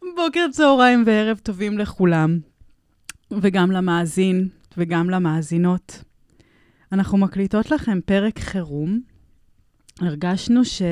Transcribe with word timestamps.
בוקר, 0.00 0.46
צהריים 0.52 1.02
וערב 1.06 1.38
טובים 1.38 1.78
לכולם, 1.78 2.38
וגם 3.30 3.72
למאזין 3.72 4.48
וגם 4.76 5.10
למאזינות. 5.10 6.04
אנחנו 6.92 7.18
מקליטות 7.18 7.70
לכם 7.70 8.00
פרק 8.06 8.38
חירום. 8.38 9.00
הרגשנו 10.00 10.64
ש... 10.64 10.82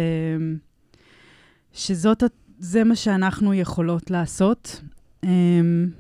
שזאת, 1.73 2.23
זה 2.59 2.85
מה 2.85 2.97
שאנחנו 2.97 3.55
יכולות 3.55 4.11
לעשות. 4.11 4.83
אמ, 5.25 5.91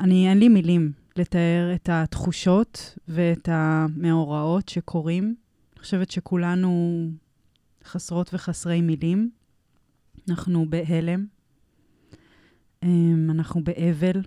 אני, 0.00 0.28
אין 0.28 0.38
לי 0.38 0.48
מילים 0.48 0.92
לתאר 1.16 1.72
את 1.74 1.88
התחושות 1.92 2.98
ואת 3.08 3.48
המאורעות 3.52 4.68
שקורים. 4.68 5.24
אני 5.24 5.82
חושבת 5.82 6.10
שכולנו 6.10 7.08
חסרות 7.84 8.34
וחסרי 8.34 8.80
מילים. 8.80 9.30
אנחנו 10.28 10.66
בהלם, 10.70 11.26
אנחנו 13.30 13.64
באבל, 13.64 14.20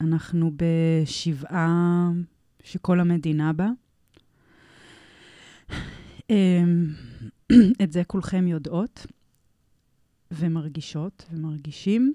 אנחנו 0.00 0.50
בשבעה 0.56 2.10
שכל 2.62 3.00
המדינה 3.00 3.52
בה. 3.52 3.68
אמ, 6.30 6.86
את 7.82 7.92
זה 7.92 8.04
כולכם 8.04 8.46
יודעות 8.46 9.06
ומרגישות 10.30 11.26
ומרגישים. 11.32 12.14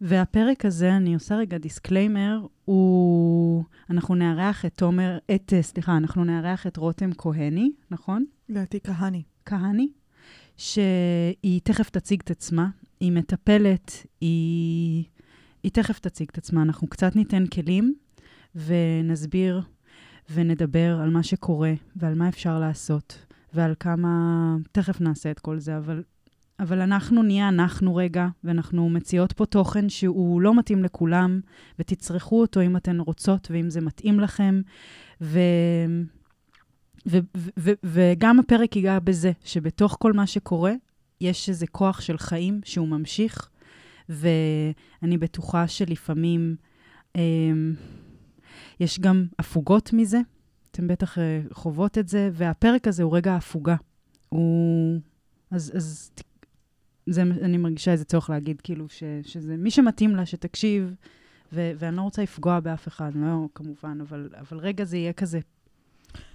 והפרק 0.00 0.64
הזה, 0.64 0.96
אני 0.96 1.14
עושה 1.14 1.36
רגע 1.36 1.58
disclaimer, 1.58 2.46
הוא... 2.64 3.64
אנחנו 3.90 4.14
נארח 4.14 4.64
את 4.64 4.74
תומר, 4.74 5.18
את, 5.34 5.52
סליחה, 5.60 5.96
אנחנו 5.96 6.24
נארח 6.24 6.66
את 6.66 6.76
רותם 6.76 7.10
כהני, 7.18 7.72
נכון? 7.90 8.24
לדעתי 8.48 8.80
כהני. 8.80 9.22
כהני, 9.46 9.88
שהיא 10.62 11.60
תכף 11.64 11.90
תציג 11.90 12.20
את 12.24 12.30
עצמה. 12.30 12.68
היא 13.00 13.12
מטפלת, 13.12 14.06
היא, 14.20 15.04
היא 15.62 15.72
תכף 15.72 15.98
תציג 15.98 16.28
את 16.32 16.38
עצמה. 16.38 16.62
אנחנו 16.62 16.86
קצת 16.86 17.16
ניתן 17.16 17.46
כלים 17.46 17.94
ונסביר 18.54 19.62
ונדבר 20.34 20.98
על 21.02 21.10
מה 21.10 21.22
שקורה 21.22 21.72
ועל 21.96 22.14
מה 22.14 22.28
אפשר 22.28 22.58
לעשות 22.58 23.26
ועל 23.54 23.74
כמה... 23.80 24.56
תכף 24.72 25.00
נעשה 25.00 25.30
את 25.30 25.38
כל 25.38 25.58
זה, 25.58 25.76
אבל, 25.76 26.02
אבל 26.60 26.80
אנחנו 26.80 27.22
נהיה 27.22 27.48
אנחנו 27.48 27.96
רגע, 27.96 28.28
ואנחנו 28.44 28.88
מציעות 28.88 29.32
פה 29.32 29.46
תוכן 29.46 29.88
שהוא 29.88 30.40
לא 30.40 30.58
מתאים 30.58 30.84
לכולם, 30.84 31.40
ותצרכו 31.78 32.40
אותו 32.40 32.60
אם 32.60 32.76
אתן 32.76 33.00
רוצות 33.00 33.48
ואם 33.50 33.70
זה 33.70 33.80
מתאים 33.80 34.20
לכם. 34.20 34.62
ו... 35.20 35.40
ו- 37.06 37.18
ו- 37.36 37.50
ו- 37.58 37.72
וגם 37.84 38.40
הפרק 38.40 38.76
ייגע 38.76 38.98
בזה, 38.98 39.32
שבתוך 39.44 39.96
כל 40.00 40.12
מה 40.12 40.26
שקורה, 40.26 40.72
יש 41.20 41.48
איזה 41.48 41.66
כוח 41.66 42.00
של 42.00 42.18
חיים 42.18 42.60
שהוא 42.64 42.88
ממשיך, 42.88 43.50
ואני 44.08 45.18
בטוחה 45.18 45.68
שלפעמים 45.68 46.56
אה, 47.16 47.22
יש 48.80 49.00
גם 49.00 49.26
הפוגות 49.38 49.92
מזה. 49.92 50.20
אתם 50.70 50.88
בטח 50.88 51.18
אה, 51.18 51.40
חוות 51.52 51.98
את 51.98 52.08
זה, 52.08 52.30
והפרק 52.32 52.88
הזה 52.88 53.02
הוא 53.02 53.16
רגע 53.16 53.36
הפוגה. 53.36 53.76
הוא... 54.28 55.00
אז, 55.50 55.72
אז 55.76 56.10
זה, 57.06 57.22
אני 57.22 57.56
מרגישה 57.56 57.92
איזה 57.92 58.04
צורך 58.04 58.30
להגיד, 58.30 58.60
כאילו, 58.60 58.88
ש, 58.88 59.02
שזה 59.22 59.56
מי 59.56 59.70
שמתאים 59.70 60.16
לה, 60.16 60.26
שתקשיב, 60.26 60.94
ו, 61.52 61.72
ואני 61.78 61.96
לא 61.96 62.02
רוצה 62.02 62.22
לפגוע 62.22 62.60
באף 62.60 62.88
אחד, 62.88 63.10
לא, 63.14 63.48
כמובן, 63.54 63.98
אבל, 64.00 64.28
אבל 64.38 64.58
רגע 64.58 64.84
זה 64.84 64.96
יהיה 64.96 65.12
כזה 65.12 65.40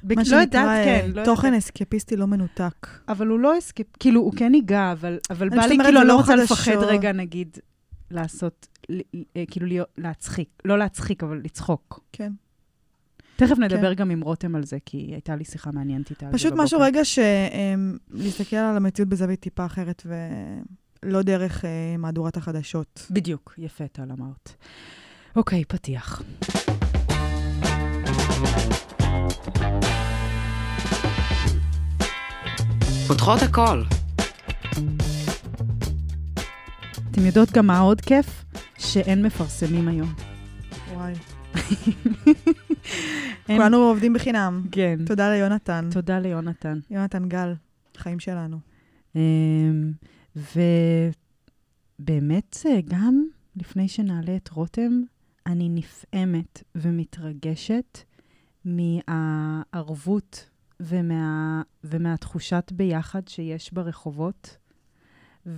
מה 0.03 0.25
שנקרא, 0.25 0.83
כן, 0.85 1.09
לא 1.13 1.25
תוכן 1.25 1.47
יודעת. 1.47 1.61
אסקפיסטי 1.61 2.15
לא 2.15 2.27
מנותק. 2.27 2.87
אבל 3.07 3.27
הוא 3.27 3.39
לא 3.39 3.57
אסקפ... 3.57 3.85
כאילו, 3.99 4.21
הוא 4.21 4.33
כן 4.35 4.53
ייגע, 4.55 4.91
אבל, 4.91 5.17
אבל 5.29 5.49
בא 5.49 5.65
לי, 5.65 5.77
כאילו, 5.83 5.99
אני 5.99 6.07
לא 6.07 6.15
רוצה 6.15 6.35
לפחד 6.35 6.77
רגע, 6.77 7.11
נגיד, 7.11 7.57
לעשות, 8.11 8.67
אה, 8.91 9.43
כאילו, 9.51 9.67
להיות, 9.67 9.87
להצחיק. 9.97 10.49
לא 10.65 10.77
להצחיק, 10.77 11.23
אבל 11.23 11.41
לצחוק. 11.43 11.99
כן. 12.11 12.31
תכף 13.35 13.57
נדבר 13.57 13.89
כן. 13.89 13.93
גם 13.93 14.09
עם 14.09 14.21
רותם 14.21 14.55
על 14.55 14.63
זה, 14.63 14.77
כי 14.85 14.97
הייתה 14.97 15.35
לי 15.35 15.43
שיחה 15.43 15.71
מעניינת 15.71 16.09
איתה. 16.09 16.29
פשוט 16.31 16.53
משהו 16.55 16.79
רגע 16.79 17.05
ש... 17.05 17.19
אמ, 17.19 17.97
להסתכל 18.11 18.55
על 18.55 18.77
המציאות 18.77 19.09
בזווית 19.09 19.39
טיפה 19.39 19.65
אחרת, 19.65 20.07
ולא 21.03 21.21
דרך 21.21 21.65
אה, 21.65 21.97
מהדורת 21.97 22.37
החדשות. 22.37 23.07
בדיוק, 23.11 23.53
יפה, 23.57 23.87
טל 23.87 24.11
אמרת. 24.11 24.53
אוקיי, 25.35 25.65
פתיח. 25.65 26.21
פותחות 33.07 33.41
הכל. 33.41 33.83
אתם 37.11 37.25
יודעות 37.25 37.51
גם 37.51 37.67
מה 37.67 37.79
עוד 37.79 38.01
כיף? 38.01 38.45
שאין 38.77 39.25
מפרסמים 39.25 39.87
היום. 39.87 40.13
וואי. 40.93 41.13
כולנו 43.47 43.77
עובדים 43.77 44.13
בחינם. 44.13 44.63
כן. 44.71 44.99
תודה 45.05 45.29
ליונתן. 45.29 45.89
תודה 45.91 46.19
ליונתן. 46.19 46.79
יונתן 46.89 47.29
גל, 47.29 47.53
חיים 47.97 48.19
שלנו. 48.19 48.59
אמ, 49.15 49.91
ובאמת, 51.99 52.57
גם 52.87 53.23
לפני 53.55 53.87
שנעלה 53.87 54.35
את 54.35 54.49
רותם, 54.49 55.01
אני 55.45 55.69
נפעמת 55.69 56.63
ומתרגשת 56.75 57.99
מהערבות 58.65 60.49
ומה, 60.79 61.61
ומהתחושת 61.83 62.71
ביחד 62.75 63.27
שיש 63.27 63.73
ברחובות, 63.73 64.57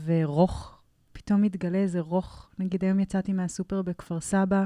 ורוך, 0.06 0.80
פתאום 1.12 1.42
מתגלה 1.42 1.78
איזה 1.78 2.00
רוך. 2.00 2.50
נגיד 2.60 2.84
היום 2.84 3.00
יצאתי 3.00 3.34
מהסופר 3.34 3.82
בכפר 3.82 4.20
סבא, 4.20 4.66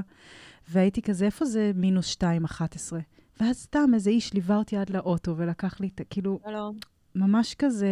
והייתי 0.68 1.02
כזה, 1.02 1.24
איפה 1.24 1.44
זה 1.44 1.70
מינוס 1.74 2.06
2, 2.06 2.44
11? 2.44 3.00
ואז 3.40 3.56
סתם 3.56 3.90
איזה 3.94 4.10
איש 4.10 4.34
ליווה 4.34 4.56
אותי 4.56 4.76
עד 4.76 4.90
לאוטו 4.90 5.36
ולקח 5.36 5.80
לי 5.80 5.88
את. 5.94 6.00
כאילו... 6.10 6.40
שלום. 6.44 6.76
ממש 7.14 7.54
כזה, 7.54 7.88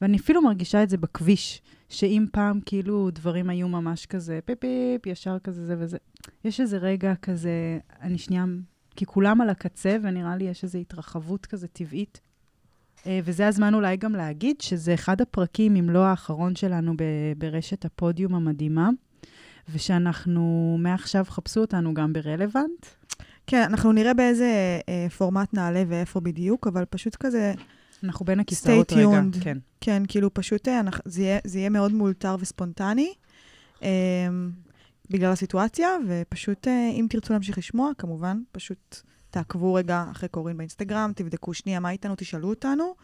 ואני 0.00 0.16
אפילו 0.16 0.42
מרגישה 0.42 0.82
את 0.82 0.88
זה 0.88 0.96
בכביש, 0.96 1.62
שאם 1.88 2.26
פעם 2.32 2.60
כאילו 2.66 3.10
דברים 3.10 3.50
היו 3.50 3.68
ממש 3.68 4.06
כזה 4.06 4.38
פיפ 4.44 4.58
פיפ, 4.58 5.06
ישר 5.06 5.38
כזה 5.38 5.66
זה 5.66 5.76
וזה, 5.78 5.98
יש 6.44 6.60
איזה 6.60 6.78
רגע 6.78 7.14
כזה, 7.14 7.78
אני 8.00 8.18
שנייה 8.18 8.44
כי 8.96 9.06
כולם 9.06 9.40
על 9.40 9.50
הקצה, 9.50 9.96
ונראה 10.02 10.36
לי 10.36 10.44
יש 10.44 10.64
איזו 10.64 10.78
התרחבות 10.78 11.46
כזה 11.46 11.68
טבעית. 11.68 12.20
אה, 13.06 13.20
וזה 13.24 13.46
הזמן 13.46 13.74
אולי 13.74 13.96
גם 13.96 14.12
להגיד 14.12 14.60
שזה 14.60 14.94
אחד 14.94 15.20
הפרקים, 15.20 15.76
אם 15.76 15.90
לא 15.90 16.04
האחרון 16.04 16.56
שלנו 16.56 16.94
ברשת 17.38 17.84
הפודיום 17.84 18.34
המדהימה, 18.34 18.90
ושאנחנו 19.72 20.76
מעכשיו 20.80 21.24
חפשו 21.28 21.60
אותנו 21.60 21.94
גם 21.94 22.12
ברלוונט. 22.12 22.86
כן, 23.46 23.62
אנחנו 23.62 23.92
נראה 23.92 24.14
באיזה 24.14 24.80
אה, 24.88 25.06
פורמט 25.18 25.54
נעלה 25.54 25.82
ואיפה 25.88 26.20
בדיוק, 26.20 26.66
אבל 26.66 26.84
פשוט 26.84 27.16
כזה... 27.16 27.54
אנחנו 28.04 28.24
בין 28.24 28.40
הכיסאות 28.40 28.92
רגע, 28.92 29.20
כן. 29.40 29.58
כן, 29.80 30.02
כאילו 30.08 30.34
פשוט 30.34 30.68
אה, 30.68 30.80
אנחנו, 30.80 31.02
זה, 31.04 31.22
יהיה, 31.22 31.38
זה 31.44 31.58
יהיה 31.58 31.68
מאוד 31.68 31.92
מאולתר 31.92 32.36
וספונטני. 32.40 33.12
אה, 33.82 33.88
בגלל 35.10 35.32
הסיטואציה, 35.32 35.88
ופשוט, 36.08 36.68
אה, 36.68 36.90
אם 36.92 37.06
תרצו 37.10 37.32
להמשיך 37.32 37.58
לשמוע, 37.58 37.90
כמובן, 37.98 38.40
פשוט 38.52 39.00
תעקבו 39.30 39.74
רגע 39.74 40.04
אחרי 40.10 40.28
קורין 40.28 40.56
באינסטגרם, 40.56 41.12
תבדקו 41.14 41.54
שנייה 41.54 41.80
מה 41.80 41.90
איתנו, 41.90 42.14
תשאלו 42.16 42.48
אותנו, 42.48 42.94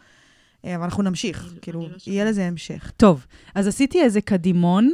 אה, 0.65 0.75
אבל 0.75 0.83
אנחנו 0.83 1.03
נמשיך, 1.03 1.47
אני, 1.51 1.59
כאילו, 1.61 1.81
לא 1.81 1.87
יהיה 2.07 2.25
לזה 2.25 2.45
המשך. 2.45 2.91
טוב, 2.97 3.25
אז 3.55 3.67
עשיתי 3.67 4.01
איזה 4.01 4.21
קדימון. 4.21 4.91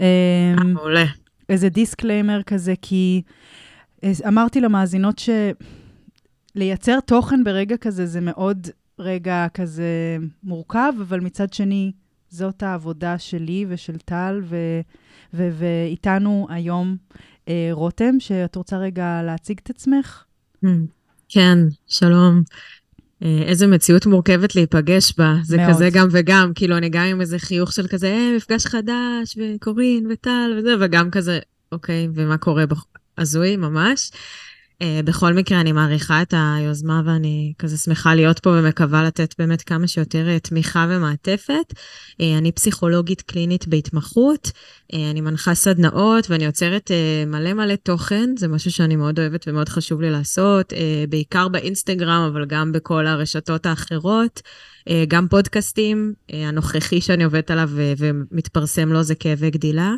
אה, 0.00 0.54
מעולה. 0.64 1.04
איזה 1.48 1.68
disclaimer 1.68 2.42
כזה, 2.42 2.74
כי 2.82 3.22
אמרתי 4.28 4.60
למאזינות 4.60 5.22
שלייצר 6.54 7.00
תוכן 7.00 7.44
ברגע 7.44 7.76
כזה 7.76 8.06
זה 8.06 8.20
מאוד 8.20 8.68
רגע 8.98 9.46
כזה 9.54 10.16
מורכב, 10.42 10.92
אבל 11.00 11.20
מצד 11.20 11.52
שני, 11.52 11.92
זאת 12.28 12.62
העבודה 12.62 13.18
שלי 13.18 13.66
ושל 13.68 13.98
טל, 13.98 14.40
ו... 14.44 14.56
ואיתנו 15.36 16.46
היום 16.50 16.96
אה, 17.48 17.68
רותם, 17.72 18.20
שאת 18.20 18.56
רוצה 18.56 18.78
רגע 18.78 19.22
להציג 19.22 19.60
את 19.62 19.70
עצמך? 19.70 20.24
Hmm. 20.64 20.68
כן, 21.28 21.58
שלום. 21.86 22.42
אה, 23.22 23.42
איזה 23.42 23.66
מציאות 23.66 24.06
מורכבת 24.06 24.56
להיפגש 24.56 25.14
בה. 25.18 25.34
זה 25.42 25.56
מאוד. 25.56 25.70
כזה 25.70 25.88
גם 25.92 26.08
וגם, 26.10 26.52
כאילו, 26.54 26.76
אני 26.76 26.88
גם 26.88 27.04
עם 27.04 27.20
איזה 27.20 27.38
חיוך 27.38 27.72
של 27.72 27.86
כזה, 27.86 28.06
אה, 28.06 28.32
מפגש 28.36 28.66
חדש, 28.66 29.38
וקורין, 29.38 30.06
וטל, 30.10 30.54
וזה, 30.58 30.74
וגם 30.80 31.10
כזה, 31.10 31.38
אוקיי, 31.72 32.08
ומה 32.14 32.38
קורה? 32.38 32.66
בח... 32.66 32.84
הזוי, 33.18 33.56
ממש. 33.56 34.10
Uh, 34.82 35.02
בכל 35.04 35.32
מקרה, 35.34 35.60
אני 35.60 35.72
מעריכה 35.72 36.22
את 36.22 36.34
היוזמה 36.36 37.02
ואני 37.04 37.52
כזה 37.58 37.76
שמחה 37.76 38.14
להיות 38.14 38.38
פה 38.38 38.50
ומקווה 38.50 39.04
לתת 39.04 39.34
באמת 39.38 39.62
כמה 39.62 39.88
שיותר 39.88 40.26
uh, 40.36 40.48
תמיכה 40.48 40.86
ומעטפת. 40.90 41.72
Uh, 41.72 42.24
אני 42.38 42.52
פסיכולוגית 42.52 43.22
קלינית 43.22 43.68
בהתמחות, 43.68 44.46
uh, 44.92 44.96
אני 45.10 45.20
מנחה 45.20 45.54
סדנאות 45.54 46.30
ואני 46.30 46.44
יוצרת 46.44 46.90
uh, 46.90 47.28
מלא 47.28 47.54
מלא 47.54 47.74
תוכן, 47.74 48.30
זה 48.38 48.48
משהו 48.48 48.72
שאני 48.72 48.96
מאוד 48.96 49.18
אוהבת 49.18 49.44
ומאוד 49.48 49.68
חשוב 49.68 50.00
לי 50.00 50.10
לעשות, 50.10 50.72
uh, 50.72 50.76
בעיקר 51.08 51.48
באינסטגרם, 51.48 52.30
אבל 52.32 52.44
גם 52.44 52.72
בכל 52.72 53.06
הרשתות 53.06 53.66
האחרות. 53.66 54.42
Uh, 54.88 54.92
גם 55.08 55.28
פודקאסטים, 55.28 56.14
uh, 56.30 56.34
הנוכחי 56.34 57.00
שאני 57.00 57.24
עובדת 57.24 57.50
עליו 57.50 57.70
ומתפרסם 57.74 58.92
לו 58.92 59.02
זה 59.02 59.14
כאבי 59.14 59.50
גדילה. 59.50 59.92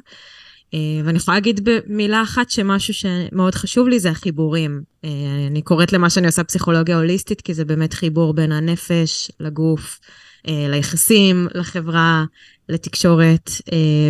אה, 0.74 0.78
ואני 1.04 1.16
יכולה 1.18 1.36
להגיד 1.36 1.68
במילה 1.68 2.22
אחת 2.22 2.50
שמשהו 2.50 2.94
שמאוד 2.94 3.54
חשוב 3.54 3.88
לי 3.88 4.00
זה 4.00 4.10
החיבורים. 4.10 4.82
אה, 5.04 5.10
אני 5.46 5.62
קוראת 5.62 5.92
למה 5.92 6.10
שאני 6.10 6.26
עושה 6.26 6.44
פסיכולוגיה 6.44 6.96
הוליסטית, 6.96 7.40
כי 7.40 7.54
זה 7.54 7.64
באמת 7.64 7.92
חיבור 7.92 8.34
בין 8.34 8.52
הנפש 8.52 9.30
לגוף, 9.40 10.00
אה, 10.48 10.66
ליחסים, 10.68 11.48
לחברה, 11.54 12.24
לתקשורת, 12.68 13.50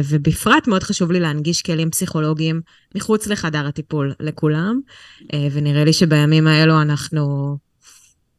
ובפרט 0.05 0.67
מאוד 0.67 0.83
חשוב 0.83 1.13
לי 1.13 1.21
להנגיש 1.21 1.63
כלים 1.63 1.91
פסיכולוגיים 1.91 2.61
מחוץ 2.95 3.27
לחדר 3.27 3.67
הטיפול 3.67 4.13
לכולם, 4.21 4.81
ונראה 5.53 5.85
לי 5.85 5.93
שבימים 5.93 6.47
האלו 6.47 6.83
אנחנו... 6.83 7.57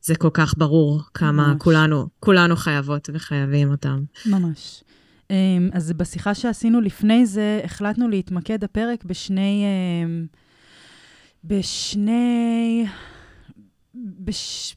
זה 0.02 0.16
כל 0.16 0.30
כך 0.34 0.54
ברור 0.58 1.02
כמה 1.14 1.48
ממש. 1.48 1.56
כולנו, 1.60 2.08
כולנו 2.20 2.56
חייבות 2.56 3.10
וחייבים 3.14 3.72
אותם. 3.72 4.04
ממש. 4.26 4.84
אמ, 5.30 5.70
אז 5.74 5.94
בשיחה 5.94 6.34
שעשינו 6.34 6.82
לפני 6.82 7.26
זה, 7.26 7.62
החלטנו 7.64 8.08
להתמקד 8.08 8.64
הפרק 8.64 9.04
בשני... 9.04 9.66
אמ, 10.04 10.26
בשני... 11.44 12.86
בש... 13.96 14.76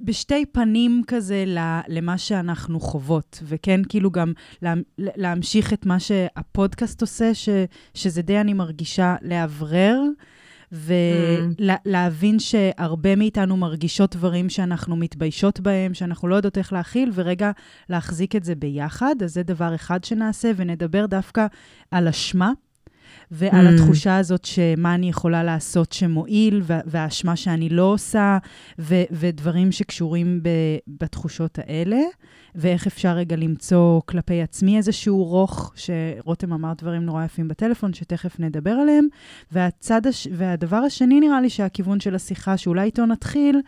בשתי 0.00 0.46
פנים 0.46 1.02
כזה 1.06 1.44
למה 1.88 2.18
שאנחנו 2.18 2.80
חוות, 2.80 3.42
וכן, 3.44 3.80
כאילו 3.88 4.10
גם 4.10 4.32
לה, 4.62 4.74
להמשיך 4.98 5.72
את 5.72 5.86
מה 5.86 6.00
שהפודקאסט 6.00 7.00
עושה, 7.00 7.34
ש, 7.34 7.48
שזה 7.94 8.22
די, 8.22 8.40
אני 8.40 8.52
מרגישה, 8.52 9.16
לאוורר 9.22 10.00
ולהבין 10.72 12.36
mm. 12.36 12.40
שהרבה 12.40 13.16
מאיתנו 13.16 13.56
מרגישות 13.56 14.16
דברים 14.16 14.50
שאנחנו 14.50 14.96
מתביישות 14.96 15.60
בהם, 15.60 15.94
שאנחנו 15.94 16.28
לא 16.28 16.34
יודעות 16.34 16.58
איך 16.58 16.72
להכיל, 16.72 17.10
ורגע 17.14 17.50
להחזיק 17.88 18.36
את 18.36 18.44
זה 18.44 18.54
ביחד. 18.54 19.14
אז 19.24 19.34
זה 19.34 19.42
דבר 19.42 19.74
אחד 19.74 20.04
שנעשה, 20.04 20.50
ונדבר 20.56 21.06
דווקא 21.06 21.46
על 21.90 22.08
אשמה. 22.08 22.52
ועל 23.30 23.66
mm. 23.66 23.70
התחושה 23.70 24.16
הזאת 24.16 24.44
שמה 24.44 24.94
אני 24.94 25.08
יכולה 25.08 25.42
לעשות 25.42 25.92
שמועיל, 25.92 26.62
והאשמה 26.66 27.36
שאני 27.36 27.68
לא 27.68 27.82
עושה, 27.82 28.38
ו- 28.78 29.02
ודברים 29.10 29.72
שקשורים 29.72 30.40
ב- 30.42 30.78
בתחושות 31.00 31.58
האלה. 31.58 32.00
ואיך 32.54 32.86
אפשר 32.86 33.12
רגע 33.12 33.36
למצוא 33.36 34.00
כלפי 34.06 34.42
עצמי 34.42 34.76
איזשהו 34.76 35.24
רוך, 35.24 35.72
שרותם 35.76 36.52
אמר 36.52 36.72
דברים 36.78 37.02
נורא 37.02 37.24
יפים 37.24 37.48
בטלפון, 37.48 37.94
שתכף 37.94 38.40
נדבר 38.40 38.70
עליהם. 38.70 39.06
והצד 39.52 40.06
הש... 40.06 40.28
והדבר 40.32 40.76
השני, 40.76 41.20
נראה 41.20 41.40
לי 41.40 41.50
שהכיוון 41.50 42.00
של 42.00 42.14
השיחה, 42.14 42.56
שאולי 42.56 42.82
איתו 42.82 43.06
נתחיל, 43.06 43.60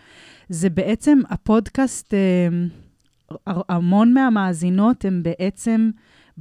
זה 0.48 0.70
בעצם 0.70 1.18
הפודקאסט, 1.30 2.14
אה, 2.14 2.48
המון 3.68 4.14
מהמאזינות 4.14 5.04
הם 5.04 5.22
בעצם 5.22 5.90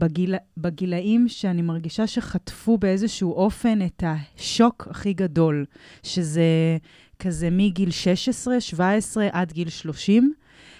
בגיל... 0.02 0.36
בגילאים 0.58 1.28
שאני 1.28 1.62
מרגישה 1.62 2.08
שחטפו 2.08 2.78
באיזשהו 2.78 3.34
אופן 3.34 3.80
את 3.86 4.04
השוק 4.06 4.88
הכי 4.90 5.14
גדול, 5.14 5.66
שזה 6.04 6.78
כזה 7.20 7.50
מגיל 7.52 7.92
16, 7.92 8.62
17 8.62 9.28
עד 9.32 9.52
גיל 9.52 9.70
30. 9.70 10.34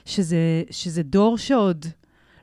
שזה, 0.06 0.64
שזה 0.72 1.04
דור 1.04 1.38
שעוד 1.38 1.86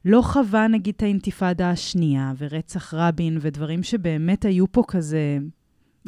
לא 0.05 0.23
חווה 0.23 0.69
נגיד 0.69 0.95
את 0.97 1.03
האינתיפאדה 1.03 1.71
השנייה 1.71 2.33
ורצח 2.39 2.95
רבין 2.95 3.39
ודברים 3.41 3.83
שבאמת 3.83 4.45
היו 4.45 4.73
פה 4.73 4.83
כזה, 4.89 5.39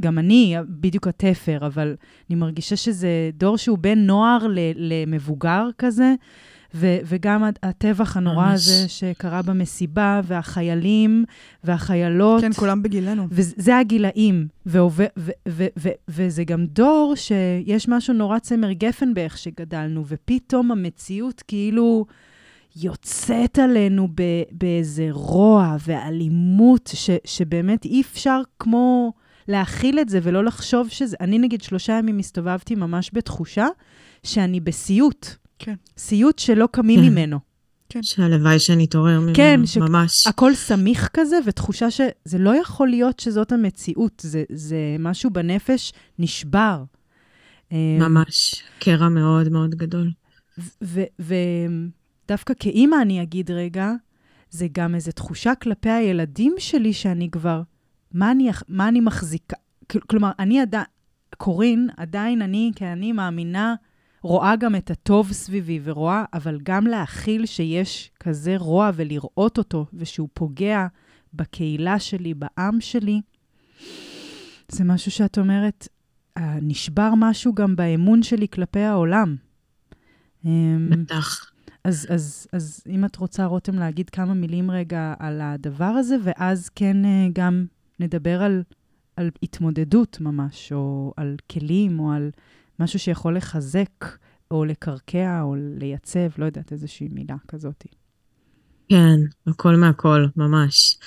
גם 0.01 0.19
אני 0.19 0.57
בדיוק 0.69 1.09
התפר, 1.09 1.67
אבל 1.67 1.97
אני 2.31 2.37
מרגישה 2.37 2.77
שזה 2.77 3.31
דור 3.35 3.59
שהוא 3.59 3.79
בין 3.79 4.07
נוער 4.07 4.47
למבוגר 4.77 5.69
כזה. 5.79 6.15
ו- 6.75 6.99
וגם 7.05 7.45
הטבח 7.63 8.17
הנורא 8.17 8.47
ממש. 8.49 8.55
הזה 8.55 8.89
שקרה 8.89 9.43
במסיבה, 9.43 10.21
והחיילים 10.25 11.25
והחיילות. 11.65 12.41
כן, 12.41 12.53
כולם 12.53 12.83
בגילנו. 12.83 13.27
וזה 13.31 13.79
הגילאים. 13.79 14.47
ועובד, 14.67 15.07
ו- 15.19 15.31
ו- 15.49 15.67
ו- 15.79 15.89
וזה 16.09 16.45
גם 16.45 16.67
דור 16.67 17.15
שיש 17.17 17.89
משהו 17.89 18.15
נורא 18.15 18.39
צמר 18.39 18.73
גפן 18.73 19.15
באיך 19.15 19.39
שגדלנו, 19.39 20.05
ופתאום 20.07 20.71
המציאות 20.73 21.43
כאילו 21.49 22.07
יוצאת 22.77 23.59
עלינו 23.59 24.09
ב- 24.15 24.43
באיזה 24.53 25.09
רוע 25.11 25.77
ואלימות, 25.87 26.91
ש- 26.95 27.11
שבאמת 27.25 27.85
אי 27.85 28.01
אפשר 28.01 28.41
כמו 28.59 29.13
להכיל 29.49 29.99
את 29.99 30.09
זה 30.09 30.19
ולא 30.23 30.45
לחשוב 30.45 30.89
שזה... 30.89 31.17
אני 31.21 31.39
נגיד 31.39 31.61
שלושה 31.63 31.93
ימים 31.93 32.19
הסתובבתי 32.19 32.75
ממש 32.75 33.11
בתחושה 33.13 33.67
שאני 34.23 34.61
בסיוט. 34.61 35.27
כן. 35.61 35.75
סיוט 35.99 36.39
שלא 36.39 36.69
קמים 36.73 37.01
כן. 37.01 37.07
ממנו. 37.07 37.39
כן. 37.89 38.03
שהלוואי 38.03 38.59
שנתעורר 38.59 39.21
ממנו, 39.21 39.35
כן, 39.35 39.61
ש... 39.67 39.77
ממש. 39.77 40.27
הכל 40.27 40.55
סמיך 40.55 41.09
כזה, 41.13 41.37
ותחושה 41.47 41.91
שזה 41.91 42.39
לא 42.39 42.57
יכול 42.61 42.89
להיות 42.89 43.21
שזאת 43.21 43.53
המציאות, 43.53 44.23
זה, 44.25 44.45
זה 44.53 44.77
משהו 44.99 45.31
בנפש 45.31 45.93
נשבר. 46.19 46.85
אמ, 47.73 47.77
ממש, 47.99 48.63
קרע 48.79 49.09
מאוד 49.09 49.49
מאוד 49.49 49.75
גדול. 49.75 50.11
ודווקא 51.19 52.55
כאימא 52.61 52.97
אני 53.03 53.23
אגיד 53.23 53.51
רגע, 53.51 53.93
זה 54.51 54.67
גם 54.73 54.95
איזו 54.95 55.13
תחושה 55.13 55.55
כלפי 55.55 55.91
הילדים 55.91 56.55
שלי 56.59 56.93
שאני 56.93 57.31
כבר, 57.31 57.63
מה 58.13 58.31
אני, 58.31 58.51
מה 58.69 58.89
אני 58.89 59.01
מחזיקה? 59.01 59.57
כלומר, 60.07 60.31
אני 60.39 60.61
עדיין, 60.61 60.85
קורין, 61.37 61.89
עדיין 61.97 62.43
אני, 62.43 62.73
כי 62.77 62.87
אני 62.87 63.13
מאמינה 63.13 63.75
רואה 64.23 64.57
גם 64.57 64.77
את 64.77 64.91
הטוב 64.91 65.33
סביבי 65.33 65.81
ורואה, 65.85 66.25
אבל 66.33 66.59
גם 66.63 66.87
להכיל 66.87 67.47
שיש 67.47 68.11
כזה 68.21 68.57
רוע 68.57 68.91
ולראות 68.95 69.59
אותו, 69.59 69.87
ושהוא 69.95 70.29
פוגע 70.35 70.87
בקהילה 71.35 71.99
שלי, 71.99 72.35
בעם 72.35 72.81
שלי, 72.81 73.21
זה 74.69 74.85
משהו 74.85 75.11
שאת 75.11 75.39
אומרת, 75.39 75.89
אה, 76.37 76.59
נשבר 76.63 77.11
משהו 77.17 77.55
גם 77.55 77.77
באמון 77.77 78.23
שלי 78.23 78.49
כלפי 78.49 78.81
העולם. 78.81 79.37
אמ, 80.45 80.91
בטח. 80.91 81.53
אז, 81.85 82.07
אז, 82.11 82.47
אז 82.53 82.85
אם 82.89 83.05
את 83.05 83.17
רוצה, 83.17 83.45
רותם, 83.45 83.75
להגיד 83.75 84.11
כמה 84.11 84.35
מילים 84.35 84.71
רגע 84.71 85.15
על 85.19 85.41
הדבר 85.41 85.85
הזה, 85.85 86.17
ואז 86.23 86.69
כן 86.69 87.05
אה, 87.05 87.29
גם 87.33 87.67
נדבר 88.01 88.43
על, 88.43 88.63
על 89.17 89.31
התמודדות 89.43 90.21
ממש, 90.21 90.73
או 90.73 91.13
על 91.17 91.37
כלים, 91.51 92.01
או 92.01 92.13
על 92.13 92.31
משהו 92.81 92.99
שיכול 92.99 93.37
לחזק 93.37 94.07
או 94.51 94.65
לקרקע 94.65 95.43
או 95.43 95.55
לייצב, 95.79 96.29
לא 96.39 96.45
יודעת, 96.45 96.73
איזושהי 96.73 97.09
מילה 97.09 97.37
כזאת. 97.49 97.85
כן, 98.89 99.17
הכל 99.47 99.77
מהכל, 99.77 100.27
ממש. 100.37 100.99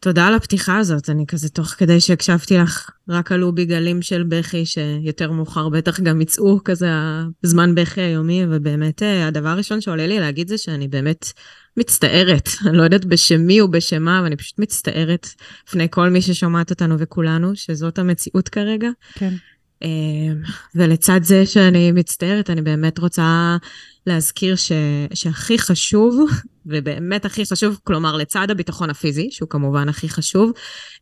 תודה 0.00 0.26
על 0.26 0.34
הפתיחה 0.34 0.78
הזאת, 0.78 1.10
אני 1.10 1.26
כזה, 1.26 1.48
תוך 1.48 1.66
כדי 1.66 2.00
שהקשבתי 2.00 2.56
לך, 2.56 2.90
רק 3.08 3.32
עלו 3.32 3.52
בי 3.52 3.64
גלים 3.64 4.02
של 4.02 4.22
בכי, 4.22 4.66
שיותר 4.66 5.32
מאוחר 5.32 5.68
בטח 5.68 6.00
גם 6.00 6.20
יצאו 6.20 6.64
כזה 6.64 6.90
הזמן 7.44 7.74
בכי 7.74 8.00
היומי, 8.00 8.42
ובאמת 8.50 9.02
אה, 9.02 9.26
הדבר 9.26 9.48
הראשון 9.48 9.80
שעולה 9.80 10.06
לי 10.06 10.18
להגיד 10.18 10.48
זה 10.48 10.58
שאני 10.58 10.88
באמת 10.88 11.32
מצטערת, 11.76 12.48
אני 12.66 12.76
לא 12.76 12.82
יודעת 12.82 13.04
בשם 13.04 13.40
מי 13.40 13.62
ובשם 13.62 14.02
מה, 14.02 14.18
אבל 14.18 14.26
אני 14.26 14.36
פשוט 14.36 14.58
מצטערת 14.58 15.28
לפני 15.68 15.86
כל 15.90 16.10
מי 16.10 16.22
ששומעת 16.22 16.70
אותנו 16.70 16.98
וכולנו, 16.98 17.56
שזאת 17.56 17.98
המציאות 17.98 18.48
כרגע. 18.48 18.88
כן. 19.14 19.34
אמ, 19.82 20.42
ולצד 20.74 21.20
זה 21.22 21.46
שאני 21.46 21.92
מצטערת, 21.92 22.50
אני 22.50 22.62
באמת 22.62 22.98
רוצה 22.98 23.56
להזכיר 24.06 24.56
ש, 24.56 24.72
שהכי 25.14 25.58
חשוב, 25.58 26.30
ובאמת 26.66 27.24
הכי 27.24 27.46
חשוב, 27.46 27.78
כלומר 27.84 28.16
לצד 28.16 28.50
הביטחון 28.50 28.90
הפיזי, 28.90 29.28
שהוא 29.30 29.48
כמובן 29.48 29.88
הכי 29.88 30.08
חשוב, 30.08 30.52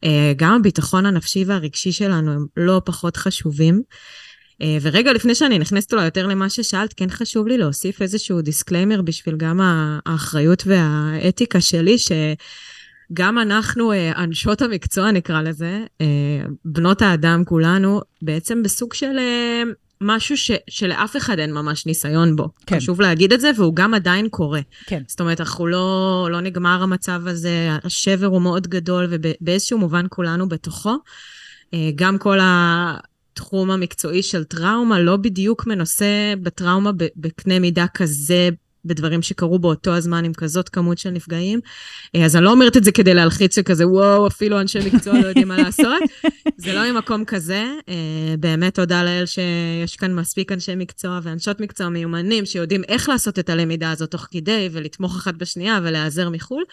אה, 0.05 0.33
גם 0.37 0.55
הביטחון 0.55 1.07
הנפשי 1.07 1.45
והרגשי 1.45 1.93
שלנו 1.93 2.33
הם 2.33 2.47
לא 2.57 2.83
פחות 2.85 3.17
חשובים. 3.17 3.83
אה, 4.63 4.79
ורגע 4.83 5.13
לפני 5.13 5.35
שאני 5.35 5.59
נכנסת 5.59 5.93
אולי 5.93 6.05
יותר 6.05 6.27
למה 6.27 6.51
ששאלת, 6.51 6.95
כן 6.97 7.11
חשוב 7.11 7.47
לי 7.47 7.59
להוסיף 7.59 8.03
איזשהו 8.03 8.43
disclaimer 8.43 9.03
בשביל 9.03 9.37
גם 9.37 9.61
האחריות 10.07 10.63
והאתיקה 10.67 11.61
שלי, 11.61 11.99
ש... 11.99 12.13
גם 13.13 13.39
אנחנו, 13.39 13.93
אה, 13.93 14.13
אנשות 14.25 14.63
המקצוע 14.63 15.11
נקרא 15.11 15.43
לזה, 15.43 15.85
אה, 16.01 16.07
בנות 16.65 17.03
האדם 17.03 17.45
כולנו, 17.45 18.01
בעצם 18.23 18.63
בסוג 18.63 18.95
של 18.95 19.19
אה, 19.19 19.63
משהו 20.01 20.37
ש, 20.37 20.51
שלאף 20.71 21.17
אחד 21.17 21.39
אין 21.39 21.53
ממש 21.55 21.87
ניסיון 21.87 22.37
בו. 22.37 22.49
כן. 22.67 22.77
חשוב 22.77 23.01
להגיד 23.01 23.33
את 23.33 23.41
זה, 23.41 23.51
והוא 23.57 23.77
גם 23.77 23.95
עדיין 23.95 24.29
קורה. 24.29 24.61
כן. 24.87 25.03
זאת 25.07 25.21
אומרת, 25.21 25.41
אנחנו 25.41 25.67
לא, 25.67 26.29
לא 26.31 26.41
נגמר 26.41 26.83
המצב 26.83 27.23
הזה, 27.27 27.71
השבר 27.85 28.27
הוא 28.27 28.43
מאוד 28.43 28.67
גדול, 28.67 29.07
ובאיזשהו 29.11 29.79
מובן 29.79 30.07
כולנו 30.09 30.49
בתוכו. 30.49 30.97
גם 31.95 32.19
כל. 32.19 32.39
התחום 32.41 33.71
המקצועי 33.71 34.23
של 34.23 34.45
טראומה 34.45 35.01
לא 35.01 35.17
בדיוק 35.17 35.67
מנוסה 35.67 36.35
בטראומה 36.43 36.91
בקנה 37.17 37.59
מידה 37.59 37.87
כזה 37.95 38.49
בדברים 38.85 39.23
שקרו 39.23 39.59
באותו 39.59 39.95
הזמן 39.95 40.25
עם 40.25 40.33
כזאת 40.35 40.69
כמות 40.69 40.99
של 40.99 41.11
נפגעים. 41.11 41.61
אה, 42.15 42.25
אז 42.25 42.37
אני 42.37 42.45
לא 42.45 42.51
אומרת 42.51 42.77
את 42.77 42.85
זה 42.85 42.93
כדי 42.93 43.15
להלחיץ 43.15 43.55
שכזה, 43.55 43.89
וואו, 43.89 44.27
אפילו 44.27 44.61
אנשי 44.61 44.79
מקצוע 44.93 45.21
לא 45.21 45.27
יודעים 45.27 45.49
מה 45.49 45.57
לעשות. 45.57 46.03
זה 46.57 46.73
לא 46.73 46.93
ממקום 46.93 47.25
כזה. 47.25 47.65
אה, 47.89 48.35
באמת 48.41 48.75
תודה 48.75 49.05
לאל 49.05 49.27
שיש 49.27 49.97
כאן 49.97 50.15
מספיק 50.15 50.53
אנשי 50.53 50.75
מקצוע 50.77 51.21
ואנשות 51.23 51.61
מקצוע 51.61 51.89
מיומנים 51.89 52.47
שיודעים 52.47 52.85
איך 52.89 53.09
לעשות 53.09 53.39
את 53.39 53.51
הלמידה 53.51 53.91
הזאת 53.91 54.11
תוך 54.11 54.29
כדי 54.31 54.69
ולתמוך 54.73 55.17
אחת 55.17 55.35
בשנייה 55.35 55.81
ולהיעזר 55.83 56.31
מחו"ל. 56.31 56.65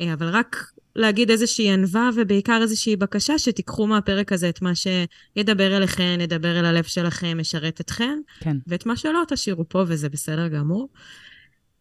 אה, 0.00 0.12
אבל 0.12 0.28
רק 0.28 0.72
להגיד 0.96 1.30
איזושהי 1.30 1.70
ענווה 1.70 2.10
ובעיקר 2.14 2.58
איזושהי 2.62 2.96
בקשה 2.96 3.38
שתיקחו 3.38 3.86
מהפרק 3.86 4.32
הזה 4.32 4.48
את 4.48 4.62
מה 4.62 4.72
שידבר 4.74 5.76
אליכם, 5.76 6.18
ידבר 6.20 6.58
אל 6.60 6.64
הלב 6.64 6.84
שלכם, 6.84 7.40
ישרת 7.40 7.80
אתכם. 7.80 8.18
כן. 8.40 8.56
ואת 8.66 8.86
מה 8.86 8.96
שלא 8.96 9.22
תשאירו 9.28 9.68
פה, 9.68 9.84
וזה 9.86 10.08
בסדר 10.08 10.48
גמור. 10.48 10.88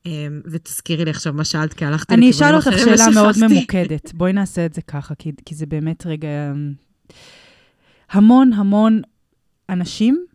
אמ, 0.07 0.41
ותזכירי 0.45 1.05
לי 1.05 1.11
עכשיו 1.11 1.33
מה 1.33 1.43
שאלת, 1.43 1.73
כי 1.73 1.85
הלכתי 1.85 2.13
לכיוונים 2.13 2.33
אחרים 2.33 2.57
ושכחתי. 2.57 2.83
אני 2.83 2.91
אשאל 2.91 2.95
אותך 2.95 2.99
שאלה 2.99 3.21
מאוד 3.21 3.35
ממוקדת. 3.49 4.13
בואי 4.13 4.33
נעשה 4.33 4.65
את 4.65 4.73
זה 4.73 4.81
ככה, 4.81 5.15
כי, 5.15 5.31
כי 5.45 5.55
זה 5.55 5.65
באמת 5.65 6.05
רגע... 6.05 6.27
אמ, 6.51 6.73
המון 8.11 8.53
המון 8.53 9.01
אנשים 9.69 10.25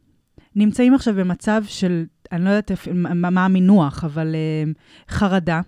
נמצאים 0.57 0.95
עכשיו 0.95 1.15
במצב 1.15 1.63
של, 1.67 2.05
אני 2.33 2.45
לא 2.45 2.49
יודעת 2.51 2.71
מה, 2.95 3.31
מה 3.31 3.45
המינוח, 3.45 4.05
אבל 4.05 4.35
uh, 4.35 5.13
חרדה, 5.13 5.61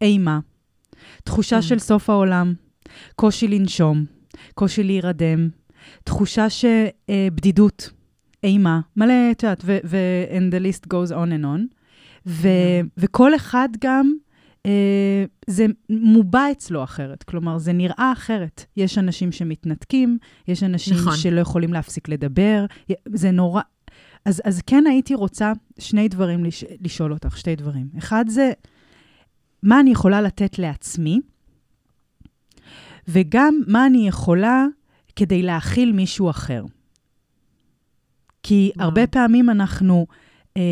אימה, 0.00 0.40
תחושה 1.24 1.58
mm. 1.58 1.62
של 1.62 1.78
סוף 1.78 2.10
העולם, 2.10 2.54
קושי 3.16 3.48
לנשום, 3.48 4.04
קושי 4.54 4.82
להירדם, 4.82 5.48
תחושה 6.04 6.46
שבדידות, 6.50 7.90
uh, 7.90 7.94
אימה, 8.44 8.80
מלא, 8.96 9.14
את 9.30 9.42
יודעת, 9.42 9.62
ו-and 9.64 10.54
the 10.54 10.60
list 10.62 10.86
goes 10.86 11.10
on 11.10 11.28
and 11.28 11.44
on. 11.44 11.83
ו, 12.26 12.48
וכל 12.96 13.34
אחד 13.36 13.68
גם, 13.80 14.12
אה, 14.66 15.24
זה 15.46 15.66
מובע 15.90 16.50
אצלו 16.52 16.84
אחרת, 16.84 17.22
כלומר, 17.22 17.58
זה 17.58 17.72
נראה 17.72 18.12
אחרת. 18.12 18.64
יש 18.76 18.98
אנשים 18.98 19.32
שמתנתקים, 19.32 20.18
יש 20.48 20.62
אנשים 20.62 20.96
נכון. 20.96 21.16
שלא 21.16 21.40
יכולים 21.40 21.72
להפסיק 21.72 22.08
לדבר, 22.08 22.66
זה 23.14 23.30
נורא... 23.30 23.62
אז, 24.24 24.42
אז 24.44 24.62
כן 24.66 24.84
הייתי 24.86 25.14
רוצה 25.14 25.52
שני 25.78 26.08
דברים 26.08 26.44
לש, 26.44 26.64
לשאול 26.80 27.12
אותך, 27.12 27.38
שתי 27.38 27.56
דברים. 27.56 27.88
אחד 27.98 28.24
זה, 28.28 28.52
מה 29.62 29.80
אני 29.80 29.90
יכולה 29.90 30.20
לתת 30.20 30.58
לעצמי, 30.58 31.20
וגם 33.08 33.60
מה 33.66 33.86
אני 33.86 34.08
יכולה 34.08 34.66
כדי 35.16 35.42
להכיל 35.42 35.92
מישהו 35.92 36.30
אחר. 36.30 36.64
כי 38.42 38.72
וואו. 38.76 38.84
הרבה 38.84 39.06
פעמים 39.06 39.50
אנחנו... 39.50 40.06
אה, 40.56 40.62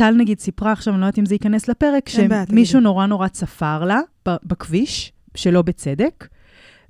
טל 0.00 0.14
נגיד 0.16 0.40
סיפרה 0.40 0.72
עכשיו, 0.72 0.94
אני 0.94 1.00
לא 1.00 1.06
יודעת 1.06 1.18
אם 1.18 1.26
זה 1.26 1.34
ייכנס 1.34 1.68
לפרק, 1.68 2.08
שמישהו 2.08 2.80
נורא 2.80 3.06
נורא 3.06 3.28
צפר 3.28 3.84
לה 3.84 4.00
בכביש, 4.26 5.12
שלא 5.34 5.62
בצדק, 5.62 6.28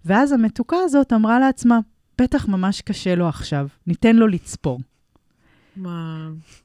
ואז 0.05 0.33
המתוקה 0.33 0.77
הזאת 0.85 1.13
אמרה 1.13 1.39
לעצמה, 1.39 1.79
בטח 2.21 2.49
ממש 2.49 2.81
קשה 2.81 3.15
לו 3.15 3.29
עכשיו, 3.29 3.67
ניתן 3.87 4.17
לו 4.17 4.27
לצפור. 4.27 4.81
וואו. 5.77 5.93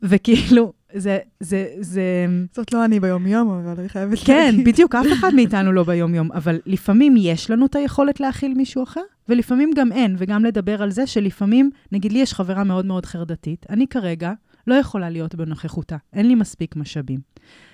וכאילו, 0.03 0.73
זה, 0.93 1.19
זה, 1.39 1.67
זה... 1.79 2.25
זאת 2.53 2.73
לא 2.73 2.85
אני 2.85 2.99
ביום-יום, 2.99 3.49
אבל 3.49 3.79
אני 3.79 3.89
חייבת 3.89 4.17
כן, 4.25 4.33
להגיד. 4.45 4.65
כן, 4.65 4.71
בדיוק, 4.71 4.95
אף 4.95 5.05
אחד 5.13 5.33
מאיתנו 5.33 5.71
לא 5.71 5.83
ביום-יום, 5.83 6.31
אבל 6.31 6.59
לפעמים 6.65 7.15
יש 7.17 7.51
לנו 7.51 7.65
את 7.65 7.75
היכולת 7.75 8.19
להכיל 8.19 8.53
מישהו 8.53 8.83
אחר, 8.83 9.03
ולפעמים 9.29 9.71
גם 9.75 9.91
אין, 9.91 10.15
וגם 10.17 10.45
לדבר 10.45 10.81
על 10.81 10.91
זה 10.91 11.07
שלפעמים, 11.07 11.69
נגיד 11.91 12.11
לי 12.11 12.19
יש 12.19 12.33
חברה 12.33 12.63
מאוד 12.63 12.85
מאוד 12.85 13.05
חרדתית, 13.05 13.65
אני 13.69 13.87
כרגע 13.87 14.33
לא 14.67 14.75
יכולה 14.75 15.09
להיות 15.09 15.35
בנוכחותה, 15.35 15.97
אין 16.13 16.27
לי 16.27 16.35
מספיק 16.35 16.75
משאבים. 16.75 17.19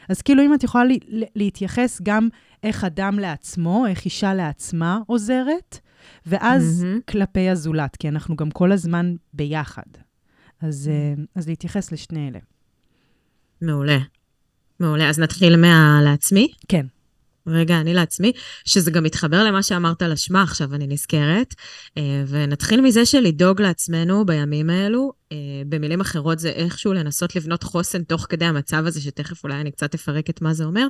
אז 0.09 0.21
כאילו, 0.21 0.43
אם 0.43 0.53
את 0.53 0.63
יכולה 0.63 0.83
לי, 0.83 0.99
להתייחס 1.35 2.01
גם 2.03 2.29
איך 2.63 2.83
אדם 2.83 3.19
לעצמו, 3.19 3.85
איך 3.87 4.05
אישה 4.05 4.33
לעצמה 4.33 4.99
עוזרת, 5.07 5.79
ואז 6.25 6.85
mm-hmm. 6.85 7.11
כלפי 7.11 7.49
הזולת, 7.49 7.95
כי 7.95 8.07
אנחנו 8.07 8.35
גם 8.35 8.51
כל 8.51 8.71
הזמן 8.71 9.15
ביחד. 9.33 9.83
אז, 10.61 10.89
mm-hmm. 10.89 11.25
אז 11.35 11.47
להתייחס 11.47 11.91
לשני 11.91 12.27
אלה. 12.27 12.39
מעולה. 13.61 13.97
מעולה. 14.79 15.09
אז 15.09 15.19
נתחיל 15.19 15.55
מהלעצמי? 15.55 16.47
כן. 16.67 16.85
רגע, 17.47 17.79
אני 17.79 17.93
לעצמי, 17.93 18.31
שזה 18.65 18.91
גם 18.91 19.03
מתחבר 19.03 19.43
למה 19.43 19.63
שאמרת 19.63 20.01
על 20.01 20.11
אשמה, 20.11 20.43
עכשיו 20.43 20.75
אני 20.75 20.87
נזכרת. 20.87 21.55
אה, 21.97 22.23
ונתחיל 22.27 22.81
מזה 22.81 23.05
שלדאוג 23.05 23.61
לעצמנו 23.61 24.25
בימים 24.25 24.69
האלו, 24.69 25.11
אה, 25.31 25.37
במילים 25.69 26.01
אחרות 26.01 26.39
זה 26.39 26.49
איכשהו 26.49 26.93
לנסות 26.93 27.35
לבנות 27.35 27.63
חוסן 27.63 28.03
תוך 28.03 28.25
כדי 28.29 28.45
המצב 28.45 28.83
הזה, 28.85 29.01
שתכף 29.01 29.43
אולי 29.43 29.61
אני 29.61 29.71
קצת 29.71 29.93
אפרק 29.93 30.29
את 30.29 30.41
מה 30.41 30.53
זה 30.53 30.63
אומר, 30.63 30.87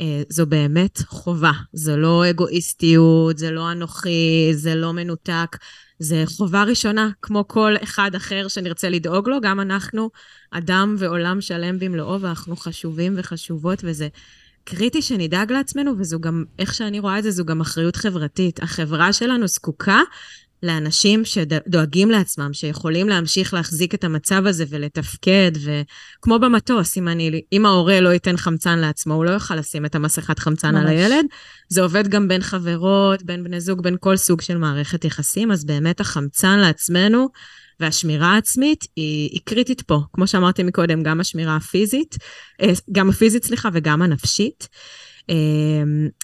אה, 0.00 0.22
זו 0.28 0.46
באמת 0.46 0.98
חובה. 1.06 1.52
זו 1.72 1.96
לא 1.96 2.30
אגואיסטיות, 2.30 3.38
זה 3.38 3.50
לא 3.50 3.72
אנוכי, 3.72 4.50
זה 4.54 4.74
לא 4.74 4.92
מנותק. 4.92 5.56
זה 5.98 6.22
חובה 6.26 6.64
ראשונה, 6.64 7.10
כמו 7.22 7.48
כל 7.48 7.74
אחד 7.82 8.14
אחר 8.14 8.48
שנרצה 8.48 8.88
לדאוג 8.88 9.28
לו, 9.28 9.40
גם 9.40 9.60
אנחנו 9.60 10.10
אדם 10.50 10.96
ועולם 10.98 11.40
שלם 11.40 11.78
במלואו, 11.78 12.20
ואנחנו 12.20 12.56
חשובים 12.56 13.14
וחשובות, 13.16 13.78
וזה 13.84 14.08
קריטי 14.64 15.02
שנדאג 15.02 15.52
לעצמנו, 15.52 15.92
וזו 15.98 16.20
גם, 16.20 16.44
איך 16.58 16.74
שאני 16.74 16.98
רואה 16.98 17.18
את 17.18 17.22
זה, 17.22 17.30
זו 17.30 17.44
גם 17.44 17.60
אחריות 17.60 17.96
חברתית. 17.96 18.62
החברה 18.62 19.12
שלנו 19.12 19.46
זקוקה 19.46 20.00
לאנשים 20.62 21.24
שדואגים 21.24 22.10
לעצמם, 22.10 22.52
שיכולים 22.52 23.08
להמשיך 23.08 23.54
להחזיק 23.54 23.94
את 23.94 24.04
המצב 24.04 24.46
הזה 24.46 24.64
ולתפקד, 24.68 25.52
וכמו 25.54 26.38
במטוס, 26.38 26.98
אם, 26.98 27.08
אני, 27.08 27.42
אם 27.52 27.66
ההורה 27.66 28.00
לא 28.00 28.08
ייתן 28.08 28.36
חמצן 28.36 28.78
לעצמו, 28.78 29.14
הוא 29.14 29.24
לא 29.24 29.30
יוכל 29.30 29.56
לשים 29.56 29.84
את 29.84 29.94
המסכת 29.94 30.38
חמצן 30.38 30.74
ממש. 30.74 30.82
על 30.82 30.88
הילד. 30.88 31.26
זה 31.68 31.82
עובד 31.82 32.08
גם 32.08 32.28
בין 32.28 32.42
חברות, 32.42 33.22
בין 33.22 33.44
בני 33.44 33.60
זוג, 33.60 33.82
בין 33.82 33.96
כל 34.00 34.16
סוג 34.16 34.40
של 34.40 34.58
מערכת 34.58 35.04
יחסים, 35.04 35.52
אז 35.52 35.64
באמת 35.64 36.00
החמצן 36.00 36.58
לעצמנו, 36.58 37.28
והשמירה 37.82 38.34
העצמית 38.34 38.84
היא, 38.96 39.30
היא 39.32 39.40
קריטית 39.44 39.82
פה. 39.82 40.00
כמו 40.12 40.26
שאמרתי 40.26 40.62
מקודם, 40.62 41.02
גם 41.02 41.20
השמירה 41.20 41.56
הפיזית, 41.56 42.16
אה, 42.62 42.72
גם 42.92 43.08
הפיזית, 43.08 43.44
סליחה, 43.44 43.68
וגם 43.72 44.02
הנפשית. 44.02 44.68
אה, 45.30 45.34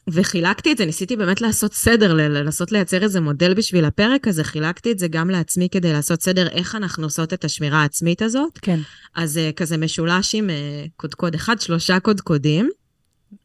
וחילקתי 0.08 0.72
את 0.72 0.78
זה, 0.78 0.84
ניסיתי 0.84 1.16
באמת 1.16 1.40
לעשות 1.40 1.74
סדר, 1.74 2.14
לנסות 2.14 2.72
לייצר 2.72 3.02
איזה 3.02 3.20
מודל 3.20 3.54
בשביל 3.54 3.84
הפרק 3.84 4.28
הזה, 4.28 4.44
חילקתי 4.44 4.92
את 4.92 4.98
זה 4.98 5.08
גם 5.08 5.30
לעצמי 5.30 5.68
כדי 5.68 5.92
לעשות 5.92 6.22
סדר 6.22 6.48
איך 6.48 6.74
אנחנו 6.74 7.04
עושות 7.04 7.32
את 7.32 7.44
השמירה 7.44 7.82
העצמית 7.82 8.22
הזאת. 8.22 8.58
כן. 8.62 8.80
אז 9.14 9.38
אה, 9.38 9.50
כזה 9.56 9.76
משולש 9.76 10.34
עם 10.34 10.50
קודקוד 10.96 11.34
אחד, 11.34 11.60
שלושה 11.60 12.00
קודקודים. 12.00 12.68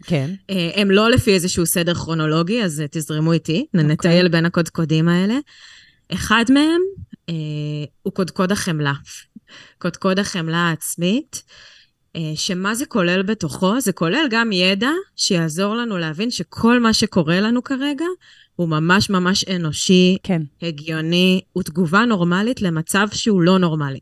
כן. 0.04 0.30
הם 0.76 0.92
לא 0.92 1.10
לפי 1.12 1.34
איזשהו 1.34 1.66
סדר 1.66 1.94
כרונולוגי, 1.94 2.64
אז 2.64 2.84
תזרמו 2.92 3.34
איתי, 3.34 3.66
okay. 3.68 3.80
אוקיי. 3.80 3.94
נטייל 3.94 4.28
בין 4.28 4.46
הקודקודים 4.46 5.08
האלה. 5.08 5.36
אחד 6.14 6.46
מהם 6.50 6.82
הוא 8.02 8.14
קודקוד 8.14 8.52
החמלה. 8.52 8.94
קודקוד 9.78 10.20
החמלה 10.20 10.58
העצמית, 10.58 11.44
אה, 12.16 12.32
שמה 12.36 12.76
זה 12.76 12.86
כולל 12.86 13.22
בתוכו? 13.22 13.82
זה 13.82 13.92
כולל 13.92 14.28
גם 14.30 14.52
ידע 14.52 14.90
שיעזור 15.16 15.76
לנו 15.76 15.98
להבין 15.98 16.32
שכל 16.32 16.80
מה 16.80 16.94
שקורה 16.94 17.42
לנו 17.42 17.64
כרגע 17.64 18.06
הוא 18.56 18.70
ממש 18.70 19.10
ממש 19.10 19.46
אנושי, 19.56 20.18
כן. 20.24 20.42
הגיוני, 20.62 21.42
הוא 21.54 21.64
תגובה 21.64 22.06
נורמלית 22.06 22.62
למצב 22.62 23.08
שהוא 23.12 23.42
לא 23.42 23.60
נורמלי. 23.60 24.00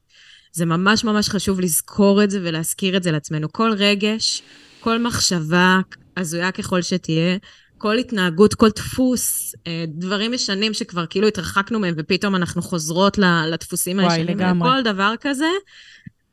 זה 0.53 0.65
ממש 0.65 1.03
ממש 1.03 1.29
חשוב 1.29 1.59
לזכור 1.59 2.23
את 2.23 2.31
זה 2.31 2.39
ולהזכיר 2.43 2.97
את 2.97 3.03
זה 3.03 3.11
לעצמנו. 3.11 3.51
כל 3.51 3.71
רגש, 3.77 4.41
כל 4.79 4.99
מחשבה, 4.99 5.79
הזויה 6.17 6.51
ככל 6.51 6.81
שתהיה, 6.81 7.37
כל 7.81 7.97
התנהגות, 7.97 8.53
כל 8.53 8.69
דפוס, 8.69 9.55
אה, 9.67 9.85
דברים 9.87 10.33
ישנים 10.33 10.73
שכבר 10.73 11.05
כאילו 11.05 11.27
התרחקנו 11.27 11.79
מהם, 11.79 11.93
ופתאום 11.97 12.35
אנחנו 12.35 12.61
חוזרות 12.61 13.17
לדפוסים 13.47 13.99
הישנים. 13.99 14.25
וואי, 14.25 14.35
לגמרי. 14.35 14.69
כל 14.69 14.81
דבר 14.83 15.13
כזה, 15.21 15.49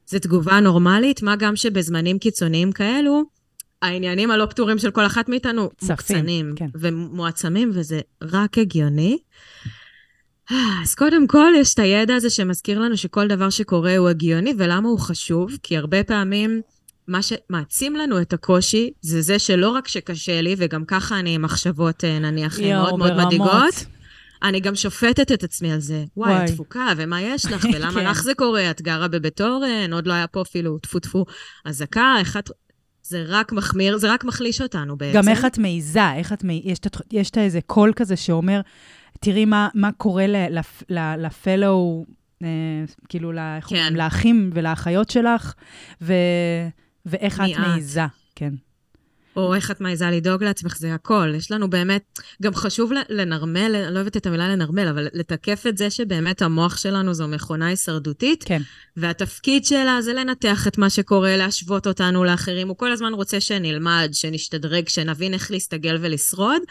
זה 0.07 0.21
תגובה 0.21 0.61
נורמלית, 0.61 1.23
מה 1.23 1.37
גם 1.37 1.57
שבזמנים 1.57 2.19
קיצוניים 2.19 2.73
כאלו, 2.73 3.23
העניינים 3.83 4.31
הלא 4.31 4.47
פתורים 4.47 4.79
של 4.79 4.91
כל 4.91 5.07
אחת 5.07 5.29
מאיתנו 5.29 5.71
צפים, 5.77 5.91
מוקצנים 5.91 6.53
כן. 6.57 6.67
ומועצמים, 6.75 7.71
וזה 7.75 8.01
רק 8.23 8.59
הגיוני. 8.59 9.19
אז 10.83 10.95
קודם 10.95 11.27
כל, 11.27 11.53
יש 11.57 11.75
את 11.75 11.79
הידע 11.79 12.15
הזה 12.15 12.31
שמזכיר 12.31 12.79
לנו 12.79 12.97
שכל 12.97 13.29
דבר 13.29 13.51
שקורה 13.51 13.97
הוא 13.97 14.09
הגיוני, 14.09 14.55
ולמה 14.59 14.89
הוא 14.89 14.99
חשוב? 14.99 15.51
כי 15.63 15.77
הרבה 15.77 16.05
פעמים... 16.05 16.61
מה 17.09 17.21
שמעצים 17.23 17.97
לנו 17.97 18.21
את 18.21 18.33
הקושי, 18.33 18.91
זה 19.01 19.23
זה 19.23 19.39
שלא 19.39 19.71
רק 19.71 19.89
שקשה 19.89 20.41
לי, 20.41 20.55
וגם 20.59 20.85
ככה 20.85 21.19
אני 21.19 21.35
עם 21.35 21.43
מחשבות, 21.43 22.05
אה, 22.05 22.19
נניח, 22.19 22.59
יו, 22.59 22.83
מאוד 22.83 22.99
מאוד 22.99 23.27
מדאיגות, 23.27 23.87
אני 24.43 24.61
גם 24.61 24.75
שופטת 24.75 25.33
את 25.33 25.45
עצמי 25.45 25.73
על 25.73 25.81
זה. 25.81 26.05
וואי, 26.17 26.33
וואי. 26.33 26.45
את 26.45 26.51
תפוקה, 26.51 26.87
ומה 26.97 27.23
יש 27.23 27.47
לך, 27.47 27.67
ולמה 27.75 28.01
כן. 28.01 28.07
לך 28.07 28.23
זה 28.23 28.35
קורה? 28.35 28.71
את 28.71 28.83
גרה 28.83 29.09
בבית 29.09 29.41
אורן, 29.41 29.93
עוד 29.93 30.07
לא 30.07 30.13
היה 30.13 30.27
פה 30.27 30.43
אפילו 30.43 30.79
טפו 30.79 30.99
טפו 30.99 31.25
אזעקה, 31.65 32.15
את... 32.39 32.51
זה 33.03 33.25
רק 33.29 33.53
מחמיר, 33.53 33.99
זה 33.99 34.13
רק 34.13 34.25
מחליש 34.25 34.61
אותנו 34.61 34.97
בעצם. 34.97 35.19
גם 35.19 35.29
איך 35.29 35.45
את 35.45 35.59
מעיזה, 35.59 36.15
איך 36.15 36.33
את 36.33 36.45
מעיזה, 36.45 36.75
יש 37.13 37.31
את 37.31 37.39
איזה 37.39 37.61
קול 37.67 37.93
כזה 37.97 38.17
שאומר, 38.17 38.61
תראי 39.21 39.45
מה, 39.45 39.69
מה 39.75 39.93
קורה 39.93 40.27
לפלו 41.19 42.05
אה, 42.43 42.49
כאילו, 43.09 43.33
כן. 43.69 43.93
לאחים 43.95 44.51
ולאחיות 44.55 45.11
שלך, 45.11 45.55
ו... 46.03 46.13
ואיך 47.07 47.41
את? 47.41 47.59
מעיזה. 47.59 48.03
כן. 48.35 48.55
או 49.39 49.55
איך 49.55 49.71
את 49.71 49.81
מעיזה 49.81 50.11
לדאוג 50.11 50.45
לעצמך, 50.45 50.77
זה 50.79 50.95
הכל. 50.95 51.33
יש 51.37 51.51
לנו 51.51 51.71
באמת, 51.71 52.21
גם 52.43 52.55
חשוב 52.55 52.93
לנרמל, 53.09 53.77
אני 53.77 53.95
לא 53.95 53.99
אוהבת 53.99 54.17
את 54.17 54.27
המילה 54.27 54.49
לנרמל, 54.49 54.89
אבל 54.89 55.09
לתקף 55.13 55.65
את 55.69 55.79
זה 55.79 55.91
שבאמת 55.91 56.43
המוח 56.43 56.77
שלנו 56.77 57.15
זו 57.15 57.29
מכונה 57.29 57.67
הישרדותית, 57.67 58.45
כן. 58.45 58.63
והתפקיד 58.97 59.65
שלה 59.65 60.03
זה 60.03 60.13
לנתח 60.13 60.67
את 60.67 60.79
מה 60.79 60.91
שקורה, 60.91 61.37
להשוות 61.37 61.87
אותנו 61.87 62.25
לאחרים. 62.25 62.69
הוא 62.69 62.77
כל 62.77 62.93
הזמן 62.93 63.13
רוצה 63.13 63.41
שנלמד, 63.41 64.09
שנשתדרג, 64.13 64.89
שנבין 64.89 65.35
איך 65.35 65.51
להסתגל 65.51 65.99
ולשרוד. 66.01 66.63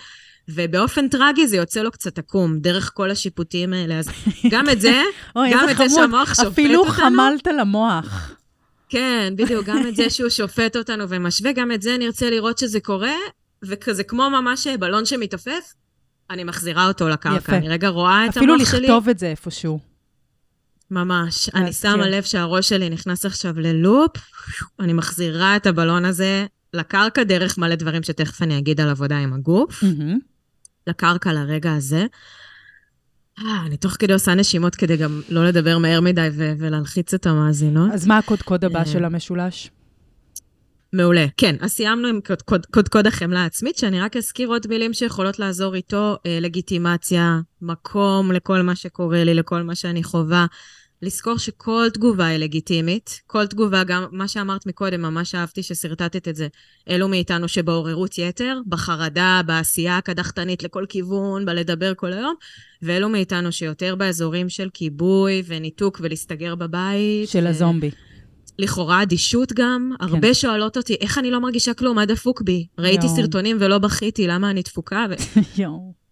ובאופן 0.49 1.07
טרגי 1.07 1.47
זה 1.47 1.57
יוצא 1.57 1.81
לו 1.81 1.91
קצת 1.91 2.17
עקום, 2.17 2.59
דרך 2.59 2.91
כל 2.93 3.11
השיפוטים 3.11 3.73
האלה. 3.73 3.99
אז 3.99 4.09
גם 4.51 4.69
את 4.69 4.81
זה, 4.81 5.01
גם 5.35 5.69
את 5.69 5.77
זה. 5.77 5.89
שהמוח 5.89 6.33
שופט 6.33 6.47
אפילו 6.47 6.79
אותנו. 6.79 6.93
חמלת 6.93 7.47
למוח. 7.59 8.36
כן, 8.89 9.33
בדיוק, 9.37 9.65
גם 9.65 9.87
את 9.87 9.95
זה 9.95 10.09
שהוא 10.09 10.29
שופט 10.29 10.75
אותנו 10.75 11.09
ומשווה, 11.09 11.51
גם 11.51 11.71
את 11.71 11.81
זה 11.81 11.97
נרצה 11.97 12.29
לראות 12.29 12.57
שזה 12.57 12.79
קורה, 12.79 13.15
וכזה 13.63 14.03
כמו 14.03 14.29
ממש 14.29 14.67
בלון 14.67 15.05
שמתעופף, 15.05 15.73
אני 16.29 16.43
מחזירה 16.43 16.87
אותו 16.87 17.09
לקרקע. 17.09 17.37
יפה. 17.37 17.55
אני 17.55 17.69
רגע 17.69 17.87
רואה 17.87 18.25
את 18.25 18.37
אפילו 18.37 18.53
המוח 18.53 18.71
שלי, 18.71 18.81
לכתוב 18.81 19.09
את 19.09 19.19
זה 19.19 19.27
איפשהו. 19.27 19.79
ממש. 20.91 21.49
אני. 21.55 21.73
שמה 21.73 22.07
לב 22.09 22.23
שהראש 22.23 22.69
שלי 22.69 22.89
נכנס 22.89 23.25
עכשיו 23.25 23.59
ללופ, 23.59 24.11
אני 24.79 24.93
מחזירה 24.93 25.55
את 25.55 25.65
הבלון 25.65 26.05
הזה 26.05 26.45
לקרקע 26.73 27.23
דרך 27.23 27.57
מלא 27.57 27.75
דברים 27.75 28.03
שתכף 28.03 28.41
אני 28.41 28.57
אגיד 28.57 28.81
על 28.81 28.89
עבודה 28.89 29.17
עם 29.17 29.33
הגוף. 29.33 29.83
לקרקע 30.87 31.33
לרגע 31.33 31.73
הזה. 31.73 32.05
אה, 33.45 33.63
אני 33.65 33.77
תוך 33.77 33.91
כדי 33.99 34.13
עושה 34.13 34.33
נשימות 34.35 34.75
כדי 34.75 34.97
גם 34.97 35.21
לא 35.29 35.45
לדבר 35.47 35.77
מהר 35.77 36.01
מדי 36.01 36.27
ו- 36.33 36.53
ולהלחיץ 36.59 37.13
את 37.13 37.25
המאזינות. 37.25 37.91
אז 37.93 38.07
מה 38.07 38.17
הקודקוד 38.17 38.65
הבא 38.65 38.79
אה, 38.79 38.85
של 38.85 39.05
המשולש? 39.05 39.69
מעולה. 40.93 41.25
כן, 41.37 41.55
אז 41.59 41.71
סיימנו 41.71 42.07
עם 42.07 42.19
קוד- 42.27 42.41
קוד- 42.41 42.65
קודקוד 42.65 43.07
החמלה 43.07 43.39
העצמית, 43.43 43.77
שאני 43.77 44.01
רק 44.01 44.17
אזכיר 44.17 44.47
עוד 44.49 44.67
מילים 44.69 44.93
שיכולות 44.93 45.39
לעזור 45.39 45.75
איתו, 45.75 46.17
אה, 46.25 46.37
לגיטימציה, 46.41 47.39
מקום 47.61 48.31
לכל 48.31 48.61
מה 48.61 48.75
שקורה 48.75 49.23
לי, 49.23 49.33
לכל 49.33 49.63
מה 49.63 49.75
שאני 49.75 50.03
חווה. 50.03 50.45
לזכור 51.01 51.37
שכל 51.37 51.87
תגובה 51.93 52.25
היא 52.25 52.37
לגיטימית. 52.37 53.21
כל 53.27 53.47
תגובה, 53.47 53.83
גם 53.83 54.05
מה 54.11 54.27
שאמרת 54.27 54.65
מקודם, 54.65 55.01
ממש 55.01 55.35
אהבתי 55.35 55.63
ששרטטת 55.63 56.27
את 56.27 56.35
זה. 56.35 56.47
אלו 56.89 57.07
מאיתנו 57.07 57.47
שבעוררות 57.47 58.17
יתר, 58.17 58.59
בחרדה, 58.67 59.41
בעשייה 59.45 59.97
הקדחתנית 59.97 60.63
לכל 60.63 60.85
כיוון, 60.89 61.45
בלדבר 61.45 61.93
כל 61.95 62.13
היום, 62.13 62.35
ואלו 62.81 63.09
מאיתנו 63.09 63.51
שיותר 63.51 63.95
באזורים 63.95 64.49
של 64.49 64.69
כיבוי 64.73 65.43
וניתוק 65.45 65.99
ולהסתגר 66.03 66.55
בבית. 66.55 67.29
של 67.29 67.45
ו- 67.45 67.49
הזומבי. 67.49 67.91
לכאורה 68.59 69.03
אדישות 69.03 69.53
גם. 69.53 69.91
כן. 69.99 70.05
הרבה 70.05 70.33
שואלות 70.33 70.77
אותי, 70.77 70.95
איך 71.01 71.17
אני 71.17 71.31
לא 71.31 71.39
מרגישה 71.39 71.73
כלום? 71.73 71.95
מה 71.95 72.05
דפוק 72.05 72.41
בי? 72.41 72.67
ראיתי. 72.79 73.07
סרטונים 73.07 73.57
ולא 73.59 73.77
בכיתי, 73.77 74.27
למה 74.27 74.49
אני 74.49 74.61
דפוקה? 74.61 75.05
ו... 75.09 75.13
יואו. 75.61 76.06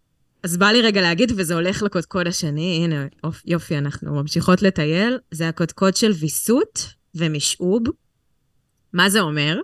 אז 0.46 0.58
בא 0.58 0.68
לי 0.68 0.82
רגע 0.82 1.02
להגיד, 1.02 1.32
וזה 1.36 1.54
הולך 1.54 1.84
לקודקוד 1.84 2.28
השני, 2.28 2.82
הנה, 2.84 3.06
יופי, 3.46 3.78
אנחנו 3.78 4.16
ממשיכות 4.16 4.62
לטייל. 4.62 5.18
זה 5.32 5.50
הקודקוד 5.50 5.96
של 5.96 6.12
ויסות 6.12 6.94
ומשעוב. 7.16 7.84
מה 8.94 9.10
זה 9.10 9.20
אומר? 9.20 9.60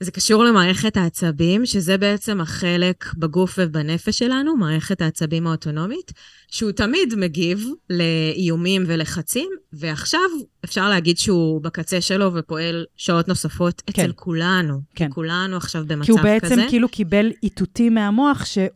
זה 0.00 0.10
קשור 0.10 0.44
למערכת 0.44 0.96
העצבים, 0.96 1.66
שזה 1.66 1.98
בעצם 1.98 2.40
החלק 2.40 3.04
בגוף 3.16 3.58
ובנפש 3.58 4.18
שלנו, 4.18 4.56
מערכת 4.56 5.00
העצבים 5.00 5.46
האוטונומית, 5.46 6.12
שהוא 6.48 6.72
תמיד 6.72 7.14
מגיב 7.16 7.66
לאיומים 7.90 8.84
ולחצים, 8.86 9.50
ועכשיו 9.72 10.20
אפשר 10.64 10.88
להגיד 10.88 11.18
שהוא 11.18 11.62
בקצה 11.62 12.00
שלו 12.00 12.34
ופועל 12.34 12.84
שעות 12.96 13.28
נוספות 13.28 13.82
כן. 13.86 14.02
אצל 14.02 14.12
כולנו. 14.12 14.80
כן. 14.94 15.08
כולנו 15.12 15.56
עכשיו 15.56 15.84
במצב 15.86 16.04
כי 16.04 16.10
הוא 16.10 16.20
כזה. 16.20 16.28
בעצם 16.28 16.68
כאילו 16.68 16.88
קיבל 16.88 17.32
איתותים 17.42 17.94
מהמוח 17.94 18.44
שהוא, 18.44 18.66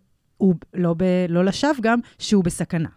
לא, 0.75 0.95
ב, 0.97 1.05
לא 1.29 1.45
לשווא 1.45 1.73
גם, 1.81 1.99
שהוא 2.19 2.45
בסכנה. 2.45 2.89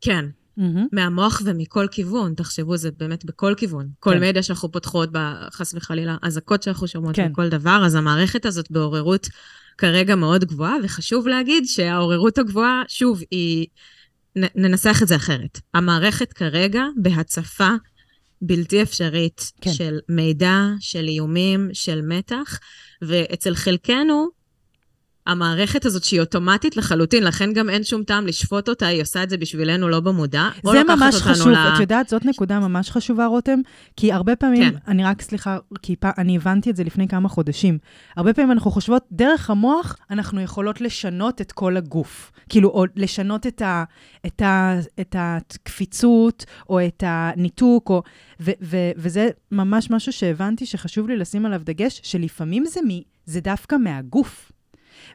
כן. 0.00 0.24
מהמם. 0.56 0.86
מהמוח 0.92 1.42
ומכל 1.44 1.86
כיוון, 1.90 2.34
תחשבו, 2.34 2.76
זה 2.76 2.90
באמת 2.98 3.24
בכל 3.24 3.54
כיוון. 3.56 3.88
כל 4.00 4.10
כן. 4.10 4.20
מדיה 4.20 4.42
שאנחנו 4.42 4.72
פותחות, 4.72 5.10
חס 5.52 5.74
וחלילה, 5.74 6.16
אזעקות 6.22 6.62
שאנחנו 6.62 6.88
שומעות 6.88 7.16
כן. 7.16 7.28
וכל 7.32 7.48
דבר, 7.48 7.82
אז 7.86 7.94
המערכת 7.94 8.46
הזאת 8.46 8.70
בעוררות 8.70 9.28
כרגע 9.78 10.14
מאוד 10.14 10.44
גבוהה, 10.44 10.74
וחשוב 10.84 11.28
להגיד 11.28 11.64
שהעוררות 11.66 12.38
הגבוהה, 12.38 12.82
שוב, 12.88 13.20
היא... 13.30 13.66
נ- 14.36 14.62
ננסח 14.64 14.98
את 15.02 15.08
זה 15.08 15.16
אחרת. 15.16 15.60
המערכת 15.74 16.32
כרגע 16.32 16.82
בהצפה 16.96 17.70
בלתי 18.42 18.82
אפשרית 18.82 19.52
כן. 19.60 19.72
של 19.72 19.98
מידע, 20.08 20.62
של 20.80 21.08
איומים, 21.08 21.70
של 21.72 22.00
מתח, 22.02 22.58
ואצל 23.02 23.54
חלקנו, 23.54 24.28
המערכת 25.26 25.84
הזאת 25.84 26.04
שהיא 26.04 26.20
אוטומטית 26.20 26.76
לחלוטין, 26.76 27.24
לכן 27.24 27.52
גם 27.52 27.70
אין 27.70 27.84
שום 27.84 28.02
טעם 28.04 28.26
לשפוט 28.26 28.68
אותה, 28.68 28.86
היא 28.86 29.02
עושה 29.02 29.22
את 29.22 29.30
זה 29.30 29.36
בשבילנו 29.36 29.88
לא 29.88 30.00
במודע. 30.00 30.48
זה 30.64 30.82
ממש 30.96 31.14
חשוב, 31.14 31.48
ל- 31.48 31.54
את 31.54 31.80
יודעת, 31.80 32.08
זאת 32.08 32.24
נקודה 32.24 32.60
ממש 32.60 32.90
חשובה, 32.90 33.26
רותם, 33.26 33.60
כי 33.96 34.12
הרבה 34.12 34.36
פעמים, 34.36 34.70
כן. 34.70 34.76
אני 34.88 35.04
רק, 35.04 35.22
סליחה, 35.22 35.58
כי 35.82 35.96
פע, 35.96 36.10
אני 36.18 36.36
הבנתי 36.36 36.70
את 36.70 36.76
זה 36.76 36.84
לפני 36.84 37.08
כמה 37.08 37.28
חודשים. 37.28 37.78
הרבה 38.16 38.32
פעמים 38.34 38.52
אנחנו 38.52 38.70
חושבות, 38.70 39.02
דרך 39.12 39.50
המוח 39.50 39.96
אנחנו 40.10 40.40
יכולות 40.40 40.80
לשנות 40.80 41.40
את 41.40 41.52
כל 41.52 41.76
הגוף. 41.76 42.32
כאילו, 42.48 42.68
או 42.68 42.84
לשנות 42.96 43.46
את, 43.46 43.62
ה, 43.62 43.84
את, 44.26 44.42
ה, 44.42 44.78
את 45.00 45.16
הקפיצות, 45.18 46.44
או 46.68 46.86
את 46.86 47.02
הניתוק, 47.06 47.90
או, 47.90 48.02
ו, 48.40 48.50
ו, 48.62 48.76
וזה 48.96 49.28
ממש 49.52 49.90
משהו 49.90 50.12
שהבנתי 50.12 50.66
שחשוב 50.66 51.08
לי 51.08 51.16
לשים 51.16 51.46
עליו 51.46 51.60
דגש, 51.64 52.00
שלפעמים 52.04 52.64
זה, 52.64 52.80
מ, 52.80 53.00
זה 53.26 53.40
דווקא 53.40 53.76
מהגוף. 53.76 54.52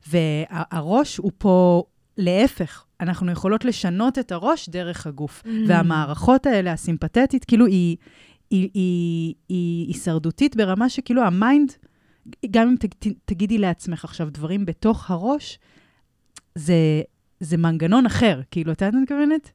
והראש 0.07 1.17
הוא 1.17 1.31
פה 1.37 1.83
להפך, 2.17 2.85
אנחנו 2.99 3.31
יכולות 3.31 3.65
לשנות 3.65 4.19
את 4.19 4.31
הראש 4.31 4.69
דרך 4.69 5.07
הגוף. 5.07 5.43
Mm. 5.45 5.47
והמערכות 5.67 6.45
האלה, 6.45 6.71
הסימפתטית, 6.71 7.45
כאילו 7.45 7.65
היא, 7.65 7.97
היא, 8.49 8.69
היא, 8.73 9.35
היא 9.49 9.87
הישרדותית 9.87 10.55
ברמה 10.55 10.89
שכאילו 10.89 11.23
ה 11.23 11.31
mind, 11.31 11.71
גם 12.51 12.67
אם 12.67 12.75
ת, 12.75 12.85
ת, 12.85 13.07
תגידי 13.25 13.57
לעצמך 13.57 14.05
עכשיו 14.05 14.29
דברים 14.31 14.65
בתוך 14.65 15.11
הראש, 15.11 15.59
זה, 16.55 17.01
זה 17.39 17.57
מנגנון 17.57 18.05
אחר, 18.05 18.41
כאילו, 18.51 18.71
את 18.71 18.81
יודעת 18.81 18.93
מה 18.93 18.97
אני 18.97 19.03
מתכוונת? 19.03 19.51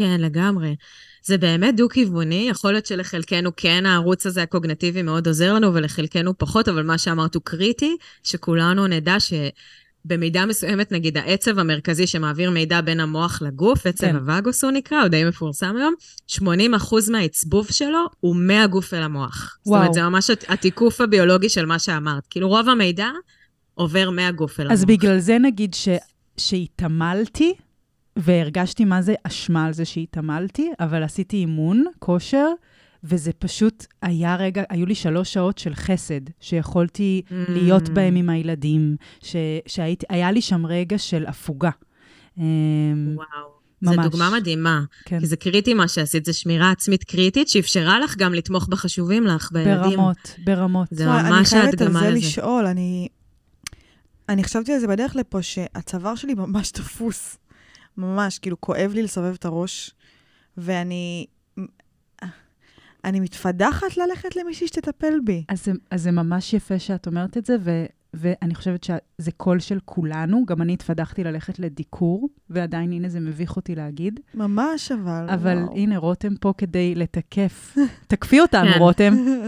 כן, 0.00 0.20
לגמרי. 0.20 0.76
זה 1.24 1.38
באמת 1.38 1.76
דו-כיווני, 1.76 2.46
יכול 2.50 2.72
להיות 2.72 2.86
שלחלקנו 2.86 3.50
כן 3.56 3.86
הערוץ 3.86 4.26
הזה 4.26 4.42
הקוגניטיבי 4.42 5.02
מאוד 5.02 5.26
עוזר 5.26 5.54
לנו, 5.54 5.74
ולחלקנו 5.74 6.38
פחות, 6.38 6.68
אבל 6.68 6.82
מה 6.82 6.98
שאמרת 6.98 7.34
הוא 7.34 7.42
קריטי, 7.44 7.96
שכולנו 8.22 8.86
נדע 8.86 9.16
שבמידה 9.20 10.46
מסוימת, 10.46 10.92
נגיד 10.92 11.16
העצב 11.18 11.58
המרכזי 11.58 12.06
שמעביר 12.06 12.50
מידע 12.50 12.80
בין 12.80 13.00
המוח 13.00 13.42
לגוף, 13.42 13.86
עצב 13.86 14.06
כן. 14.06 14.16
הווגוס 14.16 14.64
הוא 14.64 14.70
נקרא, 14.72 15.00
הוא 15.00 15.08
די 15.08 15.24
מפורסם 15.24 15.74
היום, 15.76 15.94
80% 16.30 16.40
מהעצבוב 17.10 17.66
שלו 17.70 18.06
הוא 18.20 18.36
מהגוף 18.36 18.94
אל 18.94 19.02
המוח. 19.02 19.56
זאת 19.58 19.66
וואו. 19.66 19.80
אומרת, 19.80 19.94
זה 19.94 20.02
ממש 20.02 20.30
הת- 20.30 20.44
התיקוף 20.48 21.00
הביולוגי 21.00 21.48
של 21.48 21.66
מה 21.66 21.78
שאמרת. 21.78 22.26
כאילו, 22.30 22.48
רוב 22.48 22.68
המידע 22.68 23.08
עובר 23.74 24.10
מהגוף 24.10 24.60
אל 24.60 24.66
המוח. 24.66 24.72
אז 24.78 24.84
בגלל 24.84 25.18
זה 25.18 25.38
נגיד 25.38 25.74
ש, 25.74 25.88
שהתעמלתי, 26.36 27.54
והרגשתי 28.16 28.84
מה 28.84 29.02
זה 29.02 29.14
אשמה 29.24 29.66
על 29.66 29.72
זה 29.72 29.84
שהתעמלתי, 29.84 30.70
אבל 30.80 31.02
עשיתי 31.02 31.36
אימון, 31.36 31.84
כושר, 31.98 32.46
וזה 33.04 33.32
פשוט 33.32 33.86
היה 34.02 34.36
רגע, 34.36 34.62
היו 34.70 34.86
לי 34.86 34.94
שלוש 34.94 35.32
שעות 35.32 35.58
של 35.58 35.74
חסד, 35.74 36.20
שיכולתי 36.40 37.22
Mm. 37.28 37.32
להיות 37.48 37.88
בהם 37.88 38.16
עם 38.16 38.28
הילדים, 38.30 38.96
ש, 39.22 39.36
שהייתי, 39.66 40.06
היה 40.08 40.32
לי 40.32 40.42
שם 40.42 40.66
רגע 40.66 40.98
של 40.98 41.26
הפוגה. 41.26 41.70
אמ, 42.38 42.44
וואו. 43.14 43.60
זו 43.82 43.90
ממש. 43.90 44.06
דוגמה 44.06 44.30
מדהימה. 44.36 44.82
כן, 45.04 45.20
כי 45.20 45.26
זה 45.26 45.36
קריטי 45.36 45.74
מה 45.74 45.88
שעשית, 45.88 46.24
זו 46.24 46.38
שמירה 46.38 46.70
עצמית 46.70 47.04
קריטית 47.04 47.48
שאפשרה 47.48 48.00
לך 48.00 48.16
גם 48.16 48.34
לתמוך 48.34 48.68
בחשובים 48.68 49.26
לך, 49.26 49.52
בילדים. 49.52 49.90
ברמות, 49.90 50.34
ברמות. 50.44 50.88
זה 50.90 51.04
תשמע, 51.04 51.22
ממש 51.22 51.52
אני 51.52 51.60
חייבת 51.62 51.80
על 51.80 51.86
ההדגמה 51.86 52.00
זה 52.00 52.10
לזה. 52.10 52.18
לשאול, 52.18 52.66
אני... 52.66 53.08
אני 54.28 54.44
חשבתי 54.44 54.72
על 54.72 54.78
זה 54.80 54.86
בדרך 54.86 55.16
לפה, 55.16 55.42
שהצוואר 55.42 56.14
שלי 56.14 56.34
ממש 56.34 56.70
תפוס. 56.70 57.36
ממש, 58.00 58.38
כאילו, 58.38 58.60
כואב 58.60 58.92
לי 58.94 59.02
לסובב 59.02 59.34
את 59.34 59.44
הראש, 59.44 59.94
ואני... 60.56 61.26
אני 63.04 63.20
מתפדחת 63.20 63.96
ללכת 63.96 64.36
למישהי 64.36 64.66
שתטפל 64.66 65.14
בי. 65.24 65.44
אז 65.48 65.64
זה, 65.64 65.72
אז 65.90 66.02
זה 66.02 66.10
ממש 66.10 66.54
יפה 66.54 66.78
שאת 66.78 67.06
אומרת 67.06 67.36
את 67.36 67.46
זה, 67.46 67.56
ו, 67.60 67.84
ואני 68.14 68.54
חושבת 68.54 68.84
שזה 68.84 69.32
קול 69.36 69.60
של 69.60 69.78
כולנו. 69.84 70.44
גם 70.46 70.62
אני 70.62 70.72
התפדחתי 70.72 71.24
ללכת 71.24 71.58
לדיקור, 71.58 72.28
ועדיין, 72.50 72.92
הנה, 72.92 73.08
זה 73.08 73.20
מביך 73.20 73.56
אותי 73.56 73.74
להגיד. 73.74 74.20
ממש, 74.34 74.92
אבל... 74.92 75.26
אבל 75.28 75.58
וואו. 75.58 75.76
הנה, 75.76 75.98
רותם 75.98 76.36
פה 76.36 76.52
כדי 76.58 76.94
לתקף. 76.94 77.76
תקפי 78.08 78.40
אותנו, 78.40 78.72
כן. 78.72 78.78
רותם. 78.78 79.14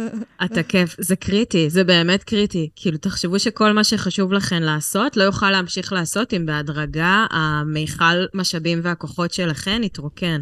אתה 0.45 0.63
כיף, 0.63 0.97
זה 0.99 1.17
קריטי, 1.17 1.71
זה 1.71 1.85
באמת 1.85 2.25
קריטי. 2.25 2.71
כאילו, 2.77 2.99
תחשבו 2.99 3.39
שכל 3.39 3.73
מה 3.73 3.85
שחשוב 3.85 4.33
לכם 4.33 4.63
לעשות, 4.63 5.17
לא 5.17 5.23
יוכל 5.23 5.51
להמשיך 5.51 5.93
לעשות 5.93 6.35
אם 6.35 6.47
בהדרגה 6.47 7.27
המיכל 7.31 8.25
משאבים 8.35 8.81
והכוחות 8.83 9.33
שלכם 9.33 9.81
יתרוקן. 9.85 10.41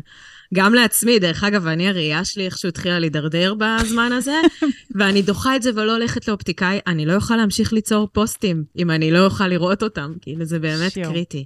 גם 0.54 0.74
לעצמי, 0.74 1.18
דרך 1.18 1.44
אגב, 1.44 1.66
אני, 1.66 1.88
הראייה 1.88 2.24
שלי 2.24 2.44
איכשהו 2.44 2.68
התחילה 2.68 2.98
להידרדר 2.98 3.54
בזמן 3.54 4.12
הזה, 4.12 4.36
ואני 4.96 5.22
דוחה 5.22 5.56
את 5.56 5.62
זה 5.62 5.70
ולא 5.74 5.92
הולכת 5.92 6.28
לאופטיקאי, 6.28 6.78
אני 6.86 7.06
לא 7.06 7.14
אוכל 7.14 7.36
להמשיך 7.36 7.72
ליצור 7.72 8.08
פוסטים 8.12 8.64
אם 8.78 8.90
אני 8.90 9.10
לא 9.10 9.24
אוכל 9.24 9.46
לראות 9.48 9.82
אותם, 9.82 10.12
כאילו, 10.20 10.44
זה 10.44 10.58
באמת 10.58 10.92
שיו. 10.92 11.10
קריטי. 11.10 11.44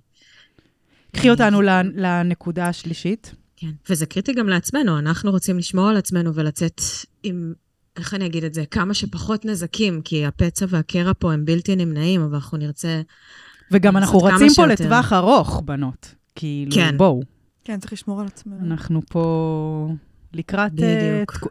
קחי 1.12 1.30
אותנו 1.30 1.62
לנ- 1.62 1.92
לנקודה 1.96 2.68
השלישית. 2.68 3.34
כן, 3.56 3.70
וזה 3.90 4.06
קריטי 4.06 4.32
גם 4.32 4.48
לעצמנו, 4.48 4.98
אנחנו 4.98 5.30
רוצים 5.30 5.58
לשמור 5.58 5.88
על 5.88 5.96
עצמנו 5.96 6.34
ולצאת 6.34 6.80
עם, 7.22 7.52
איך 7.96 8.14
אני 8.14 8.26
אגיד 8.26 8.44
את 8.44 8.54
זה, 8.54 8.64
כמה 8.66 8.94
שפחות 8.94 9.44
נזקים, 9.44 10.02
כי 10.02 10.26
הפצע 10.26 10.66
והקרע 10.68 11.12
פה 11.18 11.33
הם 11.33 11.44
בלתי 11.44 11.76
נמנעים, 11.76 12.20
אבל 12.20 12.35
אנחנו 12.35 12.59
נרצה... 12.59 13.02
וגם 13.70 13.96
אנחנו 13.96 14.18
רצים 14.18 14.48
פה 14.48 14.54
שיותר. 14.54 14.72
לטווח 14.85 15.12
ארוך, 15.12 15.62
בנות. 15.64 16.14
כאילו, 16.35 16.72
כן. 16.74 16.96
בואו, 16.96 17.20
כן, 17.64 17.80
צריך 17.80 17.92
לשמור 17.92 18.20
על 18.20 18.26
עצמנו. 18.26 18.66
אנחנו 18.66 19.00
פה 19.09 19.88
לקראת... 20.33 20.72
אה, 20.83 21.12
בדיוק. 21.16 21.33
תקו- 21.37 21.48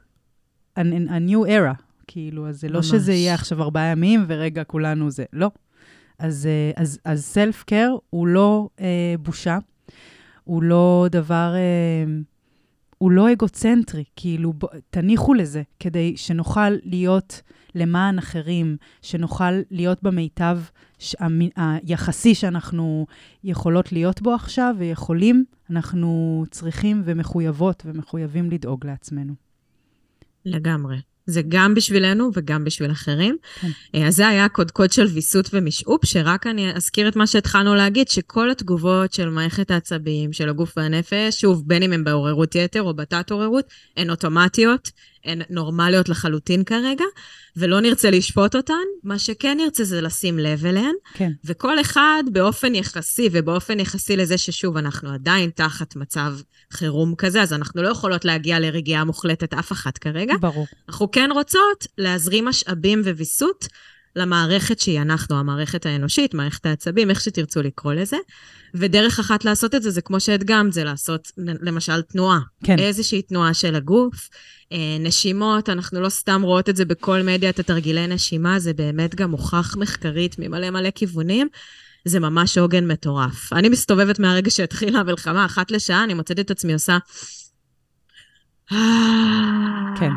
a, 0.80 0.82
a 1.10 1.30
new 1.30 1.48
era. 1.48 1.82
כאילו, 2.08 2.50
אז 2.50 2.60
זה 2.62 2.70
לא 2.70 2.76
ממש. 2.76 2.86
שזה 2.88 3.14
יהיה 3.14 3.34
עכשיו 3.34 3.62
ארבעה 3.64 3.86
ימים 3.86 4.26
ורגע 4.28 4.64
כולנו 4.64 5.12
זה. 5.12 5.26
לא. 5.34 5.52
אז, 6.20 6.46
אה, 6.46 6.82
אז, 6.82 7.00
אז 7.06 7.24
סלף 7.24 7.64
קר 7.64 7.90
הוא 8.10 8.28
לא 8.28 8.68
אה, 8.80 9.16
בושה, 9.20 9.58
הוא 10.44 10.64
לא 10.64 11.08
דבר, 11.12 11.54
אה, 11.56 12.14
הוא 13.04 13.12
לא 13.12 13.32
אגוצנטרי, 13.32 14.04
כאילו, 14.16 14.54
ב, 14.54 14.66
תניחו 14.90 15.34
לזה, 15.34 15.62
כדי 15.80 16.18
שנוכל 16.18 16.70
להיות 16.84 17.42
למען 17.76 18.18
אחרים, 18.18 18.78
שנוכל 19.02 19.52
להיות 19.72 20.04
במיטב 20.04 20.60
ש, 21.00 21.16
המ, 21.20 21.42
היחסי 21.56 22.36
שאנחנו 22.36 23.06
יכולות 23.44 23.92
להיות 23.92 24.22
בו 24.22 24.34
עכשיו 24.34 24.76
ויכולים, 24.78 25.46
אנחנו 25.70 26.44
צריכים 26.52 27.02
ומחויבות 27.06 27.84
ומחויבים 27.86 28.52
לדאוג 28.52 28.86
לעצמנו. 28.86 29.34
לגמרי. 30.46 30.98
זה 31.26 31.42
גם 31.48 31.74
בשבילנו 31.74 32.30
וגם 32.34 32.64
בשביל 32.64 32.92
אחרים. 32.92 33.38
כן. 33.62 33.68
אה, 33.96 34.08
אז 34.08 34.16
זה 34.16 34.28
היה 34.28 34.46
הקודקוד 34.46 34.92
של 34.92 35.06
ויסות 35.06 35.50
ומשעופ, 35.54 36.06
שרק 36.06 36.48
אני 36.48 36.76
אזכיר 36.76 37.08
את 37.08 37.16
מה 37.16 37.28
שהתחלנו 37.28 37.76
להגיד, 37.76 38.08
שכל 38.08 38.52
התגובות 38.52 39.14
של 39.14 39.30
מערכת 39.30 39.72
העצבים, 39.72 40.34
של 40.34 40.50
הגוף 40.50 40.74
והנפש, 40.78 41.42
שוב, 41.42 41.64
בין 41.68 41.84
אם 41.84 41.94
הן 41.94 42.04
בעוררות 42.04 42.56
יתר 42.56 42.82
או 42.82 42.94
בתת-עוררות, 42.94 43.66
הן 43.98 44.10
אוטומטיות, 44.10 44.92
הן 45.26 45.42
נורמליות 45.50 46.10
לחלוטין 46.10 46.64
כרגע, 46.64 47.06
ולא 47.58 47.80
נרצה 47.80 48.12
לשפוט 48.12 48.56
אותן. 48.56 48.74
מה 49.04 49.20
שכן 49.20 49.58
נרצה 49.58 49.84
זה 49.84 50.02
לשים 50.02 50.40
לב 50.40 50.66
אליהן, 50.66 50.96
כן, 51.14 51.32
וכל 51.46 51.82
אחד 51.82 52.24
באופן 52.32 52.76
יחסי, 52.76 53.30
ובאופן 53.32 53.80
יחסי 53.80 54.18
לזה 54.18 54.38
ששוב, 54.38 54.78
אנחנו 54.78 55.14
עדיין 55.14 55.50
תחת 55.50 55.96
מצב 55.96 56.34
חירום 56.74 57.16
כזה, 57.16 57.42
אז 57.42 57.54
אנחנו 57.54 57.82
לא 57.82 57.90
יכולות 57.90 58.26
להגיע 58.26 58.60
לרגיעה 58.60 59.04
מוחלטת 59.04 59.54
אף 59.54 59.72
אחת 59.72 59.98
כרגע. 59.98 60.34
ברור. 60.42 60.68
אנחנו 60.90 61.12
כן 61.12 61.30
רוצות 61.34 61.88
להזרים 61.98 62.46
משאבים 62.46 63.02
וויסות 63.02 63.68
למערכת 64.16 64.80
שהיא 64.80 65.02
אנחנו, 65.02 65.40
המערכת 65.40 65.86
האנושית, 65.86 66.34
מערכת 66.34 66.66
העצבים, 66.66 67.10
איך 67.10 67.22
שתרצו 67.22 67.62
לקרוא 67.62 67.94
לזה. 67.94 68.18
ודרך 68.74 69.20
אחת 69.20 69.46
לעשות 69.46 69.76
את 69.76 69.84
זה, 69.84 69.92
זה 69.92 70.02
כמו 70.02 70.20
שהדגמת, 70.20 70.74
זה 70.74 70.84
לעשות 70.84 71.32
למשל 71.38 72.02
תנועה. 72.02 72.40
כן. 72.64 72.80
איזושהי 72.80 73.22
תנועה 73.22 73.54
של 73.54 73.76
הגוף. 73.76 74.30
אה, 74.72 74.98
נשימות, 75.00 75.70
אנחנו 75.70 76.02
לא 76.02 76.10
סתם 76.10 76.42
רואות 76.42 76.70
את 76.70 76.76
זה 76.76 76.86
בכל 76.86 77.22
מדיה, 77.22 77.50
את 77.50 77.60
התרגילי 77.60 78.08
נשימה, 78.08 78.60
זה 78.60 78.74
באמת 78.74 79.16
גם 79.16 79.32
הוכח 79.32 79.76
מחקרית 79.78 80.36
ממלא 80.40 80.70
מלא 80.70 80.90
כיוונים. 80.96 81.48
זה 82.06 82.20
ממש 82.20 82.58
עוגן 82.58 82.88
מטורף. 82.88 83.54
אני 83.54 83.70
מסתובבת 83.70 84.20
מהרגע 84.20 84.50
שהתחילה 84.50 85.00
המלחמה, 85.00 85.46
אחת 85.46 85.72
לשעה, 85.72 86.04
אני 86.04 86.14
מוצאת 86.14 86.40
את 86.40 86.52
עצמי 86.52 86.74
עושה... 86.74 86.98
כן, 90.00 90.12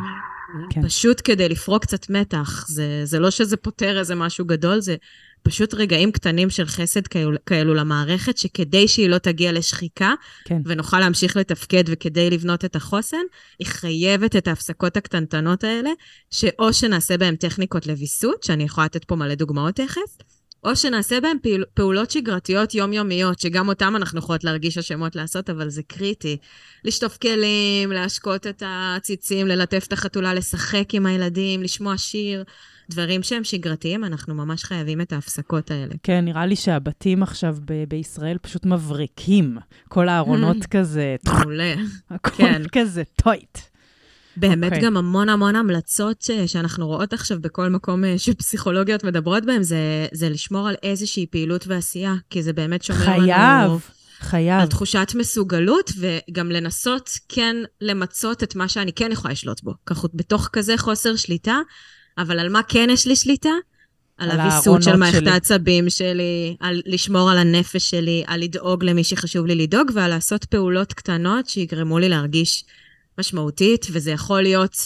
כן. 0.71 0.83
פשוט 0.83 1.21
כדי 1.25 1.49
לפרוק 1.49 1.83
קצת 1.83 2.11
מתח. 2.11 2.67
זה, 2.69 3.01
זה 3.05 3.19
לא 3.19 3.31
שזה 3.31 3.57
פותר 3.57 3.99
איזה 3.99 4.15
משהו 4.15 4.45
גדול, 4.45 4.81
זה 4.81 4.97
פשוט 5.43 5.75
רגעים 5.75 6.13
קטנים 6.13 6.51
של 6.51 6.67
חסד 6.67 7.07
כאלו, 7.07 7.39
כאלו 7.47 7.75
למערכת, 7.75 8.37
שכדי 8.39 8.89
שהיא 8.89 9.09
לא 9.09 9.19
תגיע 9.19 9.53
לשחיקה, 9.53 10.15
כן. 10.45 10.63
ונוכל 10.65 11.01
להמשיך 11.01 11.37
לתפקד 11.37 11.85
וכדי 11.87 12.31
לבנות 12.31 12.65
את 12.65 12.77
החוסן, 12.77 13.23
היא 13.59 13.67
חייבת 13.67 14.37
את 14.37 14.49
ההפסקות 14.49 14.97
הקטנטנות 14.97 15.65
האלה, 15.65 15.91
שאו 16.31 16.73
שנעשה 16.73 17.19
בהן 17.19 17.37
טכניקות 17.37 17.87
לוויסות, 17.87 18.43
שאני 18.43 18.65
יכולה 18.65 18.85
לתת 18.85 19.05
פה 19.05 19.17
מלא 19.17 19.35
דוגמאות 19.35 19.75
תכף, 19.75 20.17
או 20.67 20.77
שנעשה 20.77 21.21
בהן 21.21 21.37
פעול, 21.43 21.65
פעולות 21.75 22.11
שגרתיות 22.11 22.75
יומיומיות, 22.75 23.39
שגם 23.39 23.69
אותן 23.69 23.95
אנחנו 23.97 24.19
יכולות 24.19 24.45
להרגיש 24.45 24.79
אשמות 24.79 25.17
לעשות, 25.17 25.51
אבל 25.51 25.69
זה 25.69 25.83
קריטי. 25.83 26.37
לשטוף 26.85 27.17
כלים, 27.17 27.93
להשקות 27.93 28.47
את 28.47 28.63
העציצים, 28.67 29.47
ללטף 29.47 29.85
את 29.89 29.93
החתולה, 29.93 30.35
לשחק 30.35 30.95
עם 30.95 31.07
הילדים, 31.07 31.63
לשמוע 31.63 31.99
שיר, 31.99 32.45
דברים 32.91 33.23
שהם 33.23 33.45
שגרתיים, 33.45 34.05
אנחנו 34.05 34.35
ממש 34.35 34.65
חייבים 34.65 35.01
את 35.01 35.13
ההפסקות 35.13 35.71
האלה. 35.71 35.95
כן, 36.03 36.25
נראה 36.25 36.47
לי 36.47 36.57
שהבתים 36.57 37.23
עכשיו 37.23 37.57
ב- 37.65 37.85
בישראל 37.89 38.39
פשוט 38.39 38.67
מבריקים. 38.67 39.59
כל 39.89 40.09
הארונות 40.09 40.67
כזה, 40.71 41.17
מעולה. 41.27 41.75
הכל 42.11 42.31
כן. 42.37 42.63
כזה 42.73 43.03
טויט. 43.23 43.59
באמת 44.37 44.73
אוקיי. 44.73 44.81
גם 44.81 44.97
המון 44.97 45.29
המון 45.29 45.57
המלצות 45.57 46.23
ש, 46.23 46.31
שאנחנו 46.47 46.87
רואות 46.87 47.13
עכשיו 47.13 47.41
בכל 47.41 47.69
מקום 47.69 48.05
אה, 48.05 48.15
שפסיכולוגיות 48.19 49.05
מדברות 49.05 49.45
בהם, 49.45 49.63
זה, 49.63 50.07
זה 50.13 50.29
לשמור 50.29 50.69
על 50.69 50.75
איזושהי 50.83 51.27
פעילות 51.27 51.67
ועשייה, 51.67 52.15
כי 52.31 52.43
זה 52.43 52.53
באמת 52.53 52.83
שומר 52.83 53.01
לנו 53.01 53.21
חייב, 53.21 53.71
על 53.71 53.79
חייב. 54.21 54.67
תחושת 54.67 55.13
מסוגלות, 55.15 55.91
וגם 55.99 56.51
לנסות 56.51 57.11
כן 57.29 57.57
למצות 57.81 58.43
את 58.43 58.57
מה 58.57 58.69
שאני 58.69 58.93
כן 58.93 59.13
יכולה 59.13 59.33
לשלוט 59.33 59.63
בו. 59.63 59.75
ככה 59.87 60.09
בתוך 60.15 60.49
כזה 60.53 60.77
חוסר 60.77 61.17
שליטה, 61.17 61.59
אבל 62.19 62.39
על 62.39 62.49
מה 62.49 62.63
כן 62.63 62.89
יש 62.91 63.07
לי 63.07 63.17
שליטה? 63.17 63.51
על 64.19 64.31
על 64.31 64.41
הוויסות 64.41 64.83
של 64.83 64.97
מערכת. 64.97 65.27
העצבים 65.27 65.91
שלי, 65.91 66.57
על 66.61 66.83
לשמור 66.87 67.31
על 67.31 67.39
הנפש 67.39 67.91
שלי, 67.91 68.25
על 68.27 68.41
לדאוג 68.41 68.85
למי 68.85 69.05
שחשוב 69.05 69.47
לי 69.47 69.55
לדאוג, 69.55 69.91
ועל 69.95 70.11
לעשות 70.11 70.45
פעולות 70.45 70.93
קטנות 70.93 71.49
שיגרמו 71.49 71.99
לי 71.99 72.09
להרגיש 72.09 72.65
משמעותית, 73.19 73.87
וזה 73.93 74.11
יכול 74.11 74.43
להיות 74.43 74.77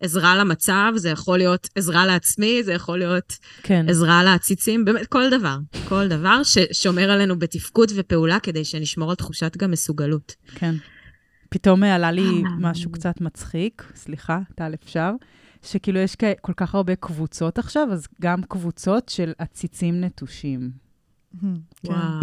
עזרה 0.00 0.36
למצב, 0.36 0.92
זה 0.96 1.10
יכול 1.10 1.38
להיות 1.38 1.68
עזרה 1.74 2.06
לעצמי, 2.06 2.62
זה 2.62 2.72
יכול 2.72 2.98
להיות 2.98 3.38
כן. 3.62 3.86
עזרה 3.88 4.22
לעציצים, 4.22 4.84
באמת, 4.84 5.06
כל 5.06 5.30
דבר. 5.30 5.58
כל 5.88 6.08
דבר 6.08 6.42
ששומר 6.42 7.10
עלינו 7.10 7.38
בתפקוד 7.38 7.92
ופעולה, 7.96 8.40
כדי 8.40 8.64
שנשמור 8.64 9.10
על 9.10 9.16
תחושת 9.16 9.56
גם 9.56 9.70
מסוגלות. 9.70 10.34
כן. 10.54 10.74
פתאום 11.48 11.82
עלה 11.82 12.12
לי 12.12 12.22
אה. 12.22 12.50
משהו 12.58 12.90
קצת 12.90 13.20
מצחיק, 13.20 13.92
סליחה, 13.94 14.38
טל, 14.54 14.74
אפשר? 14.84 15.10
שכאילו 15.62 16.00
יש 16.00 16.16
כל 16.40 16.52
כך 16.56 16.74
הרבה 16.74 16.96
קבוצות 16.96 17.58
עכשיו, 17.58 17.88
אז 17.92 18.06
גם 18.22 18.42
קבוצות 18.42 19.08
של 19.08 19.32
עציצים 19.38 20.00
נטושים. 20.00 20.70
כן, 21.40 21.46
וואו, 21.84 22.20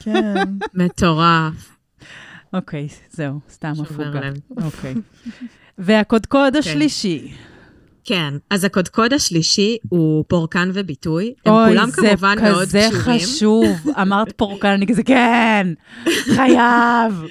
כן. 0.00 0.34
מטורף. 0.84 1.79
אוקיי, 2.52 2.88
זהו, 3.10 3.40
סתם 3.50 3.72
הפוגה. 3.80 4.30
אוקיי. 4.64 4.94
והקודקוד 5.78 6.52
כן. 6.52 6.58
השלישי. 6.58 7.32
כן, 8.04 8.34
אז 8.50 8.64
הקודקוד 8.64 9.12
השלישי 9.12 9.76
הוא 9.88 10.24
פורקן 10.28 10.70
וביטוי. 10.74 11.34
הם 11.46 11.52
כולם 11.68 11.90
כמובן 11.90 12.38
מאוד 12.42 12.54
אוי, 12.56 12.66
זה 12.66 12.88
כזה 12.90 13.00
קשורים. 13.00 13.20
חשוב. 13.20 13.90
אמרת 14.00 14.32
פורקן, 14.36 14.68
אני 14.68 14.86
כזה, 14.86 15.02
כן, 15.02 15.66
חייב. 16.36 17.24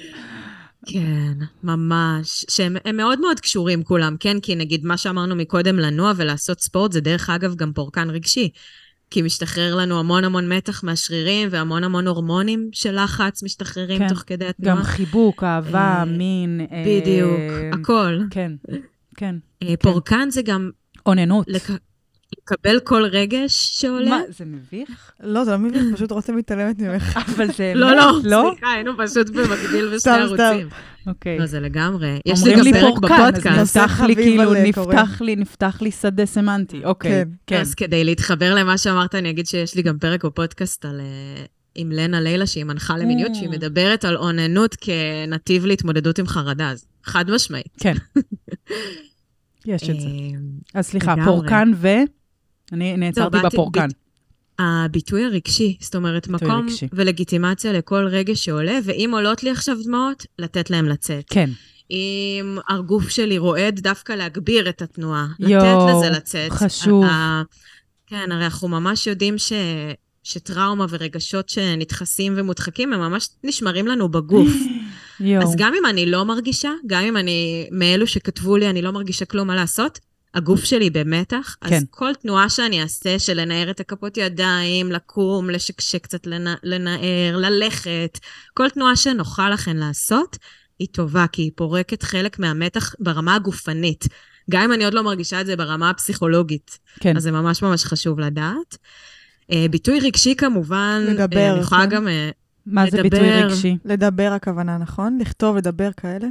כן, 0.86 1.32
ממש. 1.62 2.44
שהם 2.48 2.76
הם 2.84 2.96
מאוד 2.96 3.20
מאוד 3.20 3.40
קשורים 3.40 3.82
כולם, 3.82 4.16
כן? 4.20 4.40
כי 4.40 4.54
נגיד 4.54 4.84
מה 4.84 4.96
שאמרנו 4.96 5.36
מקודם, 5.36 5.76
לנוע 5.76 6.12
ולעשות 6.16 6.60
ספורט, 6.60 6.92
זה 6.92 7.00
דרך 7.00 7.30
אגב 7.30 7.54
גם 7.54 7.72
פורקן 7.72 8.10
רגשי. 8.10 8.48
כי 9.10 9.22
משתחרר 9.22 9.74
לנו 9.74 9.98
המון 9.98 10.24
המון 10.24 10.52
מתח 10.52 10.84
מהשרירים, 10.84 11.48
והמון 11.50 11.84
המון 11.84 12.06
הורמונים 12.06 12.68
של 12.72 13.02
לחץ 13.04 13.42
משתחררים 13.42 13.98
כן, 13.98 14.08
תוך 14.08 14.24
כדי 14.26 14.46
התנועה. 14.46 14.76
גם 14.76 14.82
חיבוק, 14.82 15.44
אהבה, 15.44 15.78
אה, 15.78 16.04
מין. 16.04 16.60
אה, 16.72 16.84
בדיוק, 16.86 17.40
הכל. 17.72 18.18
כן, 18.30 18.52
כן. 19.16 19.36
אה, 19.62 19.74
פורקן 19.82 20.30
זה 20.30 20.42
גם 20.42 20.70
אוננות. 21.06 21.46
לק... 21.48 21.70
לקבל 22.38 22.80
כל 22.80 23.02
רגש 23.04 23.52
שעולה. 23.80 24.10
מה, 24.10 24.20
זה 24.28 24.44
מביך? 24.44 25.12
לא, 25.20 25.44
זה 25.44 25.50
לא 25.50 25.58
מביך, 25.58 25.82
פשוט 25.94 26.12
רותם 26.12 26.36
מתעלמת 26.36 26.78
ממך. 26.78 27.18
אבל 27.36 27.46
זה... 27.52 27.72
לא, 27.74 27.96
לא, 27.96 28.12
לא? 28.24 28.50
סליחה, 28.52 28.72
היינו 28.72 28.92
פשוט 28.98 29.30
במקביל 29.30 29.86
בשני 29.86 29.98
סתם, 29.98 30.20
סתם. 30.34 30.42
ערוצים. 30.42 30.68
אוקיי. 31.06 31.38
לא, 31.38 31.46
זה 31.46 31.60
לגמרי. 31.60 32.20
יש 32.26 32.44
לי 32.44 32.56
גם 32.56 32.64
לי 32.64 32.72
פרק 32.72 32.98
בפודקאסט. 32.98 33.76
נפתח 33.76 34.00
לי 34.00 34.14
כאילו. 34.14 34.54
נפתח 34.54 35.20
לי, 35.20 35.36
נפתח 35.36 35.78
לי 35.82 35.90
שדה 35.90 36.26
סמנטי. 36.26 36.84
אוקיי, 36.84 37.10
כן. 37.10 37.28
כן. 37.46 37.60
אז 37.60 37.74
כדי 37.74 38.04
להתחבר 38.04 38.54
למה 38.54 38.78
שאמרת, 38.78 39.14
אני 39.14 39.30
אגיד 39.30 39.46
שיש 39.46 39.74
לי 39.74 39.82
גם 39.82 39.98
פרק 39.98 40.24
בפודקאסט 40.24 40.84
על... 40.84 41.00
אה, 41.00 41.44
עם 41.74 41.92
לנה 41.92 42.20
לילה, 42.20 42.46
שהיא 42.46 42.64
מנחה 42.64 42.96
למיניות, 42.98 43.30
Mm. 43.30 43.34
שהיא 43.34 43.48
מדברת 43.48 44.04
על 44.04 44.16
אוננות 44.16 44.76
כנתיב 44.80 45.66
להתמודדות 45.66 46.18
עם 46.18 46.26
חרדה, 46.26 46.70
אז 46.70 46.86
חד 47.04 47.30
משמעית. 47.30 47.76
כן. 47.80 47.94
יש 49.66 49.90
את 49.90 50.00
זה. 50.00 50.06
אה, 50.08 50.38
אז 50.74 50.86
סליחה. 50.86 51.14
פורקן 51.24 51.72
ו... 51.76 51.88
אני 52.72 52.96
נעצרתי 52.96 53.30
באתי- 53.42 53.46
בפורקן. 53.56 53.86
בית- 53.88 53.96
הביטוי 54.58 55.24
הרגשי, 55.24 55.76
זאת 55.80 55.94
אומרת, 55.94 56.28
מקום 56.28 56.50
רגשי. 56.66 56.88
ולגיטימציה 56.92 57.72
לכל 57.72 58.06
רגש 58.10 58.44
שעולה, 58.44 58.78
ואם 58.84 59.10
עולות 59.14 59.42
לי 59.42 59.50
עכשיו 59.50 59.76
דמעות, 59.84 60.26
לתת 60.38 60.70
להם 60.70 60.88
לצאת. 60.88 61.24
כן. 61.30 61.50
אם 61.90 62.58
הגוף 62.68 63.08
שלי 63.08 63.38
רועד, 63.38 63.80
דווקא 63.80 64.12
להגביר 64.12 64.68
את 64.68 64.82
התנועה. 64.82 65.26
יואו, 65.38 65.88
לתת 65.88 65.96
לזה 65.96 66.16
לצאת. 66.16 66.50
חשוב. 66.50 67.04
ה- 67.04 67.42
כן, 68.06 68.32
הרי 68.32 68.44
אנחנו 68.44 68.68
ממש 68.68 69.06
יודעים 69.06 69.38
ש... 69.38 69.52
שטראומה 70.22 70.86
ורגשות 70.88 71.48
שנדחסים 71.48 72.32
ומודחקים, 72.36 72.92
הם 72.92 73.00
ממש 73.00 73.28
נשמרים 73.44 73.86
לנו 73.86 74.08
בגוף. 74.08 74.48
יואו. 75.20 75.42
אז 75.42 75.54
גם 75.56 75.72
אם 75.80 75.86
אני 75.86 76.06
לא 76.06 76.24
מרגישה, 76.24 76.70
גם 76.86 77.02
אם 77.04 77.16
אני 77.16 77.68
מאלו 77.72 78.06
שכתבו 78.06 78.56
לי, 78.56 78.70
אני 78.70 78.82
לא 78.82 78.90
מרגישה 78.90 79.24
כלום 79.24 79.46
מה 79.48 79.54
לעשות, 79.54 79.98
הגוף 80.34 80.64
שלי 80.64 80.90
במתח, 80.90 81.56
כן. 81.60 81.74
אז 81.76 81.84
כל 81.90 82.14
תנועה 82.14 82.48
שאני 82.48 82.82
אעשה 82.82 83.18
של 83.18 83.40
לנער 83.40 83.70
את 83.70 83.80
הכפות 83.80 84.16
ידיים, 84.16 84.92
לקום, 84.92 85.50
לשקשק 85.50 86.02
קצת, 86.02 86.26
לנ- 86.26 86.58
לנער, 86.62 87.36
ללכת, 87.36 88.18
כל 88.54 88.68
תנועה 88.70 88.96
שנוחה 88.96 89.50
לכן 89.50 89.76
לעשות, 89.76 90.36
היא 90.78 90.88
טובה, 90.92 91.26
כי 91.32 91.42
היא 91.42 91.50
פורקת 91.54 92.02
חלק 92.02 92.38
מהמתח 92.38 92.94
ברמה 93.00 93.34
הגופנית. 93.34 94.04
גם 94.50 94.62
אם 94.62 94.72
אני 94.72 94.84
עוד 94.84 94.94
לא 94.94 95.02
מרגישה 95.02 95.40
את 95.40 95.46
זה 95.46 95.56
ברמה 95.56 95.90
הפסיכולוגית. 95.90 96.78
כן. 97.00 97.16
אז 97.16 97.22
זה 97.22 97.30
ממש 97.30 97.62
ממש 97.62 97.84
חשוב 97.84 98.20
לדעת. 98.20 98.78
אה, 99.52 99.66
ביטוי 99.70 100.00
רגשי 100.00 100.34
כמובן, 100.36 101.04
אה, 101.08 101.12
לדבר, 101.12 101.52
אני 101.52 101.60
יכולה 101.60 101.82
כן. 101.82 101.90
גם... 101.90 102.08
אה, 102.08 102.30
מה 102.66 102.90
זה 102.90 103.02
ביטוי 103.02 103.20
לדבר. 103.20 103.46
רגשי? 103.46 103.76
לדבר 103.84 104.32
הכוונה, 104.36 104.78
נכון? 104.78 105.18
לכתוב, 105.20 105.56
לדבר 105.56 105.90
כאלה? 105.96 106.26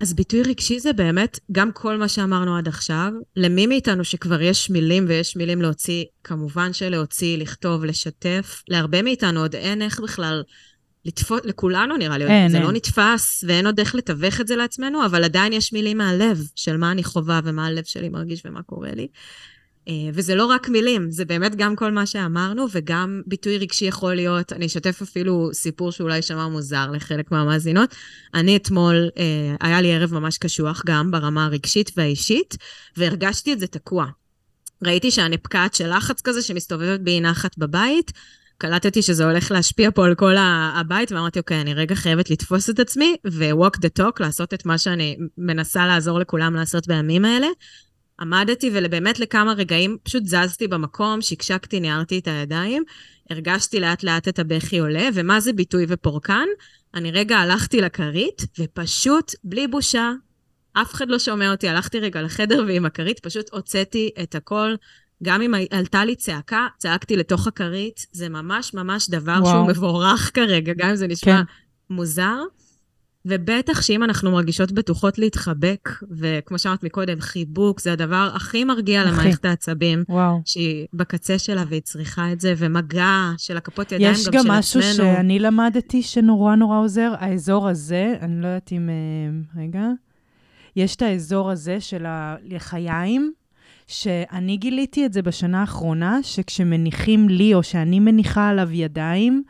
אז 0.00 0.14
ביטוי 0.14 0.42
רגשי 0.42 0.80
זה 0.80 0.92
באמת 0.92 1.38
גם 1.52 1.72
כל 1.72 1.96
מה 1.96 2.08
שאמרנו 2.08 2.56
עד 2.56 2.68
עכשיו. 2.68 3.12
למי 3.36 3.66
מאיתנו 3.66 4.04
שכבר 4.04 4.42
יש 4.42 4.70
מילים 4.70 5.04
ויש 5.08 5.36
מילים 5.36 5.62
להוציא, 5.62 6.04
כמובן 6.24 6.72
שלהוציא, 6.72 7.38
לכתוב, 7.38 7.84
לשתף. 7.84 8.62
להרבה 8.68 9.02
מאיתנו 9.02 9.40
עוד 9.40 9.54
אין 9.54 9.82
איך 9.82 10.00
בכלל 10.00 10.42
לתפוס, 11.04 11.40
לכולנו 11.44 11.96
נראה 11.96 12.18
לי, 12.18 12.26
אין, 12.26 12.50
זה 12.50 12.56
אין. 12.56 12.66
לא 12.66 12.72
נתפס 12.72 13.44
ואין 13.46 13.66
עוד 13.66 13.80
איך 13.80 13.94
לתווך 13.94 14.40
את 14.40 14.46
זה 14.46 14.56
לעצמנו, 14.56 15.06
אבל 15.06 15.24
עדיין 15.24 15.52
יש 15.52 15.72
מילים 15.72 15.98
מהלב 15.98 16.42
של 16.54 16.76
מה 16.76 16.92
אני 16.92 17.04
חווה 17.04 17.40
ומה 17.44 17.66
הלב 17.66 17.84
שלי 17.84 18.08
מרגיש 18.08 18.42
ומה 18.44 18.62
קורה 18.62 18.94
לי. 18.94 19.08
אה, 19.88 19.94
וזה 20.14 20.34
לא 20.34 20.46
רק 20.46 20.68
מילים, 20.68 21.10
זה 21.10 21.24
באמת 21.24 21.56
גם 21.56 21.76
כל 21.76 21.92
מה 21.92 22.06
שאמרנו, 22.06 22.66
וגם 22.72 23.22
ביטוי 23.26 23.58
רגשי 23.58 23.84
יכול 23.84 24.14
להיות, 24.14 24.52
אני 24.52 24.66
אשתף 24.66 25.02
אפילו 25.02 25.50
סיפור 25.52 25.92
שאולי 25.92 26.16
יישמע 26.16 26.48
מוזר 26.48 26.90
לחלק 26.90 27.32
מהמאזינות. 27.32 27.94
אני 28.34 28.56
אתמול, 28.56 29.08
אה, 29.18 29.56
היה 29.60 29.80
לי 29.80 29.94
ערב 29.94 30.14
ממש 30.14 30.38
קשוח 30.38 30.82
גם 30.86 31.10
ברמה 31.10 31.44
הרגשית 31.44 31.90
והאישית, 31.96 32.56
והרגשתי 32.96 33.52
את 33.52 33.60
זה 33.60 33.66
תקוע. 33.66 34.06
ראיתי 34.84 35.10
שאני 35.10 35.38
פקעת 35.38 35.74
של 35.74 35.96
לחץ 35.96 36.20
כזה 36.20 36.42
שמסתובבת 36.42 37.00
באי 37.00 37.20
נחת 37.20 37.58
בבית, 37.58 38.12
קלטתי 38.58 39.02
שזה 39.02 39.24
הולך 39.24 39.50
להשפיע 39.50 39.90
פה 39.90 40.06
על 40.06 40.14
כל 40.14 40.34
הבית, 40.74 41.12
ואמרתי, 41.12 41.38
אוקיי, 41.38 41.60
אני 41.60 41.74
רגע 41.74 41.94
חייבת 41.94 42.30
לתפוס 42.30 42.70
את 42.70 42.78
עצמי 42.78 43.16
ו-walk 43.26 43.76
the 43.76 44.02
talk, 44.02 44.12
לעשות 44.20 44.54
את 44.54 44.66
מה 44.66 44.78
שאני 44.78 45.16
מנסה 45.38 45.86
לעזור 45.86 46.18
לכולם 46.18 46.54
לעשות 46.54 46.86
בימים 46.86 47.24
האלה. 47.24 47.46
עמדתי 48.20 48.70
ובאמת 48.74 49.20
לכמה 49.20 49.52
רגעים 49.52 49.96
פשוט 50.02 50.22
זזתי 50.26 50.68
במקום, 50.68 51.22
שקשקתי, 51.22 51.80
ניערתי 51.80 52.18
את 52.18 52.28
הידיים, 52.28 52.84
הרגשתי 53.30 53.80
לאט 53.80 54.02
לאט 54.02 54.28
את 54.28 54.38
הבכי 54.38 54.78
עולה, 54.78 55.08
ומה 55.14 55.40
זה 55.40 55.52
ביטוי 55.52 55.86
ופורקן? 55.88 56.46
אני 56.94 57.10
רגע 57.10 57.36
הלכתי 57.36 57.80
לכרית, 57.80 58.42
ופשוט, 58.58 59.32
בלי 59.44 59.66
בושה, 59.66 60.12
אף 60.72 60.94
אחד 60.94 61.08
לא 61.08 61.18
שומע 61.18 61.50
אותי, 61.50 61.68
הלכתי 61.68 62.00
רגע 62.00 62.22
לחדר 62.22 62.64
ועם 62.66 62.86
הכרית 62.86 63.20
פשוט 63.20 63.52
הוצאתי 63.52 64.10
את 64.22 64.34
הכל. 64.34 64.74
גם 65.22 65.42
אם 65.42 65.54
עלתה 65.70 66.04
לי 66.04 66.16
צעקה, 66.16 66.66
צעקתי 66.78 67.16
לתוך 67.16 67.46
הכרית. 67.46 68.06
זה 68.12 68.28
ממש 68.28 68.74
ממש 68.74 69.10
דבר 69.10 69.38
וואו. 69.42 69.52
שהוא 69.52 69.68
מבורך 69.68 70.30
כרגע, 70.34 70.72
גם 70.76 70.88
אם 70.88 70.96
זה 70.96 71.06
נשמע 71.06 71.36
כן. 71.36 71.94
מוזר. 71.94 72.42
ובטח 73.24 73.82
שאם 73.82 74.02
אנחנו 74.02 74.30
מרגישות 74.30 74.72
בטוחות 74.72 75.18
להתחבק, 75.18 75.88
וכמו 76.10 76.58
שאמרת 76.58 76.82
מקודם, 76.82 77.20
חיבוק 77.20 77.80
זה 77.80 77.92
הדבר 77.92 78.30
הכי 78.34 78.64
מרגיע 78.64 79.02
הכי. 79.02 79.10
למערכת 79.10 79.44
העצבים, 79.44 80.04
וואו. 80.08 80.40
שהיא 80.44 80.86
בקצה 80.92 81.38
שלה 81.38 81.64
והיא 81.68 81.82
צריכה 81.82 82.32
את 82.32 82.40
זה, 82.40 82.54
ומגע 82.56 83.30
של 83.38 83.56
הכפות 83.56 83.92
ידיים 83.92 84.12
יש 84.12 84.28
גם, 84.28 84.32
גם 84.32 84.42
של 84.42 84.50
משהו 84.50 84.80
עצמנו. 84.80 84.94
שאני 84.96 85.38
למדתי 85.38 86.02
שנורא 86.02 86.54
נורא 86.54 86.78
עוזר, 86.78 87.12
האזור 87.18 87.68
הזה, 87.68 88.14
אני 88.20 88.42
לא 88.42 88.46
יודעת 88.46 88.72
אם... 88.72 88.88
אה, 88.88 89.62
רגע. 89.62 89.86
יש 90.76 90.96
את 90.96 91.02
האזור 91.02 91.50
הזה 91.50 91.80
של 91.80 92.04
הלחיים, 92.06 93.32
שאני 93.86 94.56
גיליתי 94.56 95.06
את 95.06 95.12
זה 95.12 95.22
בשנה 95.22 95.60
האחרונה, 95.60 96.18
שכשמניחים 96.22 97.28
לי, 97.28 97.54
או 97.54 97.62
שאני 97.62 98.00
מניחה 98.00 98.48
עליו 98.48 98.72
ידיים, 98.72 99.42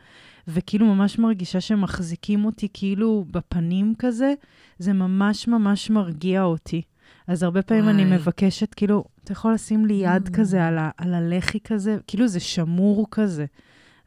וכאילו 0.49 0.85
ממש 0.95 1.19
מרגישה 1.19 1.61
שמחזיקים 1.61 2.45
אותי 2.45 2.67
כאילו 2.73 3.25
בפנים 3.31 3.93
כזה, 3.99 4.33
זה 4.79 4.93
ממש 4.93 5.47
ממש 5.47 5.89
מרגיע 5.89 6.43
אותי. 6.43 6.81
אז 7.27 7.43
הרבה 7.43 7.61
פעמים 7.61 7.89
אני 7.89 8.05
וואי. 8.05 8.15
מבקשת, 8.17 8.73
כאילו, 8.73 9.03
אתה 9.23 9.31
יכול 9.31 9.53
לשים 9.53 9.85
לי 9.85 9.93
יד 9.93 10.27
Mm. 10.27 10.31
כזה 10.31 10.65
על, 10.67 10.77
ה, 10.77 10.89
על 10.97 11.13
הלחי 11.13 11.59
כזה, 11.59 11.97
כאילו 12.07 12.27
זה 12.27 12.39
שמור 12.39 13.07
כזה. 13.11 13.45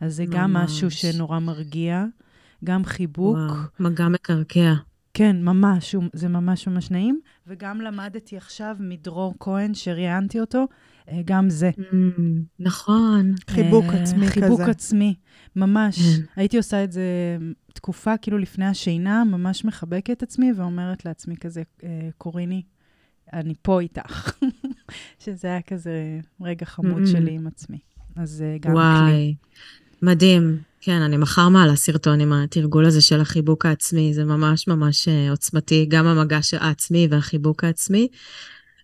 אז 0.00 0.16
זה 0.16 0.24
גם 0.30 0.52
ממש. 0.52 0.70
משהו 0.70 0.90
שנורא 0.90 1.38
מרגיע, 1.38 2.04
גם 2.64 2.84
חיבוק. 2.84 3.36
וואו, 3.36 3.54
מגע 3.80 4.08
מקרקע. 4.08 4.72
כן, 5.14 5.36
ממש, 5.44 5.94
זה 6.12 6.28
ממש 6.28 6.68
ממש 6.68 6.90
נעים. 6.90 7.20
וגם 7.46 7.80
למדתי 7.80 8.36
עכשיו 8.36 8.76
מדרור 8.80 9.34
כהן, 9.40 9.74
שראיינתי 9.74 10.40
אותו, 10.40 10.66
אה, 11.08 11.20
גם 11.24 11.50
זה. 11.50 11.70
נכון. 12.60 13.34
חיבוק 13.50 13.84
אה, 13.84 14.02
עצמי 14.02 14.28
חיבוק 14.28 14.60
כזה. 14.60 14.70
עצמי, 14.70 15.14
ממש. 15.56 15.98
כן. 15.98 16.22
הייתי 16.36 16.56
עושה 16.56 16.84
את 16.84 16.92
זה 16.92 17.36
תקופה, 17.74 18.16
כאילו 18.16 18.38
לפני 18.38 18.64
השינה, 18.64 19.24
ממש 19.24 19.64
מחבקת 19.64 20.10
את 20.10 20.22
עצמי 20.22 20.52
ואומרת 20.56 21.04
לעצמי 21.04 21.36
כזה, 21.36 21.62
אה, 21.84 21.88
קוריני, 22.18 22.62
אני 23.32 23.54
פה 23.62 23.80
איתך. 23.80 24.32
שזה 25.24 25.48
היה 25.48 25.62
כזה 25.62 26.20
רגע 26.40 26.66
חמוד 26.66 27.02
Mm. 27.02 27.06
שלי 27.06 27.32
עם 27.32 27.46
עצמי. 27.46 27.78
אז 28.16 28.42
אה, 28.46 28.56
גם 28.60 28.72
כלי. 28.72 28.82
וואי, 28.82 29.34
מדהים. 30.02 30.58
כן, 30.80 31.02
אני 31.02 31.16
מחר 31.16 31.48
מעלה 31.48 31.76
סרטון 31.76 32.20
עם 32.20 32.32
התרגול 32.32 32.84
הזה 32.84 33.00
של 33.00 33.20
החיבוק 33.20 33.66
העצמי, 33.66 34.14
זה 34.14 34.24
ממש 34.24 34.68
ממש 34.68 35.08
אה, 35.08 35.30
עוצמתי, 35.30 35.86
גם 35.88 36.06
המגע 36.06 36.38
העצמי 36.60 37.08
והחיבוק 37.10 37.64
העצמי. 37.64 38.08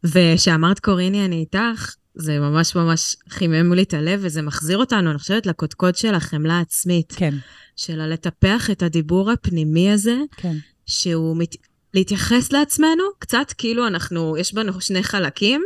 ושאמרת 0.04 0.78
קוריני, 0.80 1.24
אני 1.24 1.36
איתך, 1.36 1.94
זה 2.20 2.38
ממש 2.38 2.76
ממש 2.76 3.16
חימם 3.28 3.72
לי 3.72 3.82
את 3.82 3.94
הלב, 3.94 4.20
וזה 4.22 4.42
מחזיר 4.42 4.78
אותנו, 4.78 5.10
אני 5.10 5.18
חושבת, 5.18 5.46
לקודקוד 5.46 5.96
של 5.96 6.14
החמלה 6.14 6.58
העצמית, 6.58 7.12
כן, 7.16 7.34
של 7.76 8.06
לטפח 8.06 8.70
את 8.70 8.82
הדיבור 8.82 9.30
הפנימי 9.30 9.90
הזה, 9.90 10.16
כן. 10.36 10.56
שהוא 10.86 11.36
מת... 11.36 11.56
להתייחס 11.94 12.52
לעצמנו, 12.52 13.04
קצת 13.18 13.52
כאילו 13.58 13.86
אנחנו, 13.86 14.36
יש 14.36 14.54
בנו 14.54 14.80
שני 14.80 15.02
חלקים, 15.02 15.62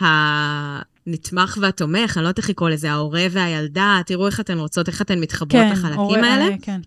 הנתמך 0.00 1.58
והתומך, 1.60 2.16
אני 2.16 2.22
לא 2.24 2.28
יודעת 2.28 2.38
איך 2.38 2.50
לקרוא 2.50 2.70
לזה, 2.70 2.90
ההורה 2.92 3.26
והילדה, 3.30 4.00
תראו 4.06 4.26
איך 4.26 4.40
אתן 4.40 4.58
רוצות, 4.58 4.88
איך 4.88 5.02
אתן 5.02 5.20
מתחברות 5.20 5.62
כן, 5.62 5.72
לחלקים 5.72 5.98
הורה- 5.98 6.32
האלה. 6.34 6.44
אה, 6.48 6.56
כן, 6.62 6.80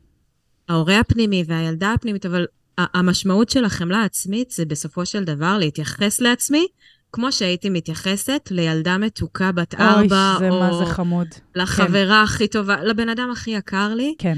ההורה 0.69 0.99
הפנימי 0.99 1.43
והילדה 1.47 1.93
הפנימית, 1.93 2.25
אבל 2.25 2.45
המשמעות 2.77 3.49
של 3.49 3.65
החמלה 3.65 3.97
העצמית 3.97 4.51
זה 4.51 4.65
בסופו 4.65 5.05
של 5.05 5.23
דבר 5.23 5.57
להתייחס 5.57 6.21
לעצמי, 6.21 6.67
כמו 7.13 7.31
שהייתי 7.31 7.69
מתייחסת 7.69 8.49
לילדה 8.51 8.97
מתוקה 8.97 9.51
בת 9.51 9.75
אוי, 9.75 9.83
ארבע, 9.85 10.35
זה 10.39 10.49
מה 10.49 10.69
או 10.69 10.85
זה 10.85 10.93
חמוד. 10.93 11.27
לחברה 11.55 12.23
הכי 12.23 12.47
טובה, 12.47 12.83
לבן 12.83 13.09
אדם 13.09 13.29
הכי 13.31 13.51
יקר 13.51 13.93
לי. 13.95 14.15
כן, 14.17 14.37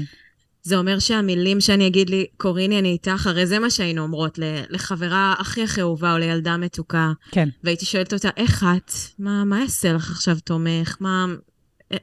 זה 0.62 0.76
אומר 0.76 0.98
שהמילים 0.98 1.60
שאני 1.60 1.86
אגיד 1.86 2.10
לי, 2.10 2.26
קוריני, 2.36 2.78
אני 2.78 2.88
איתך, 2.88 3.26
הרי 3.26 3.46
זה 3.46 3.58
מה 3.58 3.70
שהיינו 3.70 4.02
אומרות 4.02 4.38
לחברה 4.70 5.34
הכי 5.38 5.62
הכי 5.62 5.80
אהובה 5.80 6.12
או 6.12 6.18
לילדה 6.18 6.56
מתוקה. 6.56 7.12
כן. 7.30 7.48
והייתי 7.64 7.84
שואלת 7.84 8.12
אותה, 8.12 8.28
איך 8.36 8.66
את? 8.76 8.92
מה, 9.18 9.44
מה 9.44 9.60
יעשה 9.60 9.92
לך 9.92 10.10
עכשיו 10.10 10.36
תומך? 10.44 10.96
מה, 11.00 11.26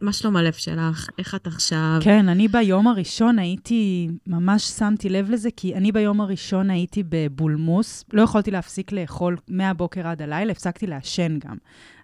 מה 0.02 0.14
שלום 0.14 0.36
הלב 0.36 0.54
שלך? 0.54 1.10
איך 1.18 1.36
את 1.36 1.48
עכשיו? 1.48 2.00
כן, 2.02 2.30
אני 2.30 2.48
ביום 2.48 2.88
הראשון 2.88 3.40
הייתי, 3.40 4.10
ממש 4.28 4.64
שמתי 4.64 5.10
לב 5.10 5.30
לזה, 5.30 5.50
כי 5.56 5.76
אני 5.76 5.92
ביום 5.92 6.22
הראשון 6.22 6.70
הייתי 6.70 7.04
בבולמוס, 7.10 8.06
לא 8.14 8.22
יכולתי 8.22 8.52
להפסיק 8.52 8.92
לאכול 8.92 9.38
מהבוקר 9.48 10.08
עד 10.08 10.22
הלילה, 10.22 10.52
הפסקתי 10.52 10.88
לעשן 10.88 11.40
גם. 11.40 11.58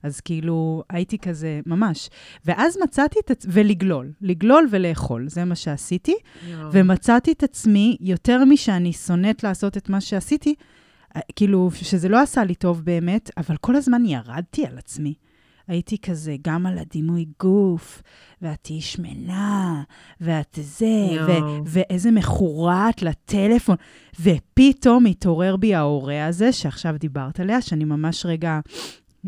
אז 0.04 0.21
כאילו, 0.21 0.84
הייתי 0.89 1.17
כזה, 1.17 1.60
ממש. 1.65 2.10
ואז 2.45 2.78
מצאתי 2.84 3.19
את 3.26 3.32
עצמי, 3.32 3.52
ולגלול, 3.54 4.12
לגלול 4.21 4.67
ולאכול, 4.71 5.30
זה 5.30 5.45
מה 5.45 5.56
שעשיתי. 5.56 6.15
יואו. 6.47 6.69
ומצאתי 6.71 7.32
את 7.32 7.43
עצמי, 7.43 7.97
יותר 8.02 8.45
משאני 8.45 8.93
שונאת 8.93 9.43
לעשות 9.43 9.78
את 9.78 9.89
מה 9.89 10.02
שעשיתי, 10.02 10.56
אה, 11.15 11.21
כאילו, 11.36 11.69
שזה 11.73 12.10
לא 12.10 12.21
עשה 12.21 12.43
לי 12.43 12.56
טוב 12.56 12.82
באמת, 12.86 13.32
אבל 13.38 13.58
כל 13.58 13.76
הזמן 13.76 14.06
ירדתי 14.06 14.65
על 14.65 14.78
עצמי. 14.78 15.13
הייתי 15.68 15.98
כזה, 15.98 16.36
גם 16.42 16.66
על 16.66 16.78
הדימוי 16.78 17.26
גוף, 17.40 18.02
ואת 18.42 18.60
תהיי 18.62 18.82
שמנה, 18.82 19.84
ואת 20.22 20.60
זה, 20.62 21.08
ו- 21.28 21.64
ואיזה 21.66 22.12
מכורה 22.12 22.90
את 22.90 23.02
לטלפון. 23.02 23.76
ופתאום 24.20 25.06
התעורר 25.06 25.56
בי 25.58 25.76
ההורה 25.76 26.26
הזה, 26.26 26.52
שעכשיו 26.52 26.96
דיברת 27.00 27.40
עליה, 27.40 27.62
שאני 27.62 27.84
ממש 27.84 28.26
רגע 28.26 28.60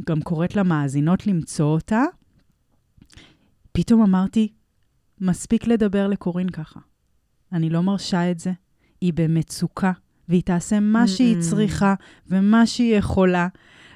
גם 0.08 0.22
קוראת 0.22 0.56
למאזינות 0.56 1.28
למצוא 1.28 1.66
אותה. 1.66 2.04
פתאום 3.72 4.02
אמרתי, 4.02 4.48
מספיק 5.22 5.68
לדבר 5.68 6.08
לקורין 6.08 6.50
ככה. 6.50 6.80
אני 7.54 7.70
לא 7.70 7.84
מרשה 7.84 8.32
את 8.32 8.40
זה. 8.40 8.52
היא 9.02 9.14
במצוקה, 9.16 9.92
והיא 10.30 10.44
תעשה 10.44 10.80
מה 10.80 11.08
שהיא 11.08 11.36
צריכה 11.40 11.94
ומה 12.28 12.66
שהיא 12.66 12.96
יכולה. 12.96 13.48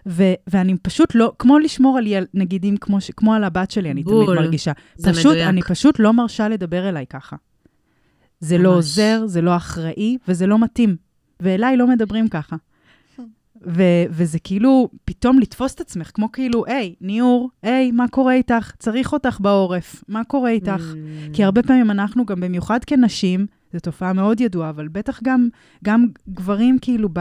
ו- 0.07 0.33
ואני 0.47 0.77
פשוט 0.81 1.15
לא, 1.15 1.31
כמו 1.39 1.59
לשמור 1.59 1.97
על 1.97 2.07
ילד, 2.07 2.27
נגיד 2.33 2.65
אם 2.65 2.75
כמו, 2.81 3.01
ש- 3.01 3.11
כמו 3.17 3.33
על 3.33 3.43
הבת 3.43 3.71
שלי, 3.71 3.91
אני 3.91 4.03
בול. 4.03 4.25
תמיד 4.25 4.39
מרגישה. 4.39 4.71
זה 4.95 5.11
פשוט, 5.13 5.25
מדויק. 5.31 5.47
אני 5.47 5.61
פשוט 5.61 5.99
לא 5.99 6.13
מרשה 6.13 6.49
לדבר 6.49 6.89
אליי 6.89 7.05
ככה. 7.09 7.35
זה 8.39 8.57
לא 8.57 8.69
ממש. 8.69 8.75
עוזר, 8.75 9.23
זה 9.25 9.41
לא 9.41 9.55
אחראי, 9.55 10.17
וזה 10.27 10.47
לא 10.47 10.59
מתאים. 10.59 10.95
ואליי 11.39 11.77
לא 11.77 11.87
מדברים 11.87 12.27
ככה. 12.27 12.55
ו- 13.67 14.03
וזה 14.09 14.39
כאילו, 14.39 14.89
פתאום 15.05 15.39
לתפוס 15.39 15.73
את 15.75 15.79
עצמך, 15.81 16.11
כמו 16.13 16.31
כאילו, 16.31 16.63
היי, 16.67 16.95
ניעור, 17.01 17.49
היי, 17.63 17.91
מה 17.91 18.07
קורה 18.07 18.33
איתך? 18.33 18.71
צריך 18.79 19.13
אותך 19.13 19.37
בעורף, 19.41 20.03
מה 20.07 20.23
קורה 20.23 20.49
איתך? 20.49 20.81
Mm. 20.93 21.33
כי 21.33 21.43
הרבה 21.43 21.63
פעמים 21.63 21.91
אנחנו 21.91 22.25
גם, 22.25 22.39
במיוחד 22.39 22.79
כנשים, 22.87 23.45
זו 23.73 23.79
תופעה 23.79 24.13
מאוד 24.13 24.41
ידועה, 24.41 24.69
אבל 24.69 24.87
בטח 24.87 25.19
גם, 25.23 25.47
גם 25.83 26.05
גברים 26.29 26.77
כאילו 26.81 27.09
ב... 27.13 27.19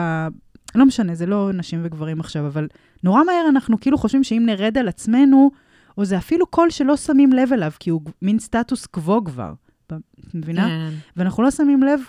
לא 0.75 0.87
משנה, 0.87 1.15
זה 1.15 1.27
לא 1.27 1.51
נשים 1.55 1.81
וגברים 1.83 2.21
עכשיו, 2.21 2.47
אבל 2.47 2.69
נורא 3.03 3.25
מהר 3.25 3.47
אנחנו 3.49 3.81
כאילו 3.81 3.99
חושבים 3.99 4.25
שאם 4.25 4.43
נרד 4.47 4.79
על 4.79 4.89
עצמנו, 4.89 5.51
או 5.99 6.05
זה 6.05 6.19
אפילו 6.19 6.47
קול 6.47 6.71
שלא 6.71 6.97
שמים 6.97 7.33
לב 7.33 7.53
אליו, 7.53 7.73
כי 7.81 7.91
הוא 7.91 8.01
מין 8.23 8.39
סטטוס 8.39 8.87
קוו 8.87 9.25
כבר. 9.25 9.53
את 9.87 10.35
מבינה? 10.35 10.69
כן. 10.69 10.91
ואנחנו 11.17 11.43
לא 11.43 11.51
שמים 11.51 11.83
לב, 11.83 12.01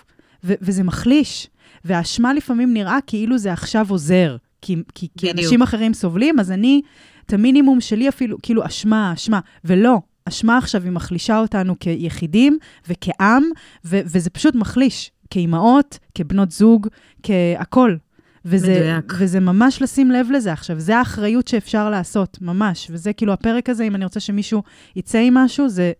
ו- 0.44 0.54
וזה 0.60 0.82
מחליש. 0.82 1.50
והאשמה 1.84 2.34
לפעמים 2.34 2.74
נראה 2.74 2.98
כאילו 3.06 3.38
זה 3.38 3.52
עכשיו 3.52 3.86
עוזר. 3.88 4.36
כי, 4.62 4.76
כי, 4.94 5.08
כי. 5.18 5.30
אנשים 5.30 5.62
אחרים 5.62 5.94
סובלים, 5.94 6.40
אז 6.40 6.50
אני, 6.50 6.82
את 7.26 7.32
המינימום 7.32 7.80
שלי 7.80 8.08
אפילו, 8.08 8.36
כאילו, 8.42 8.66
אשמה, 8.66 9.12
אשמה. 9.12 9.40
ולא, 9.64 9.98
אשמה 10.24 10.58
עכשיו 10.58 10.82
היא 10.82 10.92
מחלישה 10.92 11.38
אותנו 11.38 11.78
כיחידים 11.80 12.58
וכעם, 12.88 13.42
ו- 13.84 14.00
וזה 14.04 14.30
פשוט 14.30 14.54
מחליש. 14.54 15.10
כאימהות, 15.30 15.98
כבנות 16.14 16.50
זוג, 16.50 16.88
כהכול. 17.22 17.98
וזה, 18.44 18.72
מדויק. 18.72 19.12
וזה 19.18 19.40
ממש 19.40 19.82
לשים 19.82 20.10
לב 20.10 20.30
לזה 20.30 20.52
עכשיו, 20.52 20.80
זה 20.80 20.98
האחריות 20.98 21.48
שאפשר 21.48 21.90
לעשות, 21.90 22.38
ממש. 22.40 22.88
וזה 22.90 23.12
כאילו 23.12 23.32
הפרק 23.32 23.68
הזה, 23.68 23.84
אם 23.84 23.94
אני 23.94 24.04
רוצה 24.04 24.20
שמישהו 24.20 24.62
יצא 24.96 25.18
עם 25.18 25.34
משהו, 25.34 25.68
זה 25.68 25.92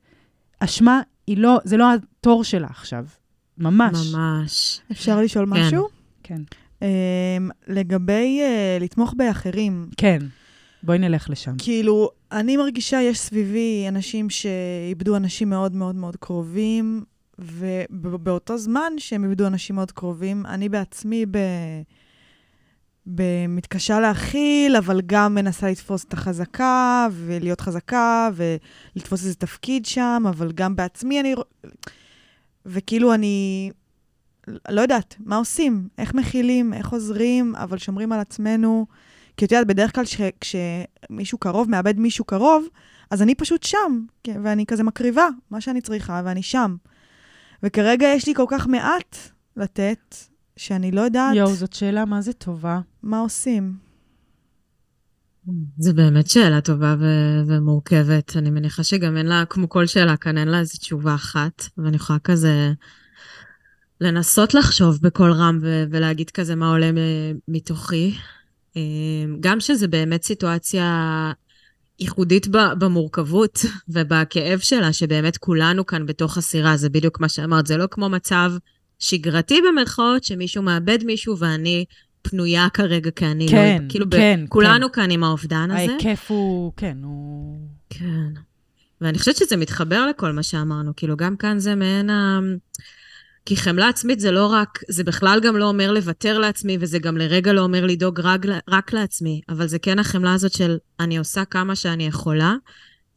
אשמה, 0.61 1.00
היא 1.26 1.38
לא, 1.38 1.59
זה 1.64 1.76
לא 1.76 1.87
התור 1.94 2.44
שלה 2.44 2.66
עכשיו. 2.66 3.04
ממש. 3.59 4.14
ממש. 4.14 4.80
אפשר 4.92 5.20
לשאול 5.20 5.46
כן. 5.46 5.61
משהו? 5.61 5.88
כן. 6.22 6.42
אמ, 6.83 6.88
לגבי 7.68 8.40
אה, 8.40 8.78
לתמוך 8.80 9.14
באחרים, 9.16 9.88
כן. 9.96 10.18
בואי 10.83 10.98
נלך 10.98 11.30
לשם. 11.30 11.54
כאילו, 11.59 12.11
אני 12.33 12.57
מרגישה, 12.57 13.02
יש 13.02 13.18
סביבי 13.18 13.85
אנשים 13.88 14.30
שאיבדו 14.30 15.16
אנשים 15.16 15.50
מאוד 15.50 15.74
מאוד 15.74 15.94
מאוד 15.94 16.16
קרובים, 16.16 17.04
ובאותו 17.90 18.59
זמן 18.59 18.92
שהם 18.98 19.24
איבדו 19.24 19.46
אנשים 19.46 19.76
מאוד 19.76 19.92
קרובים, 19.92 20.46
אני 20.46 20.68
בעצמי 20.68 21.26
ב... 21.26 21.38
במתקשה 23.06 24.00
להכיל, 24.00 24.76
אבל 24.76 25.00
גם 25.06 25.34
מנסה 25.34 25.70
לתפוס 25.70 26.04
את 26.04 26.12
החזקה, 26.12 27.08
ולהיות 27.12 27.60
חזקה, 27.60 28.30
ולתפוס 28.34 29.24
איזה 29.24 29.34
תפקיד 29.34 29.86
שם, 29.86 30.24
אבל 30.28 30.52
גם 30.52 30.76
בעצמי 30.76 31.20
אני... 31.20 31.34
וכאילו 32.66 33.14
אני... 33.14 33.70
לא 34.68 34.80
יודעת, 34.80 35.16
מה 35.20 35.36
עושים? 35.36 35.88
איך 35.98 36.14
מכילים? 36.14 36.74
איך 36.74 36.88
עוזרים? 36.88 37.54
אבל 37.56 37.78
שומרים 37.78 38.12
על 38.12 38.20
עצמנו. 38.20 38.86
כי 39.36 39.44
את 39.44 39.52
יודעת, 39.52 39.66
בדרך 39.66 39.94
כלל 39.94 40.04
ש... 40.04 40.20
כשמישהו 40.40 41.38
קרוב 41.38 41.70
מאבד 41.70 41.98
מישהו 41.98 42.24
קרוב, 42.24 42.66
אז 43.10 43.22
אני 43.22 43.34
פשוט 43.34 43.62
שם, 43.62 44.04
כן, 44.22 44.40
ואני 44.42 44.66
כזה 44.66 44.82
מקריבה 44.82 45.28
מה 45.50 45.60
שאני 45.60 45.80
צריכה, 45.80 46.22
ואני 46.24 46.42
שם. 46.42 46.76
וכרגע 47.62 48.06
יש 48.06 48.26
לי 48.26 48.34
כל 48.34 48.44
כך 48.48 48.66
מעט 48.66 49.16
לתת, 49.56 50.14
שאני 50.56 50.90
לא 50.90 51.00
יודעת 51.00 51.36
יואו, 51.36 51.54
זאת 51.54 51.72
שאלה 51.72 52.04
מה 52.04 52.20
זה 52.20 52.32
טובה. 52.32 52.80
מה 53.02 53.18
עושים. 53.20 53.76
זו 55.78 55.94
באמת 55.94 56.30
שאלה 56.30 56.60
טובה 56.60 56.94
ו- 57.00 57.40
ומורכבת. 57.46 58.36
אני 58.36 58.50
מניחה 58.50 58.82
שגם 58.82 59.16
אין 59.16 59.26
לה, 59.26 59.44
כמו 59.50 59.68
כל 59.68 59.86
שאלה 59.86 60.16
כאן, 60.16 60.38
אין 60.38 60.48
לה 60.48 60.58
איזו 60.58 60.78
תשובה 60.78 61.14
אחת, 61.14 61.68
ואני 61.78 61.96
יכולה 61.96 62.18
כזה 62.18 62.72
לנסות 64.00 64.54
לחשוב 64.54 64.98
בקול 65.02 65.32
רם 65.32 65.58
ו- 65.62 65.84
ולהגיד 65.90 66.30
כזה 66.30 66.54
מה 66.54 66.70
עולה 66.70 66.90
מתוכי. 67.48 68.14
אה, 68.76 68.82
גם 69.40 69.60
שזה 69.60 69.88
באמת 69.88 70.22
סיטואציה 70.22 71.32
ייחודית 72.00 72.48
ב- 72.48 72.74
במורכבות 72.78 73.58
ובכאב 73.88 74.58
שלה, 74.58 74.92
שבאמת 74.92 75.36
כולנו 75.36 75.86
כאן 75.86 76.06
בתוך 76.06 76.38
הסירה, 76.38 76.76
זה 76.76 76.88
בדיוק 76.88 77.20
מה 77.20 77.28
שאמרת, 77.28 77.66
זה 77.66 77.76
לא 77.76 77.86
כמו 77.90 78.08
מצב 78.08 78.52
שגרתי 78.98 79.61
במרכאות, 79.68 80.24
שמישהו 80.24 80.62
מאבד 80.62 81.04
מישהו 81.04 81.38
ואני 81.38 81.85
פנויה 82.22 82.68
כרגע 82.74 83.11
כי 83.11 83.26
אני 83.26 83.48
כן, 83.48 83.78
לא... 83.83 83.88
כאילו, 83.88 84.07
כן, 84.11 84.40
ב- 84.44 84.48
כולנו 84.48 84.92
כאן 84.92 85.11
עם 85.11 85.24
האובדן 85.24 85.70
הזה. 85.70 85.92
ההיקף 85.92 86.26
הוא, 86.30 86.72
כן, 86.76 86.96
הוא... 87.02 87.59
כן. 87.90 88.33
ואני 89.00 89.18
חושבת 89.18 89.37
שזה 89.37 89.57
מתחבר 89.57 90.07
לכל 90.07 90.33
מה 90.33 90.42
שאמרנו, 90.42 90.92
כאילו, 90.96 91.16
גם 91.16 91.37
כאן 91.37 91.59
זה 91.59 91.74
מעין 91.74 92.11
ה... 92.11 92.40
כי 93.46 93.57
חמלה 93.57 93.88
עצמית 93.88 94.20
זה 94.20 94.30
לא 94.30 94.46
רק, 94.46 94.78
זה 94.88 95.04
בכלל 95.04 95.40
גם 95.42 95.57
לא 95.57 95.68
אומר 95.68 95.92
לוותר 95.92 96.38
לעצמי, 96.38 96.76
וזה 96.80 96.98
גם 96.98 97.16
לרגע 97.16 97.52
לא 97.52 97.61
אומר 97.61 97.87
לדאוג 97.87 98.20
רק, 98.20 98.40
רק 98.68 98.92
לעצמי, 98.92 99.40
אבל 99.48 99.66
זה 99.66 99.78
כן 99.78 99.98
החמלה 99.98 100.35
הזאת 100.35 100.52
של 100.52 100.76
אני 101.00 101.18
עושה 101.18 101.44
כמה 101.44 101.76
שאני 101.76 102.07
יכולה, 102.07 102.54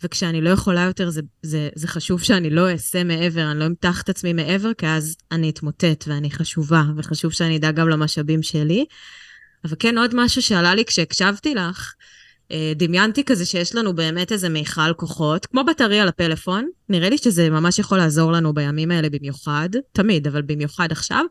וכשאני 0.03 0.41
לא 0.41 0.49
יכולה 0.49 0.81
יותר, 0.81 1.09
זה, 1.09 1.21
זה, 1.41 1.69
זה 1.75 1.87
חשוב 1.87 2.23
שאני 2.23 2.49
לא 2.49 2.71
אעשה 2.71 3.03
מעבר, 3.03 3.51
אני 3.51 3.59
לא 3.59 3.65
אמתח 3.65 4.01
את 4.01 4.09
עצמי 4.09 4.33
מעבר, 4.33 4.73
כי 4.73 4.87
אז 4.87 5.15
אני 5.31 5.49
אתמוטט 5.49 6.03
ואני 6.07 6.31
חשובה, 6.31 6.83
וחשוב 6.97 7.31
שאני 7.31 7.57
אדאג 7.57 7.75
גם 7.75 7.89
למשאבים 7.89 8.43
שלי. 8.43 8.85
אבל 9.63 9.75
כן, 9.79 9.97
עוד 9.97 10.11
משהו 10.15 10.41
שעלה 10.41 10.75
לי 10.75 10.85
כשהקשבתי 10.85 11.55
לך, 11.55 11.93
אה, 12.51 12.73
דמיינתי 12.75 13.23
כזה 13.23 13.45
שיש 13.45 13.75
לנו 13.75 13.95
באמת 13.95 14.31
איזה 14.31 14.49
מיכל 14.49 14.93
כוחות, 14.93 15.45
כמו 15.45 15.63
בטריה 15.63 16.05
לפלאפון, 16.05 16.69
נראה 16.89 17.09
לי 17.09 17.17
שזה 17.17 17.49
ממש 17.49 17.79
יכול 17.79 17.97
לעזור 17.97 18.31
לנו 18.31 18.53
בימים 18.53 18.91
האלה 18.91 19.09
במיוחד, 19.09 19.69
תמיד, 19.91 20.27
אבל 20.27 20.41
במיוחד 20.41 20.91
עכשיו. 20.91 21.25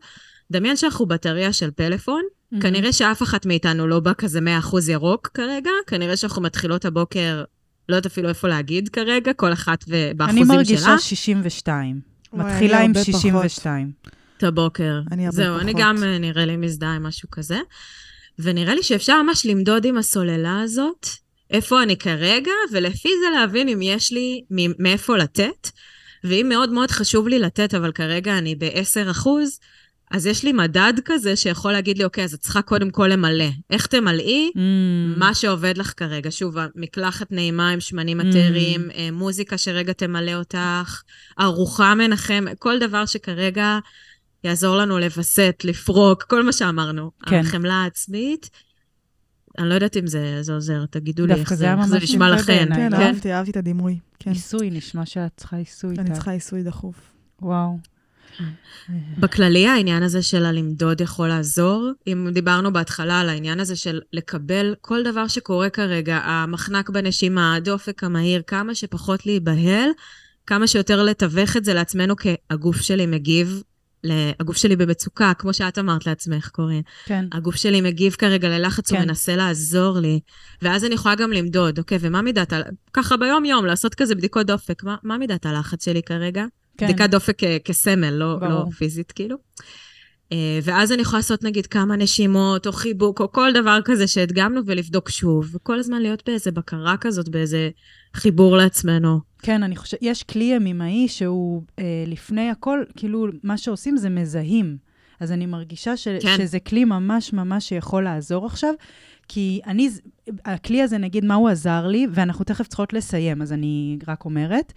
דמיין 0.51 0.77
שאנחנו 0.77 1.05
בטריה 1.05 1.53
של 1.53 1.71
פלאפון, 1.71 2.23
כנראה 2.61 2.93
שאף 2.93 3.23
אחת 3.23 3.45
מאיתנו 3.45 3.87
לא 3.87 3.99
בא 3.99 4.13
כזה 4.17 4.39
100% 4.39 4.91
ירוק 4.91 5.27
כרגע, 5.33 5.71
כנראה 5.87 6.17
שאנחנו 6.17 6.41
מתחילות 6.41 6.85
הבוקר, 6.85 7.43
לא 7.89 7.95
יודעת 7.95 8.11
אפילו 8.11 8.29
איפה 8.29 8.47
להגיד 8.47 8.89
כרגע, 8.89 9.33
כל 9.33 9.53
אחת 9.53 9.83
באחוזים 10.15 10.37
אני 10.37 10.45
שלה. 10.45 10.55
מרגישה 10.55 10.99
62. 10.99 12.01
וואי, 12.33 12.43
אני 12.45 12.53
מתחילה 12.53 12.79
עם 12.79 12.91
הרבה 12.95 12.99
פחות. 12.99 13.21
62. 13.21 13.91
את 14.37 14.43
הבוקר. 14.43 14.99
אני 15.11 15.25
הרבה 15.25 15.35
זהו, 15.35 15.59
אני 15.59 15.73
פחות. 15.73 15.85
גם 15.85 16.03
אה, 16.03 16.17
נראה 16.17 16.45
לי 16.45 16.57
מזדהה 16.57 16.95
עם 16.95 17.03
משהו 17.03 17.29
כזה. 17.31 17.59
ונראה 18.39 18.75
לי 18.75 18.83
שאפשר 18.83 19.21
ממש 19.21 19.45
למדוד 19.45 19.85
עם 19.85 19.97
הסוללה 19.97 20.61
הזאת, 20.61 21.07
איפה 21.51 21.83
אני 21.83 21.97
כרגע, 21.97 22.51
ולפי 22.71 23.09
זה 23.09 23.39
להבין 23.39 23.69
אם 23.69 23.81
יש 23.81 24.11
לי 24.11 24.41
מאיפה 24.79 25.17
לתת. 25.17 25.69
ואם 26.23 26.45
מאוד 26.49 26.69
מאוד 26.69 26.91
חשוב 26.91 27.27
לי 27.27 27.39
לתת, 27.39 27.73
אבל 27.73 27.91
כרגע 27.91 28.37
אני 28.37 28.55
ב-10%, 28.55 29.27
אז 30.11 30.25
יש 30.25 30.43
לי 30.43 30.51
מדד 30.53 30.93
כזה 31.05 31.35
שיכול 31.35 31.71
להגיד 31.71 31.97
לי, 31.97 32.03
אוקיי, 32.03 32.23
אז 32.23 32.33
את 32.33 32.39
צריכה 32.39 32.61
קודם 32.61 32.89
כל 32.89 33.07
למלא. 33.07 33.45
איך 33.69 33.85
תמלאי? 33.87 34.51
Mm. 34.55 34.59
מה 35.19 35.33
שעובד 35.33 35.77
לך 35.77 35.93
כרגע. 35.97 36.31
שוב, 36.31 36.55
מקלחת 36.75 37.31
נעימה 37.31 37.69
עם 37.69 37.79
שמנים 37.79 38.21
Mm. 38.21 38.23
מטרים, 38.23 38.91
אה, 38.91 39.09
מוזיקה 39.11 39.57
שרגע 39.57 39.93
תמלא 39.93 40.33
אותך, 40.33 41.01
ארוחה 41.39 41.95
מנחם, 41.95 42.45
כל 42.59 42.79
דבר 42.79 43.05
שכרגע 43.05 43.79
יעזור 44.43 44.77
לנו 44.77 44.99
לווסת, 44.99 45.61
לפרוק, 45.63 46.23
כל 46.23 46.43
מה 46.43 46.53
שאמרנו. 46.53 47.11
כן. 47.25 47.39
החמלה 47.39 47.73
העצמית. 47.73 48.49
אני 49.57 49.69
לא 49.69 49.73
יודעת 49.73 49.97
אם 49.97 50.07
זה, 50.07 50.37
זה 50.41 50.53
עוזר, 50.53 50.85
תגידו 50.85 51.25
לי 51.25 51.33
איך 51.33 51.53
זה 51.53 51.55
זה, 51.85 51.97
נשמע. 51.97 52.35
בעיניי. 52.47 52.77
כן, 52.77 52.89
כן. 52.89 52.93
אהבתי, 53.03 53.33
אהבתי 53.33 53.51
את 53.51 53.57
הדימוי. 53.57 53.99
כן. 54.19 54.31
עיסוי, 54.31 54.69
נשמע 54.69 55.05
שאת 55.05 55.31
צריכה 55.37 55.57
עיסוי. 55.57 55.95
אני. 55.99 56.11
צריכה 56.13 56.31
עיסוי 56.31 56.63
דחוף. 56.63 56.95
וואו. 57.41 57.96
בכללי 59.17 59.67
העניין 59.67 60.03
הזה 60.03 60.21
של 60.21 60.45
הלמדוד 60.45 61.01
יכול 61.01 61.27
לעזור. 61.27 61.91
אם 62.07 62.27
דיברנו 62.33 62.73
בהתחלה 62.73 63.19
על 63.19 63.29
העניין 63.29 63.59
הזה 63.59 63.75
של 63.75 64.01
לקבל 64.13 64.75
כל 64.81 65.03
דבר 65.03 65.27
שקורה 65.27 65.69
כרגע, 65.69 66.17
המחנק 66.23 66.89
בנשימה, 66.89 67.55
הדופק 67.55 68.03
המהיר, 68.03 68.41
כמה 68.47 68.75
שפחות 68.75 69.25
להיבהל, 69.25 69.89
כמה 70.45 70.67
שיותר 70.67 71.03
לתווך 71.03 71.57
את 71.57 71.65
זה 71.65 71.73
לעצמנו 71.73 72.15
כי 72.15 72.35
הגוף 72.49 72.81
שלי 72.81 73.05
מגיב 73.05 73.63
הגוף 74.39 74.57
שלי 74.57 74.75
במצוקה, 74.75 75.33
כמו 75.37 75.53
שאת 75.53 75.79
אמרת 75.79 76.05
לעצמך, 76.05 76.49
קורין. 76.49 76.81
כן. 77.05 77.25
הגוף 77.31 77.55
שלי 77.55 77.81
מגיב 77.81 78.13
כרגע 78.13 78.49
ללחץ, 78.49 78.91
הוא 78.91 78.99
כן. 78.99 79.07
מנסה 79.07 79.35
לעזור 79.35 79.99
לי. 79.99 80.19
ואז 80.61 80.85
אני 80.85 80.95
יכולה 80.95 81.15
גם 81.15 81.31
למדוד, 81.31 81.79
אוקיי, 81.79 81.97
ומה 82.01 82.21
מידת 82.21 82.53
ה... 82.53 82.61
ככה 82.93 83.17
ביום-יום, 83.17 83.65
לעשות 83.65 83.95
כזה 83.95 84.15
בדיקות 84.15 84.47
דופק. 84.47 84.83
מה, 84.83 84.95
מה 85.03 85.17
מידת 85.17 85.45
הלחץ 85.45 85.85
שלי 85.85 86.01
כרגע? 86.03 86.45
כן. 86.77 86.85
בדיקת 86.85 87.09
דופק 87.09 87.35
כ- 87.37 87.63
כסמל, 87.65 88.09
לא, 88.09 88.35
ברור. 88.35 88.49
לא 88.49 88.65
פיזית, 88.77 89.11
כאילו. 89.11 89.37
אה, 90.31 90.59
ואז 90.63 90.91
אני 90.91 91.01
יכולה 91.01 91.19
לעשות 91.19 91.43
נגיד 91.43 91.67
כמה 91.67 91.95
נשימות, 91.95 92.67
או 92.67 92.71
חיבוק, 92.71 93.21
או 93.21 93.31
כל 93.31 93.51
דבר 93.53 93.79
כזה 93.85 94.07
שהדגמנו, 94.07 94.61
ולבדוק 94.65 95.09
שוב. 95.09 95.55
וכל 95.55 95.79
הזמן 95.79 96.01
להיות 96.01 96.23
באיזה 96.25 96.51
בקרה 96.51 96.97
כזאת, 96.97 97.29
באיזה 97.29 97.69
חיבור 98.13 98.57
לעצמנו. 98.57 99.19
כן, 99.41 99.63
אני 99.63 99.75
חושבת, 99.75 99.99
יש 100.03 100.23
כלי 100.23 100.43
ימימאי 100.43 101.07
שהוא 101.07 101.61
אה, 101.79 102.03
לפני 102.07 102.49
הכל, 102.49 102.83
כאילו, 102.95 103.27
מה 103.43 103.57
שעושים 103.57 103.97
זה 103.97 104.09
מזהים. 104.09 104.77
אז 105.19 105.31
אני 105.31 105.45
מרגישה 105.45 105.97
ש, 105.97 106.07
כן. 106.07 106.37
שזה 106.37 106.59
כלי 106.59 106.85
ממש 106.85 107.33
ממש 107.33 107.69
שיכול 107.69 108.03
לעזור 108.03 108.45
עכשיו, 108.45 108.73
כי 109.27 109.61
אני, 109.67 109.89
הכלי 110.45 110.81
הזה, 110.81 110.97
נגיד, 110.97 111.25
מה 111.25 111.35
הוא 111.35 111.49
עזר 111.49 111.87
לי, 111.87 112.07
ואנחנו 112.11 112.45
תכף 112.45 112.67
צריכות 112.67 112.93
לסיים, 112.93 113.41
אז 113.41 113.53
אני 113.53 113.97
רק 114.07 114.25
אומרת, 114.25 114.73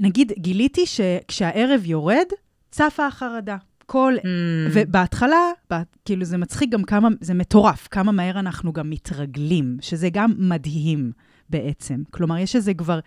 שנגיד, 0.00 0.32
גיליתי 0.38 0.86
שכשהערב 0.86 1.80
יורד, 1.84 2.26
צפה 2.70 3.06
החרדה. 3.06 3.56
כל 3.86 4.14
Mm, 4.18 4.24
ובהתחלה, 4.72 5.36
בה- 5.70 5.82
כאילו 6.04 6.24
זה 6.24 6.38
מצחיק 6.38 6.70
גם 6.70 6.82
כמה, 6.84 7.08
זה 7.20 7.34
מטורף, 7.34 7.88
כמה 7.90 8.12
מהר 8.12 8.38
אנחנו 8.38 8.72
גם 8.72 8.90
מתרגלים, 8.90 9.76
שזה 9.80 10.08
גם 10.12 10.32
מדהים 10.38 11.12
בעצם. 11.50 12.02
כלומר, 12.10 12.38
יש 12.38 12.56
איזה 12.56 12.74
כבר, 12.74 13.00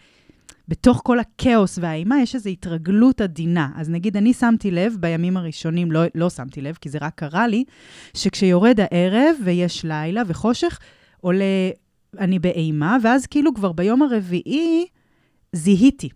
בתוך 0.68 1.02
כל 1.06 1.20
הכאוס 1.20 1.80
והאימה, 1.82 2.22
יש 2.22 2.36
איזו 2.36 2.50
התרגלות 2.50 3.22
עדינה. 3.22 3.70
אז 3.76 3.90
נגיד, 3.90 4.18
אני 4.18 4.34
שמתי 4.34 4.72
לב, 4.72 4.96
בימים 5.00 5.38
הראשונים, 5.38 5.92
לא, 5.92 6.02
לא 6.16 6.30
שמתי 6.30 6.62
לב, 6.62 6.78
כי 6.82 6.90
זה 6.90 6.98
רק 7.02 7.14
קרה 7.16 7.48
לי, 7.48 7.64
שכשיורד 8.14 8.80
הערב 8.80 9.36
ויש 9.44 9.86
לילה 9.86 10.22
וחושך, 10.28 10.80
עולה, 11.22 11.46
אני 12.20 12.40
באימה, 12.40 12.98
ואז 13.04 13.26
כאילו 13.26 13.54
כבר 13.54 13.72
ביום 13.72 14.02
הרביעי 14.02 14.86
זיהיתי. 15.54 16.10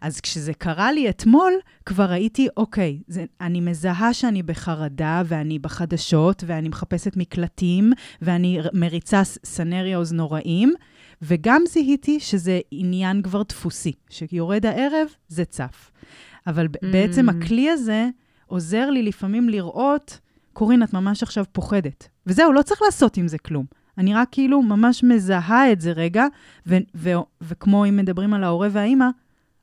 אז 0.00 0.20
כשזה 0.20 0.54
קרה 0.54 0.92
לי 0.92 1.08
אתמול, 1.08 1.52
כבר 1.86 2.04
ראיתי, 2.04 2.48
אוקיי, 2.56 2.98
זה, 3.06 3.24
אני 3.40 3.60
מזהה 3.60 4.14
שאני 4.14 4.42
בחרדה, 4.42 5.22
ואני 5.26 5.58
בחדשות, 5.58 6.44
ואני 6.46 6.68
מחפשת 6.68 7.16
מקלטים, 7.16 7.92
ואני 8.22 8.60
מריצה 8.72 9.24
סנריוז 9.24 10.12
נוראים, 10.12 10.74
וגם 11.22 11.62
זיהיתי 11.68 12.20
שזה 12.20 12.60
עניין 12.70 13.22
כבר 13.22 13.42
דפוסי, 13.42 13.92
שיורד 14.10 14.66
הערב, 14.66 15.08
זה 15.28 15.44
צף. 15.44 15.90
אבל 16.46 16.66
mm. 16.66 16.86
בעצם 16.92 17.28
הכלי 17.28 17.70
הזה 17.70 18.08
עוזר 18.46 18.90
לי 18.90 19.02
לפעמים 19.02 19.48
לראות, 19.48 20.18
קורין, 20.52 20.82
את 20.82 20.92
ממש 20.92 21.22
עכשיו 21.22 21.44
פוחדת. 21.52 22.08
וזהו, 22.26 22.52
לא 22.52 22.62
צריך 22.62 22.82
לעשות 22.82 23.16
עם 23.16 23.28
זה 23.28 23.38
כלום. 23.38 23.64
אני 23.98 24.14
רק 24.14 24.28
כאילו 24.30 24.62
ממש 24.62 25.04
מזהה 25.04 25.72
את 25.72 25.80
זה 25.80 25.92
רגע, 25.92 26.26
ו- 26.66 26.76
ו- 26.94 27.12
וכמו 27.40 27.86
אם 27.86 27.96
מדברים 27.96 28.34
על 28.34 28.44
ההורה 28.44 28.68
והאימא, 28.70 29.06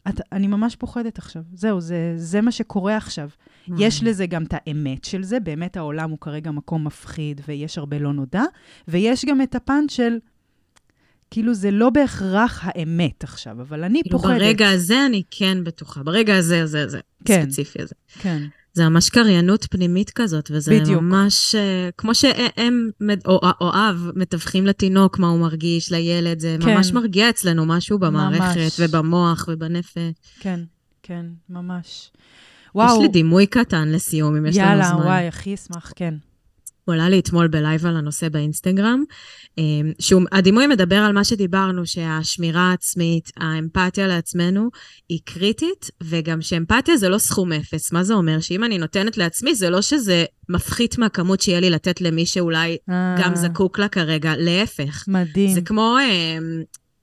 את, 0.07 0.21
אני 0.31 0.47
ממש 0.47 0.75
פוחדת 0.75 1.17
עכשיו. 1.17 1.43
זהו, 1.53 1.81
זה, 1.81 2.13
זה 2.15 2.41
מה 2.41 2.51
שקורה 2.51 2.97
עכשיו. 2.97 3.29
Mm. 3.29 3.71
יש 3.79 4.03
לזה 4.03 4.25
גם 4.25 4.43
את 4.43 4.53
האמת 4.53 5.03
של 5.03 5.23
זה, 5.23 5.39
באמת 5.39 5.77
העולם 5.77 6.09
הוא 6.09 6.17
כרגע 6.21 6.51
מקום 6.51 6.87
מפחיד 6.87 7.41
ויש 7.47 7.77
הרבה 7.77 7.99
לא 7.99 8.13
נודע, 8.13 8.43
ויש 8.87 9.25
גם 9.25 9.41
את 9.41 9.55
הפן 9.55 9.83
של, 9.89 10.17
כאילו 11.31 11.53
זה 11.53 11.71
לא 11.71 11.89
בהכרח 11.89 12.61
האמת 12.63 13.23
עכשיו, 13.23 13.61
אבל 13.61 13.83
אני 13.83 14.01
כאילו 14.03 14.19
פוחדת. 14.19 14.39
ברגע 14.39 14.69
הזה 14.69 15.05
אני 15.05 15.23
כן 15.31 15.63
בטוחה, 15.63 16.03
ברגע 16.03 16.37
הזה, 16.37 16.63
הזה, 16.63 16.83
הזה, 16.83 16.99
כן. 17.25 17.41
ספציפי 17.43 17.81
הזה. 17.81 17.95
כן, 18.19 18.43
זה 18.79 18.89
ממש 18.89 19.09
קריינות 19.09 19.67
פנימית 19.69 20.09
כזאת, 20.09 20.51
וזה 20.53 20.79
בדיוק. 20.79 21.01
ממש, 21.01 21.55
אה, 21.55 21.89
כמו 21.97 22.15
שהם, 22.15 22.89
או, 23.25 23.39
או 23.61 23.69
אב, 23.73 24.11
מתווכים 24.15 24.65
לתינוק 24.65 25.19
מה 25.19 25.27
הוא 25.27 25.39
מרגיש, 25.39 25.91
לילד, 25.91 26.39
זה 26.39 26.57
כן. 26.61 26.75
ממש 26.75 26.91
מרגיע 26.91 27.29
אצלנו 27.29 27.65
משהו 27.65 27.99
במערכת, 27.99 28.57
ממש. 28.57 28.79
ובמוח 28.79 29.45
ובנפש. 29.51 29.97
כן, 30.39 30.59
כן, 31.03 31.25
ממש. 31.49 31.85
יש 31.85 32.71
וואו, 32.75 33.01
לי 33.01 33.07
דימוי 33.07 33.47
קטן 33.47 33.87
לסיום, 33.87 34.35
אם 34.35 34.45
יש 34.45 34.57
לנו 34.57 34.67
יאללה, 34.67 34.89
זמן. 34.89 35.01
וואי, 35.01 35.27
הכי 35.27 35.53
אשמח, 35.53 35.93
כן. 35.95 36.13
הוא 36.89 36.93
עלה 36.93 37.09
לי 37.09 37.19
אתמול 37.19 37.47
בלייב 37.47 37.85
על 37.85 37.97
הנושא 37.97 38.29
באינסטגרם, 38.29 39.03
אה, 39.59 39.63
שהדימוי 39.99 40.67
מדבר 40.67 40.95
על 40.95 41.11
מה 41.11 41.23
שדיברנו, 41.23 41.85
שהשמירה 41.85 42.61
העצמית, 42.61 43.31
האמפתיה 43.37 44.07
לעצמנו, 44.07 44.69
היא 45.09 45.19
קריטית, 45.23 45.91
וגם 46.03 46.41
שאמפתיה 46.41 46.97
זה 46.97 47.09
לא 47.09 47.17
סכום 47.17 47.53
אפס. 47.53 47.91
מה 47.91 48.03
זה 48.03 48.13
אומר? 48.13 48.39
שאם 48.39 48.63
אני 48.63 48.77
נותנת 48.77 49.17
לעצמי, 49.17 49.55
זה 49.55 49.69
לא 49.69 49.81
שזה 49.81 50.25
מפחית 50.49 50.97
מהכמות 50.97 51.41
שיהיה 51.41 51.59
לי 51.59 51.69
לתת 51.69 52.01
למי 52.01 52.25
שאולי 52.25 52.77
אה, 52.89 53.15
גם 53.19 53.35
זקוק 53.35 53.79
לה 53.79 53.87
כרגע, 53.87 54.33
להפך. 54.37 55.05
מדהים. 55.07 55.53
זה 55.53 55.61
כמו 55.61 55.95
אה, 55.99 56.37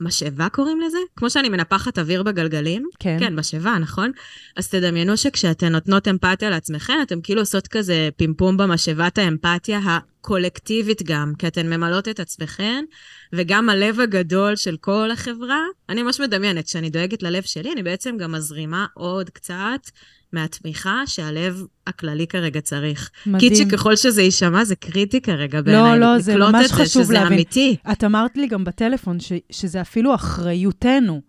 משאבה 0.01 0.49
קוראים 0.49 0.81
לזה? 0.81 0.99
כמו 1.17 1.31
שאני 1.31 1.49
מנפחת 1.49 1.99
אוויר 1.99 2.23
בגלגלים. 2.23 2.89
כן. 2.99 3.17
כן, 3.21 3.35
משאבה, 3.35 3.79
נכון? 3.79 4.11
אז 4.57 4.69
תדמיינו 4.69 5.17
שכשאתן 5.17 5.73
נותנות 5.73 6.09
אמפתיה 6.09 6.51
לעצמכן, 6.51 6.99
אתן 7.03 7.19
כאילו 7.23 7.41
עושות 7.41 7.69
כזה 7.69 8.09
פימפום 8.17 8.57
במשאבת 8.57 9.19
האמפתיה 9.19 9.81
הקולקטיבית 9.85 11.03
גם, 11.03 11.33
כי 11.39 11.47
אתן 11.47 11.67
ממלאות 11.73 12.09
את 12.09 12.21
עצמכן, 12.21 12.85
וגם 13.33 13.69
הלב 13.69 14.01
הגדול 14.01 14.57
של 14.57 14.77
כל 14.81 15.11
החברה. 15.11 15.61
אני 15.89 16.03
ממש 16.03 16.21
מדמיינת, 16.21 16.67
כשאני 16.67 16.91
דואגת 16.91 17.23
ללב 17.23 17.43
שלי, 17.43 17.73
אני 17.73 17.83
בעצם 17.83 18.17
גם 18.19 18.33
מזרימה 18.33 18.87
עוד 18.95 19.31
קצת 19.31 19.91
מהתמיכה 20.33 21.03
שהלב 21.07 21.63
הכללי 21.87 22.27
כרגע 22.27 22.61
צריך. 22.61 23.11
מדהים. 23.27 23.51
קיצ'י, 23.51 23.71
ככל 23.71 23.97
שזה 23.97 24.23
יישמע, 24.23 24.65
זה 24.65 24.77
קריטי 24.77 25.21
כרגע 25.21 25.63
בעיניי. 25.63 26.01
לא, 26.01 26.19
זה 26.19 26.33
לקלוט 26.33 26.55
ממש 26.55 26.65
את 26.65 26.71
זה, 26.71 26.75
חשוב 26.75 27.03
שזה 27.03 27.15
להבין. 27.15 27.33
אמיתי. 27.33 27.77
את 27.93 28.05
אמרת 28.05 28.37
לי 28.37 28.47
גם 28.47 28.65
בטלפון 28.65 29.21
ש, 29.21 29.33
שזה 29.51 29.81
אפילו 29.81 30.15
אחריותנו 30.15 31.21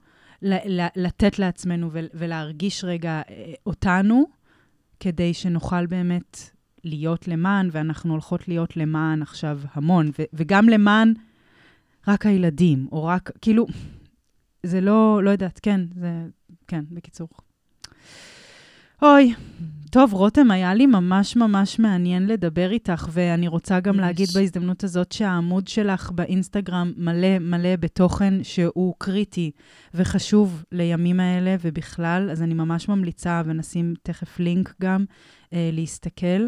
ל, 0.41 0.81
ל, 0.81 0.87
לתת 0.95 1.39
לעצמנו 1.39 1.89
ול, 1.91 2.05
ולהרגיש 2.13 2.83
רגע 2.83 3.21
אה, 3.29 3.53
אותנו, 3.65 4.25
כדי 4.99 5.33
שנוכל 5.33 5.85
באמת 5.85 6.49
להיות 6.83 7.27
למען, 7.27 7.69
ואנחנו 7.71 8.11
הולכות 8.11 8.47
להיות 8.47 8.77
למען 8.77 9.21
עכשיו 9.21 9.59
המון, 9.73 10.11
ו, 10.19 10.23
וגם 10.33 10.69
למען 10.69 11.13
רק 12.07 12.25
הילדים, 12.25 12.87
או 12.91 13.03
רק, 13.03 13.31
כאילו, 13.41 13.65
זה 14.63 14.81
לא, 14.81 15.23
לא 15.23 15.29
יודעת, 15.29 15.59
כן, 15.63 15.81
זה, 15.95 16.09
כן, 16.67 16.83
בקיצור. 16.91 17.27
אוי, 19.01 19.33
טוב, 19.91 20.13
רותם, 20.13 20.51
היה 20.51 20.73
לי 20.73 20.85
ממש 20.85 21.35
ממש 21.35 21.79
מעניין 21.79 22.27
לדבר 22.27 22.71
איתך, 22.71 23.09
ואני 23.11 23.47
רוצה 23.47 23.79
גם 23.79 23.93
יש. 23.95 23.99
להגיד 23.99 24.27
בהזדמנות 24.33 24.83
הזאת 24.83 25.11
שהעמוד 25.11 25.67
שלך 25.67 26.11
באינסטגרם 26.11 26.93
מלא 26.97 27.39
מלא 27.39 27.75
בתוכן 27.75 28.43
שהוא 28.43 28.95
קריטי 28.97 29.51
וחשוב 29.93 30.63
לימים 30.71 31.19
האלה 31.19 31.55
ובכלל, 31.61 32.29
אז 32.31 32.41
אני 32.41 32.53
ממש 32.53 32.89
ממליצה, 32.89 33.41
ונשים 33.45 33.93
תכף 34.03 34.39
לינק 34.39 34.73
גם, 34.81 35.05
אה, 35.53 35.69
להסתכל. 35.73 36.47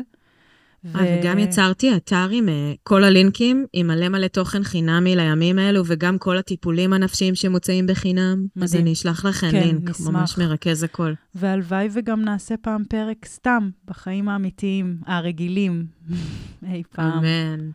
אה, 0.85 1.19
וגם 1.21 1.39
יצרתי 1.39 1.95
אתר 1.95 2.27
עם 2.31 2.49
אה, 2.49 2.73
כל 2.83 3.03
הלינקים, 3.03 3.65
עם 3.73 3.87
מלא 3.87 4.09
מלא 4.09 4.27
תוכן 4.27 4.63
חינמי 4.63 5.15
לימים 5.15 5.59
האלו, 5.59 5.83
וגם 5.85 6.17
כל 6.17 6.37
הטיפולים 6.37 6.93
הנפשיים 6.93 7.35
שמוצעים 7.35 7.87
בחינם. 7.87 8.45
אז 8.55 8.63
מדהים. 8.63 8.81
אני 8.81 8.93
אשלח 8.93 9.25
לכם 9.25 9.51
כן, 9.51 9.63
לינק, 9.63 9.89
נשמח. 9.89 10.07
ממש 10.07 10.37
מרכז 10.37 10.83
הכל. 10.83 11.13
והלוואי 11.35 11.87
וגם 11.91 12.21
נעשה 12.21 12.55
פעם 12.57 12.83
פרק 12.89 13.25
סתם, 13.25 13.69
בחיים 13.85 14.29
האמיתיים, 14.29 14.97
הרגילים, 15.05 15.85
אי 16.71 16.83
פעם. 16.91 17.25
אמן. 17.25 17.69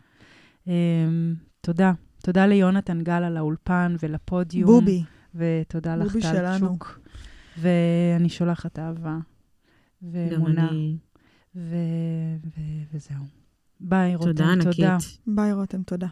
Um, 0.65 0.69
תודה. 1.61 1.93
תודה 2.23 2.45
ליונתן 2.45 3.01
גל 3.01 3.23
על 3.23 3.37
האולפן 3.37 3.95
ולפודיום. 4.03 4.71
בובי. 4.71 5.03
ותודה 5.35 5.95
לך, 5.95 6.17
טל. 6.21 6.59
צ'וק. 6.59 6.99
ואני 7.57 8.29
שולחת 8.29 8.79
אהבה 8.79 9.09
גם 9.09 9.19
ואמונה, 10.11 10.69
אני. 10.69 10.97
ו... 11.55 11.75
ו... 12.45 12.61
וזהו. 12.93 13.23
ביי, 13.79 14.15
רותם, 14.15 14.29
תודה 14.31 14.51
ענקית. 14.51 14.75
תודה. 14.75 14.97
ביי, 15.27 15.53
רותם, 15.53 15.83
תודה. 15.83 16.07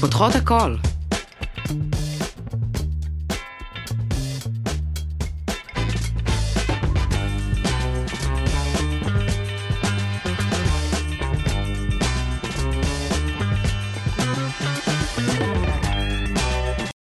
פותחות 0.00 0.34
הכל. 0.34 0.76